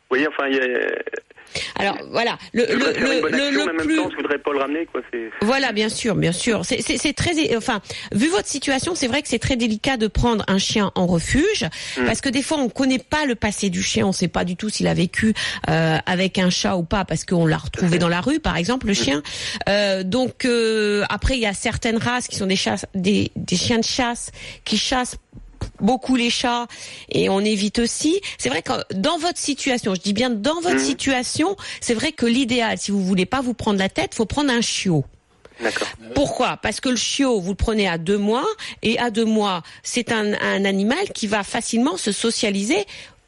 Vous 0.10 0.18
voyez, 0.18 0.28
enfin, 0.28 0.48
il 0.48 0.56
y 0.56 0.60
a, 0.60 0.64
Alors 1.78 1.98
voilà, 2.12 2.38
le, 2.54 2.66
je 2.70 2.74
le, 2.74 2.80
le, 2.80 2.84
le- 2.84 3.26
action, 3.26 3.50
le 3.50 3.52
mais 3.52 3.62
en 3.62 3.66
même 3.74 3.86
plus 3.88 3.96
temps, 3.98 4.10
je 4.12 4.16
voudrais 4.18 4.38
pas 4.38 4.52
le 4.52 4.60
ramener, 4.60 4.86
quoi. 4.86 5.02
Voilà, 5.42 5.72
bien 5.72 5.90
sûr, 5.90 6.14
bien 6.16 6.32
sûr. 6.32 6.62
C'est 6.64 7.14
très, 7.14 7.56
enfin, 7.58 7.82
vu 8.14 8.28
votre 8.30 8.48
situation, 8.48 8.94
c'est 8.94 9.08
vrai 9.08 9.22
que 9.24 9.28
c'est 9.28 9.40
très 9.40 9.56
délicat 9.56 9.98
de 9.98 10.08
prendre 10.08 10.44
un 10.48 10.58
chien 10.60 10.92
en 10.96 11.08
refuge, 11.08 11.66
Mm. 11.98 12.06
parce 12.06 12.22
que 12.22 12.30
des 12.30 12.42
fois 12.44 12.58
on 12.60 12.70
connaît 12.70 13.00
pas 13.00 13.26
le 13.26 13.36
passé 13.36 13.70
du 13.70 13.82
chien, 13.82 14.06
on 14.06 14.12
sait 14.12 14.28
pas 14.28 14.44
du 14.46 14.56
tout 14.56 14.70
s'il 14.70 14.88
a 14.88 14.94
vécu 14.94 15.34
euh, 15.70 15.98
avec 16.06 16.38
un 16.38 16.50
chat 16.50 16.76
ou 16.78 16.84
pas, 16.84 17.04
parce 17.06 17.26
qu'on 17.26 17.46
l'a 17.46 17.58
retrouvé 17.58 17.98
dans 18.00 18.10
la 18.10 18.22
rue, 18.22 18.40
par 18.40 18.58
exemple, 18.58 18.86
le 18.88 18.94
Mm. 18.94 18.96
chien. 18.96 19.24
Euh, 19.70 20.04
donc 20.04 20.46
euh, 20.46 21.04
après, 21.10 21.36
il 21.36 21.40
y 21.42 21.46
a 21.48 21.54
certaines 21.54 21.98
races 21.98 22.28
qui 22.28 22.36
sont 22.36 22.48
des 22.48 22.56
chasses, 22.56 22.86
des, 22.94 23.32
des 23.36 23.56
chiens 23.56 23.80
de 23.80 23.84
chasse 23.84 24.32
qui 24.66 24.78
chassent 24.78 25.18
beaucoup 25.80 26.16
les 26.16 26.30
chats 26.30 26.68
et 27.10 27.30
on 27.30 27.40
évite 27.40 27.80
aussi. 27.80 28.22
C'est 28.38 28.50
vrai 28.50 28.62
que 28.62 28.72
dans 28.94 29.18
votre 29.18 29.38
situation, 29.40 29.96
je 29.96 30.02
dis 30.02 30.14
bien 30.14 30.30
dans 30.30 30.56
votre 30.62 30.76
Mhm. 30.76 30.80
situation, 30.80 31.56
c'est 31.82 31.94
vrai 31.94 32.12
que 32.12 32.26
l'idéal, 32.26 32.78
si 32.78 32.92
vous 32.92 33.04
voulez 33.04 33.26
pas 33.26 33.42
vous 33.42 33.54
prendre 33.54 33.80
la 33.80 33.90
tête, 33.90 34.16
faut 34.16 34.26
prendre 34.26 34.52
un 34.52 34.62
chiot. 34.62 35.06
d'accord. 35.62 35.88
Pourquoi? 36.14 36.58
Parce 36.58 36.82
que 36.82 36.90
le 36.90 36.96
chiot, 36.98 37.40
vous 37.40 37.52
le 37.52 37.56
prenez 37.56 37.88
à 37.88 37.98
deux 37.98 38.18
mois, 38.18 38.46
et 38.82 39.00
à 39.00 39.10
deux 39.10 39.24
mois, 39.26 39.64
c'est 39.84 40.12
un, 40.12 40.34
un 40.42 40.66
animal 40.66 41.10
qui 41.14 41.28
va 41.28 41.44
facilement 41.44 41.96
se 41.98 42.12
socialiser 42.12 42.86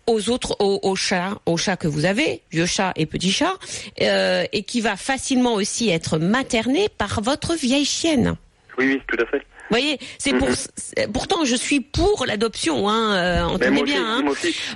aux 0.07 0.29
autres, 0.29 0.55
aux, 0.59 0.79
aux 0.83 0.95
chats, 0.95 1.37
aux 1.45 1.57
chats 1.57 1.75
que 1.77 1.87
vous 1.87 2.05
avez, 2.05 2.41
vieux 2.51 2.65
chat 2.65 2.91
et 2.95 3.05
petit 3.05 3.31
chat, 3.31 3.53
euh, 4.01 4.45
et 4.53 4.63
qui 4.63 4.81
va 4.81 4.95
facilement 4.97 5.53
aussi 5.55 5.89
être 5.89 6.17
materné 6.17 6.87
par 6.89 7.21
votre 7.21 7.55
vieille 7.55 7.85
chienne. 7.85 8.35
Oui, 8.77 8.87
oui, 8.87 9.01
tout 9.07 9.17
à 9.21 9.25
fait. 9.25 9.41
Vous 9.69 9.77
voyez, 9.77 9.99
c'est 10.17 10.33
pour, 10.33 10.47
c'est- 10.75 11.11
pourtant 11.11 11.43
je 11.45 11.55
suis 11.55 11.81
pour 11.81 12.25
l'adoption, 12.25 12.87
hein, 12.89 13.13
euh, 13.15 13.43
entendez 13.43 13.81
aussi, 13.81 13.83
bien. 13.93 14.03
Hein. 14.19 14.23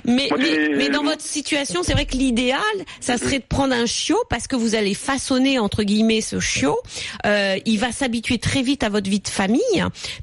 Mais, 0.04 0.28
mais, 0.38 0.68
mais 0.76 0.88
dans 0.90 1.02
votre 1.02 1.22
situation, 1.22 1.82
c'est 1.82 1.92
vrai 1.92 2.04
que 2.04 2.16
l'idéal, 2.16 2.60
ça 3.00 3.16
serait 3.16 3.38
de 3.38 3.44
prendre 3.48 3.74
un 3.74 3.86
chiot 3.86 4.18
parce 4.28 4.46
que 4.46 4.54
vous 4.56 4.74
allez 4.74 4.94
façonner 4.94 5.58
entre 5.58 5.82
guillemets 5.82 6.20
ce 6.20 6.40
chiot. 6.40 6.78
Euh, 7.26 7.56
il 7.64 7.78
va 7.78 7.90
s'habituer 7.92 8.38
très 8.38 8.62
vite 8.62 8.82
à 8.82 8.88
votre 8.90 9.08
vie 9.08 9.20
de 9.20 9.28
famille 9.28 9.60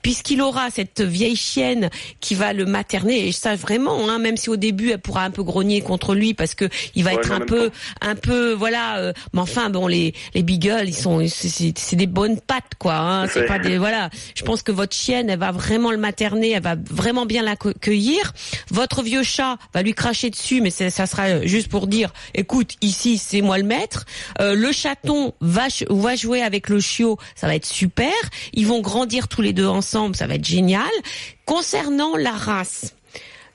puisqu'il 0.03 0.41
aura 0.41 0.69
cette 0.69 1.01
vieille 1.01 1.35
chienne 1.35 1.89
qui 2.19 2.35
va 2.35 2.53
le 2.53 2.65
materner 2.65 3.27
et 3.27 3.31
ça 3.31 3.55
vraiment, 3.55 4.09
hein, 4.09 4.19
même 4.19 4.37
si 4.37 4.49
au 4.49 4.55
début 4.55 4.91
elle 4.91 4.99
pourra 4.99 5.23
un 5.23 5.31
peu 5.31 5.43
grogner 5.43 5.81
contre 5.81 6.13
lui 6.13 6.33
parce 6.33 6.53
que 6.55 6.69
il 6.95 7.03
va 7.03 7.09
Ouais, 7.11 7.17
être 7.17 7.31
un 7.31 7.39
peu, 7.39 7.69
temps. 7.69 7.75
un 8.01 8.15
peu, 8.15 8.53
voilà. 8.53 8.97
euh, 8.99 9.13
mais 9.33 9.41
enfin 9.41 9.69
bon, 9.71 9.87
les 9.87 10.13
les 10.35 10.43
beagles, 10.43 10.83
ils 10.87 10.95
sont, 10.95 11.25
c'est- 11.27 11.95
des 11.95 12.07
bonnes 12.07 12.39
pattes 12.39 12.75
quoi. 12.77 12.95
Hein, 12.97 13.27
c'est 13.27 13.45
pas 13.45 13.57
des, 13.59 13.77
voilà. 13.79 14.09
Je 14.35 14.43
pense 14.43 14.58
que 14.63 14.71
votre 14.71 14.95
chienne, 14.95 15.29
elle 15.29 15.39
va 15.39 15.51
vraiment 15.51 15.91
le 15.91 15.97
materner, 15.97 16.51
elle 16.51 16.63
va 16.63 16.75
vraiment 16.75 17.25
bien 17.25 17.43
l'accueillir. 17.43 18.33
Votre 18.71 19.03
vieux 19.03 19.23
chat 19.23 19.57
va 19.73 19.81
lui 19.81 19.93
cracher 19.93 20.29
dessus, 20.29 20.61
mais 20.61 20.69
ça 20.69 21.05
sera 21.05 21.45
juste 21.45 21.67
pour 21.69 21.87
dire, 21.87 22.11
écoute, 22.33 22.73
ici 22.81 23.17
c'est 23.17 23.41
moi 23.41 23.57
le 23.57 23.63
maître. 23.63 24.05
Euh, 24.39 24.55
le 24.55 24.71
chaton 24.71 25.33
va 25.41 25.67
jouer 26.15 26.41
avec 26.41 26.69
le 26.69 26.79
chiot, 26.79 27.17
ça 27.35 27.47
va 27.47 27.55
être 27.55 27.65
super. 27.65 28.13
Ils 28.53 28.67
vont 28.67 28.81
grandir 28.81 29.27
tous 29.27 29.41
les 29.41 29.53
deux 29.53 29.67
ensemble, 29.67 30.15
ça 30.15 30.27
va 30.27 30.35
être 30.35 30.45
génial. 30.45 30.89
Concernant 31.45 32.15
la 32.15 32.31
race, 32.31 32.93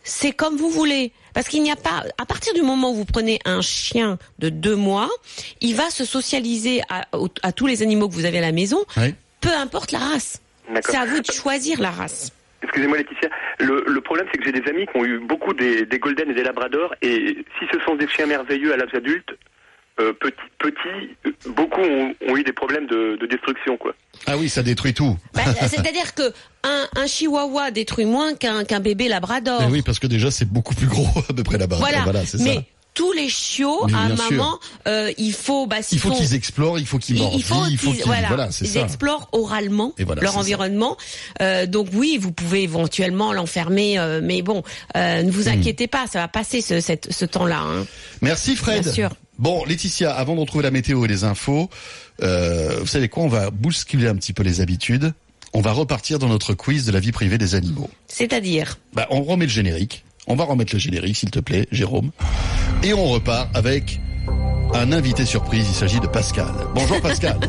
c'est 0.03 0.33
comme 0.33 0.57
vous 0.57 0.71
voulez. 0.71 1.13
Parce 1.33 1.49
qu'il 1.49 1.63
n'y 1.63 1.71
a 1.73 1.77
pas, 1.77 2.05
à 2.17 2.27
partir 2.27 2.55
du 2.55 2.63
moment 2.63 2.93
où 2.93 2.95
vous 2.95 3.05
prenez 3.05 3.41
un 3.45 3.61
chien 3.61 4.19
de 4.39 4.49
deux 4.51 4.77
mois, 4.77 5.11
il 5.61 5.75
va 5.75 5.91
se 5.91 6.05
socialiser 6.05 6.81
à, 6.89 7.53
tous 7.53 7.67
les 7.67 7.83
animaux 7.83 8.09
que 8.09 8.15
vous 8.15 8.25
avez 8.25 8.39
à 8.39 8.43
la 8.43 8.53
maison, 8.53 8.79
Oui. 8.97 9.15
peu 9.41 9.53
importe 9.53 9.91
la 9.91 9.99
race. 9.99 10.41
C'est 10.85 10.97
à 10.97 11.05
vous 11.07 11.21
de 11.21 11.31
choisir 11.33 11.81
la 11.81 11.91
race. 11.91 12.31
Excusez-moi 12.63 12.97
Laetitia, 12.97 13.29
le, 13.61 13.85
le 13.87 14.01
problème 14.01 14.27
c'est 14.33 14.39
que 14.39 14.45
j'ai 14.45 14.53
des 14.53 14.67
amis 14.71 14.87
qui 14.87 14.97
ont 14.97 15.05
eu 15.05 15.19
beaucoup 15.19 15.53
des, 15.53 15.85
des 15.85 15.99
golden 15.99 16.31
et 16.31 16.35
des 16.35 16.43
labradors 16.43 16.95
et 17.03 17.45
si 17.59 17.67
ce 17.71 17.79
sont 17.85 17.95
des 17.95 18.09
chiens 18.09 18.27
merveilleux 18.27 18.73
à 18.73 18.77
l'âge 18.79 18.95
adulte, 18.95 19.29
euh, 20.01 20.13
petits, 20.15 21.17
euh, 21.27 21.31
beaucoup 21.51 21.81
ont, 21.83 22.15
ont 22.27 22.37
eu 22.37 22.43
des 22.43 22.53
problèmes 22.53 22.87
de, 22.87 23.17
de 23.21 23.27
destruction 23.27 23.77
quoi. 23.77 23.95
Ah 24.27 24.37
oui, 24.39 24.49
ça 24.49 24.63
détruit 24.63 24.95
tout. 24.95 25.17
Bah, 25.35 25.43
C'est-à-dire 25.69 26.15
que 26.15 26.33
un, 26.65 26.87
un 26.97 27.07
chihuahua 27.07 27.71
détruit 27.71 28.07
moins 28.07 28.35
qu'un 28.35 28.81
bébé 28.81 29.09
labrador. 29.09 29.61
Mais 29.61 29.71
oui, 29.71 29.83
parce 29.83 29.99
que 29.99 30.07
déjà, 30.07 30.31
c'est 30.31 30.49
beaucoup 30.51 30.75
plus 30.75 30.87
gros 30.87 31.07
à 31.29 31.33
peu 31.35 31.43
près 31.43 31.59
là-bas. 31.59 31.77
voilà. 31.77 32.03
Mais 32.41 32.55
ça. 32.55 32.63
Tous 32.95 33.13
les 33.13 33.29
chiots, 33.29 33.87
à 33.93 33.99
un 33.99 34.15
moment, 34.15 34.59
euh, 34.87 35.13
il 35.19 35.33
faut, 35.33 35.67
bah, 35.67 35.83
s'ils 35.83 35.99
Il 35.99 36.01
faut 36.01 36.11
font- 36.11 36.17
qu'ils 36.17 36.35
explorent, 36.35 36.79
il 36.79 36.87
faut 36.87 36.99
qu'ils 36.99 37.17
Il- 37.17 37.23
mordent, 37.23 37.35
il 37.37 37.43
faut 37.45 37.67
il 37.69 37.77
faut 37.77 37.91
qu'ils 37.93 38.05
voilà, 38.05 38.29
Voilà, 38.29 38.49
ils 38.61 38.77
explorent 38.79 39.29
oralement 39.33 39.93
voilà, 39.99 40.23
leur 40.23 40.39
environnement. 40.39 40.97
Euh, 41.43 41.67
donc 41.67 41.89
oui, 41.93 42.19
vous 42.21 42.31
pouvez 42.33 42.63
éventuellement 42.63 43.33
l'enfermer, 43.33 43.99
euh, 43.99 44.21
mais 44.23 44.43
bon, 44.43 44.63
ne 44.95 45.23
Hmm. 45.23 45.29
vous 45.31 45.49
inquiétez 45.49 45.89
pas, 45.89 46.07
ça 46.07 46.21
va 46.21 46.29
passer 46.29 46.61
ce, 46.61 46.81
cette- 46.81 47.13
ce 47.13 47.25
temps-là. 47.25 47.61
hein. 47.61 47.85
Merci 48.23 48.55
Fred. 48.57 48.85
Bien 48.85 48.93
sûr. 48.93 49.11
Bon, 49.39 49.65
Laetitia, 49.65 50.13
avant 50.15 50.37
de 50.37 50.41
retrouver 50.41 50.63
la 50.63 50.71
météo 50.71 51.05
et 51.05 51.09
les 51.09 51.25
infos, 51.25 51.69
vous 52.21 52.87
savez 52.87 53.09
quoi 53.09 53.25
On 53.25 53.29
va 53.29 53.51
bousculer 53.51 54.07
un 54.07 54.15
petit 54.15 54.33
peu 54.33 54.43
les 54.45 54.61
habitudes. 54.61 55.13
On 55.53 55.61
va 55.61 55.73
repartir 55.73 56.19
dans 56.19 56.29
notre 56.29 56.55
quiz 56.55 56.85
de 56.85 56.93
la 56.93 56.99
vie 57.01 57.13
privée 57.13 57.39
des 57.39 57.55
animaux. 57.55 57.89
C'est-à-dire, 58.09 58.79
Bah, 58.93 59.07
on 59.11 59.23
remet 59.23 59.47
le 59.47 59.51
générique. 59.53 60.05
On 60.27 60.37
va 60.37 60.45
remettre 60.45 60.75
le 60.75 60.79
générique, 60.79 61.17
s'il 61.17 61.31
te 61.31 61.41
plaît, 61.41 61.67
Jérôme. 61.71 62.11
Et 62.83 62.95
on 62.95 63.07
repart 63.07 63.55
avec 63.55 64.01
un 64.75 64.93
invité 64.93 65.25
surprise. 65.25 65.67
Il 65.69 65.75
s'agit 65.75 66.01
de 66.01 66.07
Pascal. 66.07 66.47
Bonjour 66.75 67.01
Pascal. 67.01 67.39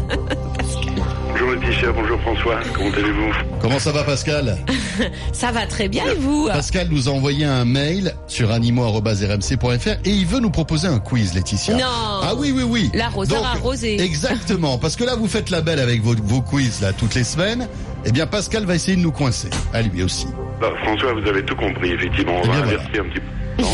Bonjour 1.37 1.51
Laetitia, 1.51 1.91
bonjour 1.91 2.17
François, 2.21 2.59
comment 2.73 2.89
allez-vous? 2.91 3.33
Comment 3.61 3.77
ça 3.77 3.91
va 3.91 4.03
Pascal? 4.05 4.57
Ça 5.33 5.51
va 5.51 5.67
très 5.67 5.89
bien 5.89 6.05
et 6.09 6.15
vous? 6.15 6.47
Pascal 6.47 6.87
nous 6.89 7.09
a 7.09 7.11
envoyé 7.11 7.43
un 7.43 7.65
mail 7.65 8.15
sur 8.27 8.51
animaux.rmc.fr 8.51 9.87
et 10.05 10.09
il 10.09 10.25
veut 10.25 10.39
nous 10.39 10.49
proposer 10.49 10.87
un 10.87 10.99
quiz, 10.99 11.33
Laetitia. 11.33 11.75
Non. 11.75 11.81
Ah 11.83 12.31
oui, 12.37 12.53
oui, 12.55 12.63
oui. 12.63 12.89
L'arroseur 12.93 13.39
Donc, 13.41 13.47
arrosé. 13.53 13.99
Exactement, 14.01 14.77
parce 14.77 14.95
que 14.95 15.03
là, 15.03 15.15
vous 15.15 15.27
faites 15.27 15.49
la 15.49 15.59
belle 15.59 15.79
avec 15.79 16.01
vos, 16.01 16.15
vos 16.23 16.41
quiz 16.41 16.79
là 16.81 16.93
toutes 16.93 17.15
les 17.15 17.25
semaines. 17.25 17.67
Eh 18.05 18.11
bien, 18.13 18.27
Pascal 18.27 18.63
va 18.65 18.75
essayer 18.75 18.95
de 18.95 19.01
nous 19.01 19.11
coincer. 19.11 19.49
À 19.73 19.81
lui 19.81 20.03
aussi. 20.03 20.27
Bah, 20.61 20.67
François, 20.83 21.13
vous 21.13 21.27
avez 21.27 21.43
tout 21.43 21.55
compris, 21.57 21.91
effectivement, 21.91 22.37
on 22.37 22.43
Eh 22.45 22.47
va 22.47 22.53
voilà. 22.63 22.67
inverser 22.81 22.99
un 22.99 23.09
petit 23.09 23.19
peu. 23.19 23.65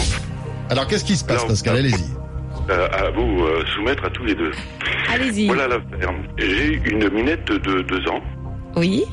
Alors, 0.72 0.88
qu'est-ce 0.88 1.06
qui 1.06 1.16
se 1.16 1.24
passe, 1.24 1.38
Alors, 1.38 1.49
Pascal? 1.49 1.76
euh, 1.76 1.80
Allez-y. 1.80 2.06
À 2.72 3.09
vous 3.11 3.43
euh, 3.43 3.63
soumettre 3.76 4.05
à 4.05 4.09
tous 4.09 4.24
les 4.24 4.36
deux. 4.36 4.51
Allez-y. 5.13 5.47
Voilà 5.47 5.67
l'affaire. 5.67 6.13
J'ai 6.38 6.76
une 6.89 7.09
minette 7.09 7.45
de 7.51 7.82
deux 7.82 8.07
ans 8.07 8.22
Oui. 8.78 9.03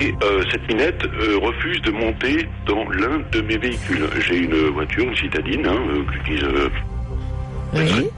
et 0.00 0.12
euh, 0.22 0.42
cette 0.50 0.66
minette 0.68 1.02
euh, 1.04 1.38
refuse 1.38 1.80
de 1.82 1.90
monter 1.90 2.46
dans 2.66 2.84
l'un 2.90 3.20
de 3.32 3.40
mes 3.40 3.56
véhicules. 3.56 4.06
J'ai 4.20 4.38
une 4.38 4.68
voiture, 4.74 5.04
une 5.04 5.16
citadine, 5.16 5.66
hein, 5.66 5.78
euh, 5.90 6.04
que 6.04 6.12
j'utilise 6.14 6.44
Oui. 7.74 8.08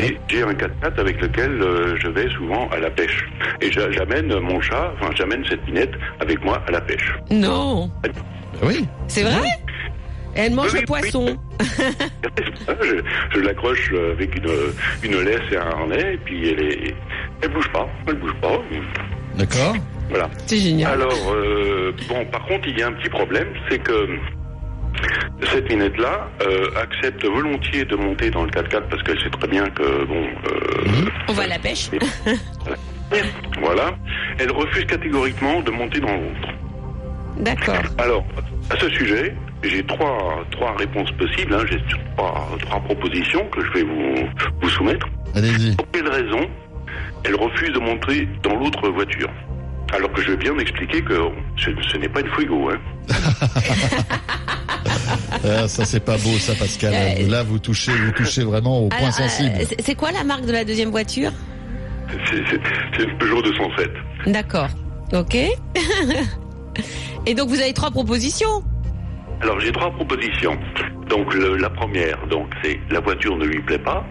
Et 0.00 0.16
j'ai 0.28 0.42
un 0.42 0.52
4x4 0.54 0.98
avec 0.98 1.20
lequel 1.20 1.60
je 2.02 2.08
vais 2.08 2.28
souvent 2.30 2.66
à 2.70 2.78
la 2.78 2.90
pêche. 2.90 3.24
Et 3.60 3.70
j'a- 3.70 3.90
j'amène 3.90 4.34
mon 4.40 4.58
chat, 4.62 4.94
enfin 4.98 5.10
j'amène 5.14 5.44
cette 5.48 5.66
minette 5.66 5.92
avec 6.20 6.42
moi 6.42 6.62
à 6.66 6.70
la 6.70 6.80
pêche. 6.80 7.12
Non. 7.30 7.90
Oui. 8.62 8.86
C'est 9.08 9.22
vrai? 9.24 9.42
Elle 10.34 10.52
mange 10.52 10.72
Oui, 10.72 10.80
le 10.80 10.86
poisson. 10.86 11.36
je 12.82 13.02
je 13.34 13.40
l'accroche 13.40 13.92
avec 14.12 14.36
une, 14.36 14.50
une 15.02 15.20
laisse 15.22 15.40
et 15.52 15.56
un 15.56 15.66
harnais, 15.66 16.14
et 16.14 16.18
puis 16.18 16.48
elle 16.48 16.62
est, 16.62 16.94
elle 17.42 17.50
bouge 17.50 17.68
pas, 17.72 17.88
elle 18.08 18.16
bouge 18.16 18.34
pas. 18.40 18.60
D'accord. 19.36 19.76
Voilà. 20.10 20.28
C'est 20.46 20.58
génial. 20.58 20.92
Alors, 20.92 21.32
euh, 21.32 21.92
bon, 22.08 22.24
par 22.26 22.44
contre, 22.46 22.68
il 22.68 22.78
y 22.78 22.82
a 22.82 22.88
un 22.88 22.92
petit 22.92 23.08
problème, 23.08 23.48
c'est 23.68 23.78
que 23.78 24.08
cette 25.52 25.68
minette-là 25.68 26.28
euh, 26.42 26.70
accepte 26.80 27.24
volontiers 27.24 27.84
de 27.84 27.96
monter 27.96 28.30
dans 28.30 28.44
le 28.44 28.50
4x4 28.50 28.82
parce 28.88 29.02
qu'elle 29.02 29.20
sait 29.20 29.30
très 29.30 29.48
bien 29.48 29.68
que, 29.70 30.04
bon, 30.04 30.24
euh, 30.24 31.10
On 31.28 31.32
va 31.32 31.44
à 31.44 31.46
la 31.48 31.58
pêche. 31.58 31.90
voilà. 33.60 33.96
Elle 34.38 34.52
refuse 34.52 34.84
catégoriquement 34.84 35.60
de 35.60 35.70
monter 35.70 36.00
dans 36.00 36.12
l'autre. 36.12 36.48
D'accord. 37.38 37.76
Alors, 37.98 38.24
à 38.70 38.76
ce 38.78 38.88
sujet, 38.90 39.34
j'ai 39.62 39.84
trois, 39.86 40.44
trois 40.52 40.74
réponses 40.76 41.10
possibles, 41.12 41.54
hein, 41.54 41.64
j'ai 41.70 41.78
trois, 42.16 42.48
trois 42.60 42.80
propositions 42.80 43.44
que 43.50 43.60
je 43.64 43.72
vais 43.72 43.82
vous, 43.82 44.28
vous 44.62 44.68
soumettre. 44.70 45.06
Allez-y. 45.34 45.74
Pour 45.76 45.90
quelle 45.92 46.08
raison 46.08 46.48
elle 47.24 47.34
refuse 47.36 47.72
de 47.72 47.78
monter 47.80 48.28
dans 48.42 48.54
l'autre 48.56 48.88
voiture? 48.90 49.30
Alors 49.92 50.12
que 50.12 50.22
je 50.22 50.30
vais 50.32 50.36
bien 50.36 50.52
m'expliquer 50.54 51.02
que 51.02 51.14
ce, 51.56 51.70
ce 51.92 51.96
n'est 51.98 52.08
pas 52.08 52.20
une 52.20 52.28
Fuego. 52.34 52.70
Hein. 52.70 52.78
Ah, 55.46 55.68
ça 55.68 55.84
c'est 55.84 56.00
pas 56.04 56.16
beau, 56.18 56.38
ça, 56.38 56.54
Pascal. 56.54 56.94
Euh, 56.94 57.28
Là, 57.28 57.42
vous 57.42 57.58
touchez, 57.58 57.92
vous 57.92 58.12
touchez 58.12 58.44
vraiment 58.44 58.78
au 58.80 58.88
point 58.88 58.98
Alors, 58.98 59.08
euh, 59.10 59.28
sensible. 59.28 59.52
c'est- 59.68 59.82
c'est 59.82 59.94
quoi 59.94 60.10
la 60.10 60.24
marque 60.24 60.46
de 60.46 60.52
la 60.52 60.64
deuxième 60.64 60.90
voiture? 60.90 61.30
C'est- 62.30 62.42
C'est 62.50 62.60
c'est 62.96 63.02
une 63.04 63.18
Peugeot 63.18 63.42
207. 63.42 63.90
D'accord. 64.26 64.68
Ok. 65.12 65.36
Et 67.26 67.34
donc 67.34 67.48
vous 67.48 67.60
avez 67.60 67.72
trois 67.72 67.90
propositions. 67.90 68.62
Alors 69.40 69.58
j'ai 69.60 69.72
trois 69.72 69.90
propositions. 69.90 70.56
Donc 71.08 71.32
le- 71.34 71.56
la 71.56 71.70
première, 71.70 72.26
donc 72.28 72.46
c'est 72.62 72.78
la 72.90 73.00
voiture 73.00 73.36
ne 73.36 73.44
lui 73.44 73.60
plaît 73.62 73.78
pas. 73.78 74.04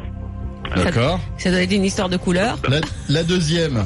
D'accord. 0.76 1.20
Ça 1.38 1.52
doit 1.52 1.62
être 1.62 1.72
une 1.74 1.84
histoire 1.86 2.10
de 2.10 2.18
couleur. 2.18 2.58
La, 2.70 2.80
la 3.10 3.24
deuxième. 3.24 3.84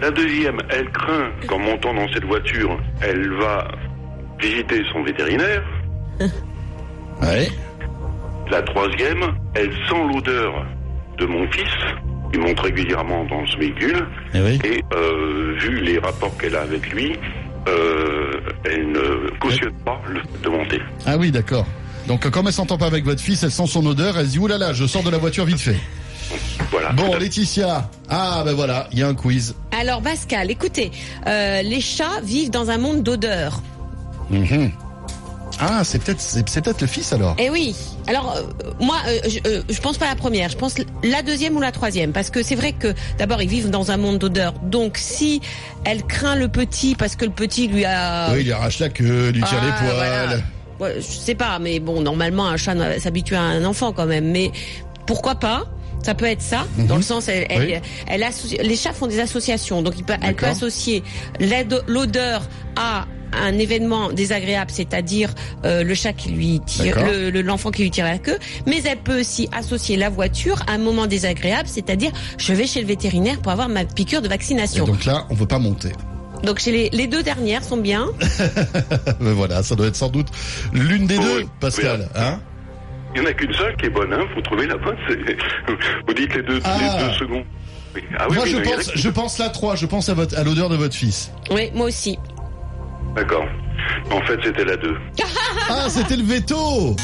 La 0.00 0.10
deuxième, 0.10 0.58
elle 0.70 0.90
craint 0.90 1.30
qu'en 1.46 1.58
montant 1.58 1.94
dans 1.94 2.06
cette 2.12 2.24
voiture, 2.24 2.78
elle 3.00 3.32
va 3.34 3.68
visiter 4.40 4.82
son 4.92 5.02
vétérinaire. 5.02 5.62
Ouais. 7.22 7.48
La 8.50 8.60
troisième, 8.60 9.20
elle 9.54 9.72
sent 9.88 10.04
l'odeur 10.12 10.66
de 11.18 11.24
mon 11.24 11.50
fils, 11.50 11.72
qui 12.30 12.38
monte 12.38 12.60
régulièrement 12.60 13.24
dans 13.24 13.46
ce 13.46 13.56
véhicule, 13.56 14.06
Eh 14.34 14.40
oui. 14.42 14.58
et 14.64 14.84
euh, 14.94 15.54
vu 15.58 15.80
les 15.80 15.98
rapports 15.98 16.36
qu'elle 16.36 16.54
a 16.56 16.60
avec 16.60 16.92
lui, 16.92 17.14
euh, 17.68 18.40
elle 18.64 18.92
ne 18.92 19.38
cautionne 19.38 19.72
pas 19.84 20.00
le 20.08 20.20
fait 20.20 20.42
de 20.44 20.48
monter. 20.48 20.80
Ah 21.04 21.16
oui, 21.16 21.30
d'accord. 21.30 21.66
Donc, 22.06 22.28
comme 22.30 22.46
elle 22.46 22.52
s'entend 22.52 22.78
pas 22.78 22.86
avec 22.86 23.04
votre 23.04 23.20
fils, 23.20 23.42
elle 23.42 23.50
sent 23.50 23.66
son 23.66 23.84
odeur, 23.86 24.16
elle 24.18 24.26
se 24.26 24.32
dit, 24.32 24.38
oulala, 24.38 24.72
je 24.72 24.86
sors 24.86 25.02
de 25.02 25.10
la 25.10 25.18
voiture 25.18 25.44
vite 25.44 25.60
fait. 25.60 25.80
Voilà. 26.70 26.92
Bon, 26.92 27.16
Laetitia. 27.16 27.90
Ah, 28.08 28.42
ben 28.44 28.54
voilà, 28.54 28.88
il 28.92 28.98
y 28.98 29.02
a 29.02 29.08
un 29.08 29.14
quiz. 29.14 29.54
Alors 29.72 30.02
Pascal, 30.02 30.50
écoutez, 30.50 30.90
euh, 31.26 31.62
les 31.62 31.80
chats 31.80 32.20
vivent 32.22 32.50
dans 32.50 32.70
un 32.70 32.78
monde 32.78 33.02
d'odeurs. 33.02 33.62
Mhm. 34.30 34.72
Ah, 35.58 35.82
c'est 35.84 36.02
peut-être, 36.02 36.20
c'est 36.20 36.42
peut-être 36.62 36.80
le 36.82 36.86
fils 36.86 37.12
alors. 37.12 37.34
Eh 37.38 37.48
oui. 37.50 37.74
Alors 38.06 38.36
euh, 38.36 38.42
moi, 38.78 38.96
euh, 39.08 39.18
je, 39.28 39.38
euh, 39.48 39.62
je 39.68 39.80
pense 39.80 39.96
pas 39.98 40.06
la 40.06 40.14
première, 40.14 40.50
je 40.50 40.56
pense 40.56 40.74
la 41.02 41.22
deuxième 41.22 41.56
ou 41.56 41.60
la 41.60 41.72
troisième, 41.72 42.12
parce 42.12 42.30
que 42.30 42.42
c'est 42.42 42.54
vrai 42.54 42.72
que 42.72 42.94
d'abord 43.18 43.40
ils 43.42 43.48
vivent 43.48 43.70
dans 43.70 43.90
un 43.90 43.96
monde 43.96 44.18
d'odeurs. 44.18 44.52
Donc 44.62 44.98
si 44.98 45.40
elle 45.84 46.02
craint 46.04 46.36
le 46.36 46.48
petit 46.48 46.94
parce 46.94 47.16
que 47.16 47.24
le 47.24 47.30
petit 47.30 47.68
lui 47.68 47.84
a 47.84 48.32
Oui, 48.32 48.42
il 48.42 48.52
arrache 48.52 48.78
la 48.80 48.90
queue, 48.90 49.30
lui 49.30 49.42
tire 49.42 49.58
Ah, 49.62 49.64
les 49.64 49.72
poils. 49.72 49.94
voilà. 49.96 50.36
Ouais, 50.78 50.96
je 51.00 51.06
sais 51.16 51.34
pas, 51.34 51.58
mais 51.58 51.80
bon, 51.80 52.02
normalement, 52.02 52.46
un 52.46 52.58
chat 52.58 52.74
s'habitue 53.00 53.34
à 53.34 53.40
un 53.40 53.64
enfant 53.64 53.92
quand 53.92 54.04
même. 54.04 54.30
Mais 54.30 54.52
pourquoi 55.06 55.36
pas 55.36 55.64
ça 56.06 56.14
peut 56.14 56.26
être 56.26 56.40
ça, 56.42 56.66
dans 56.78 56.96
le 56.96 57.02
sens, 57.02 57.28
elle, 57.28 57.46
elle, 57.50 57.62
Mhm. 57.62 57.66
Oui. 57.74 57.80
elle 58.06 58.22
associe- 58.22 58.62
les 58.62 58.76
chats 58.76 58.92
font 58.92 59.08
des 59.08 59.18
associations, 59.20 59.82
donc 59.82 59.94
il 59.98 60.04
peut, 60.04 60.14
elle 60.22 60.34
peut 60.36 60.46
associer 60.46 61.02
l'odeur 61.88 62.42
à 62.76 63.06
un 63.32 63.58
événement 63.58 64.12
désagréable, 64.12 64.70
c'est-à-dire 64.72 65.34
euh, 65.64 65.82
le 65.82 65.94
chat 65.94 66.12
qui 66.12 66.28
lui 66.30 66.60
tire, 66.64 66.94
D'accord. 66.94 67.10
le- 67.12 67.30
le- 67.30 67.42
l'enfant 67.42 67.70
qui 67.72 67.82
lui 67.82 67.90
tire 67.90 68.04
la 68.04 68.18
queue, 68.18 68.38
mais 68.66 68.80
elle 68.84 68.98
peut 68.98 69.18
aussi 69.20 69.48
associer 69.52 69.96
la 69.96 70.08
voiture 70.10 70.62
à 70.68 70.72
un 70.74 70.78
moment 70.78 71.06
désagréable, 71.06 71.68
c'est-à-dire 71.68 72.12
je 72.38 72.52
vais 72.54 72.66
chez 72.68 72.80
le 72.80 72.86
vétérinaire 72.86 73.40
pour 73.40 73.50
avoir 73.52 73.68
ma 73.68 73.84
piqûre 73.84 74.20
de 74.22 74.26
Et 74.26 74.30
vaccination. 74.30 74.84
donc 74.86 75.04
là, 75.04 75.26
on 75.30 75.34
veut 75.34 75.46
pas 75.46 75.58
monter. 75.58 75.90
Donc 76.44 76.60
chez 76.60 76.70
les, 76.70 76.90
les 76.90 77.08
deux 77.08 77.22
dernières 77.24 77.64
sont 77.64 77.78
bien. 77.78 78.06
Mais 79.20 79.32
voilà, 79.40 79.62
ça 79.64 79.74
doit 79.74 79.88
être 79.88 79.96
sans 79.96 80.08
doute 80.10 80.28
l'une 80.72 81.06
des 81.06 81.18
Oui, 81.18 81.24
deux. 81.24 81.44
Pascal. 81.60 82.08
Hein? 82.14 82.38
Il 83.16 83.22
n'y 83.22 83.26
en 83.28 83.30
a 83.30 83.32
qu'une 83.32 83.54
seule 83.54 83.74
qui 83.76 83.86
est 83.86 83.90
bonne, 83.90 84.12
hein. 84.12 84.26
Faut 84.34 84.42
trouver 84.42 84.66
la 84.66 84.76
bonne. 84.76 84.96
c'est- 85.08 85.16
Vous 86.06 86.12
dites 86.14 86.34
les 86.34 86.42
deux, 86.42 86.60
Ah. 86.64 86.76
les 86.78 87.04
deux 87.06 87.12
secondes. 87.14 87.44
Oui. 87.94 88.02
Ah 88.18 88.26
oui, 88.28 88.36
Moi, 88.36 88.44
oui, 88.44 88.50
je 88.52 88.58
pense, 88.58 88.90
je 88.94 89.08
pense 89.08 89.38
la 89.38 89.48
3, 89.48 89.74
je 89.74 89.86
pense 89.86 90.08
à, 90.10 90.14
votre, 90.14 90.38
à 90.38 90.44
l'odeur 90.44 90.68
de 90.68 90.76
votre 90.76 90.94
fils. 90.94 91.30
Oui, 91.50 91.70
moi 91.74 91.86
aussi. 91.86 92.18
D'accord. 93.14 93.46
En 94.10 94.20
fait, 94.26 94.38
c'était 94.44 94.64
la 94.66 94.76
2. 94.76 94.94
Ah, 95.70 95.86
c'était 95.88 96.16
le 96.16 96.24
veto 96.24 96.94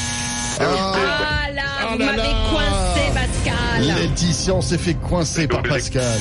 Ah, 0.60 0.64
Ah 0.94 1.50
là, 1.50 1.62
vous 1.92 1.98
là 1.98 2.04
m'avez 2.04 2.18
coincé, 2.50 3.00
Pascal. 3.14 3.82
Laetitia, 3.86 4.54
on 4.54 4.60
s'est 4.60 4.76
fait 4.78 4.94
coincer 4.94 5.48
par 5.48 5.62
Pascal. 5.62 6.18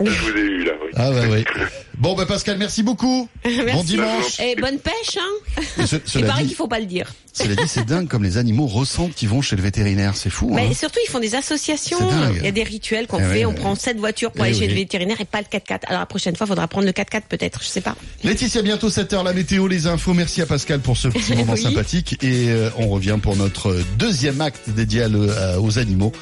Je 0.00 0.10
vous 0.10 0.36
ai 0.36 0.40
eu 0.40 0.64
là, 0.64 0.72
oui. 0.80 0.90
Ah 0.96 1.10
bah 1.10 1.22
oui. 1.28 1.44
Bon, 1.98 2.14
bah 2.14 2.26
Pascal, 2.26 2.58
merci 2.58 2.82
beaucoup. 2.84 3.28
Merci. 3.44 3.72
Bon 3.72 3.82
dimanche. 3.82 4.38
Et 4.40 4.54
bonne 4.54 4.78
pêche, 4.78 5.18
hein 5.18 5.62
Et 5.82 5.86
ce- 5.86 5.96
Il 5.96 6.02
cela 6.04 6.26
paraît 6.28 6.42
dit, 6.42 6.48
qu'il 6.48 6.56
faut 6.56 6.68
pas 6.68 6.78
le 6.78 6.86
dire. 6.86 7.12
cela 7.32 7.56
dit, 7.56 7.66
c'est 7.66 7.84
dingue 7.84 8.06
comme 8.06 8.22
les 8.22 8.36
animaux 8.38 8.66
ressentent 8.68 9.14
qu'ils 9.14 9.28
vont 9.28 9.42
chez 9.42 9.56
le 9.56 9.62
vétérinaire. 9.62 10.14
C'est 10.14 10.30
fou, 10.30 10.50
hein 10.52 10.56
Mais 10.68 10.74
surtout, 10.74 11.00
ils 11.06 11.10
font 11.10 11.18
des 11.18 11.34
associations. 11.34 11.98
Il 12.36 12.44
y 12.44 12.46
a 12.46 12.52
des 12.52 12.62
rituels 12.62 13.08
qu'on 13.08 13.18
Eh 13.18 13.22
fait. 13.22 13.28
ouais, 13.30 13.44
on 13.46 13.48
ouais. 13.50 13.54
prend 13.56 13.74
cette 13.74 13.98
voiture 13.98 14.30
pour 14.30 14.44
Eh 14.44 14.48
aller 14.50 14.58
chez 14.58 14.68
le 14.68 14.74
vétérinaire 14.74 15.20
et 15.20 15.24
pas 15.24 15.40
le 15.40 15.46
4x4. 15.46 15.80
Alors 15.88 16.00
la 16.00 16.06
prochaine 16.06 16.36
fois, 16.36 16.46
il 16.46 16.50
faudra 16.50 16.68
prendre 16.68 16.86
le 16.86 16.92
4x4 16.92 17.22
peut-être. 17.28 17.60
Je 17.64 17.68
sais 17.68 17.80
pas. 17.80 17.96
Laetitia, 18.22 18.62
bientôt 18.62 18.90
7h, 18.90 19.24
la 19.24 19.32
météo, 19.32 19.66
les 19.66 19.88
infos. 19.88 20.14
Merci 20.14 20.40
à 20.40 20.46
Pascal 20.46 20.78
pour 20.80 20.96
ce 20.96 21.08
petit 21.08 21.34
moment 21.36 21.54
Oui. 21.54 21.62
sympathique. 21.62 22.22
Et 22.22 22.48
euh, 22.50 22.70
on 22.76 22.88
revient 22.88 23.18
pour 23.20 23.34
notre 23.34 23.76
deuxième 23.98 24.40
acte 24.40 24.70
dédié 24.70 25.02
à 25.02 25.08
le- 25.08 25.36
à- 25.36 25.60
aux 25.60 25.80
animaux. 25.80 26.12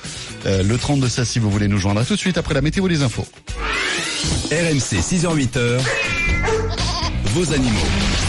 Euh, 0.46 0.62
le 0.62 0.78
30 0.78 1.00
de 1.00 1.08
ça, 1.08 1.26
si 1.26 1.38
vous 1.38 1.50
voulez 1.50 1.68
nous 1.68 1.78
joindre. 1.78 2.00
À 2.00 2.04
tout 2.06 2.14
de 2.14 2.18
suite 2.20 2.38
après 2.38 2.54
la 2.54 2.62
météo, 2.62 2.86
les 2.86 3.02
infos. 3.02 3.26
RMC 4.50 5.02
6h-8h, 5.66 5.80
vos 7.34 7.52
animaux. 7.52 8.25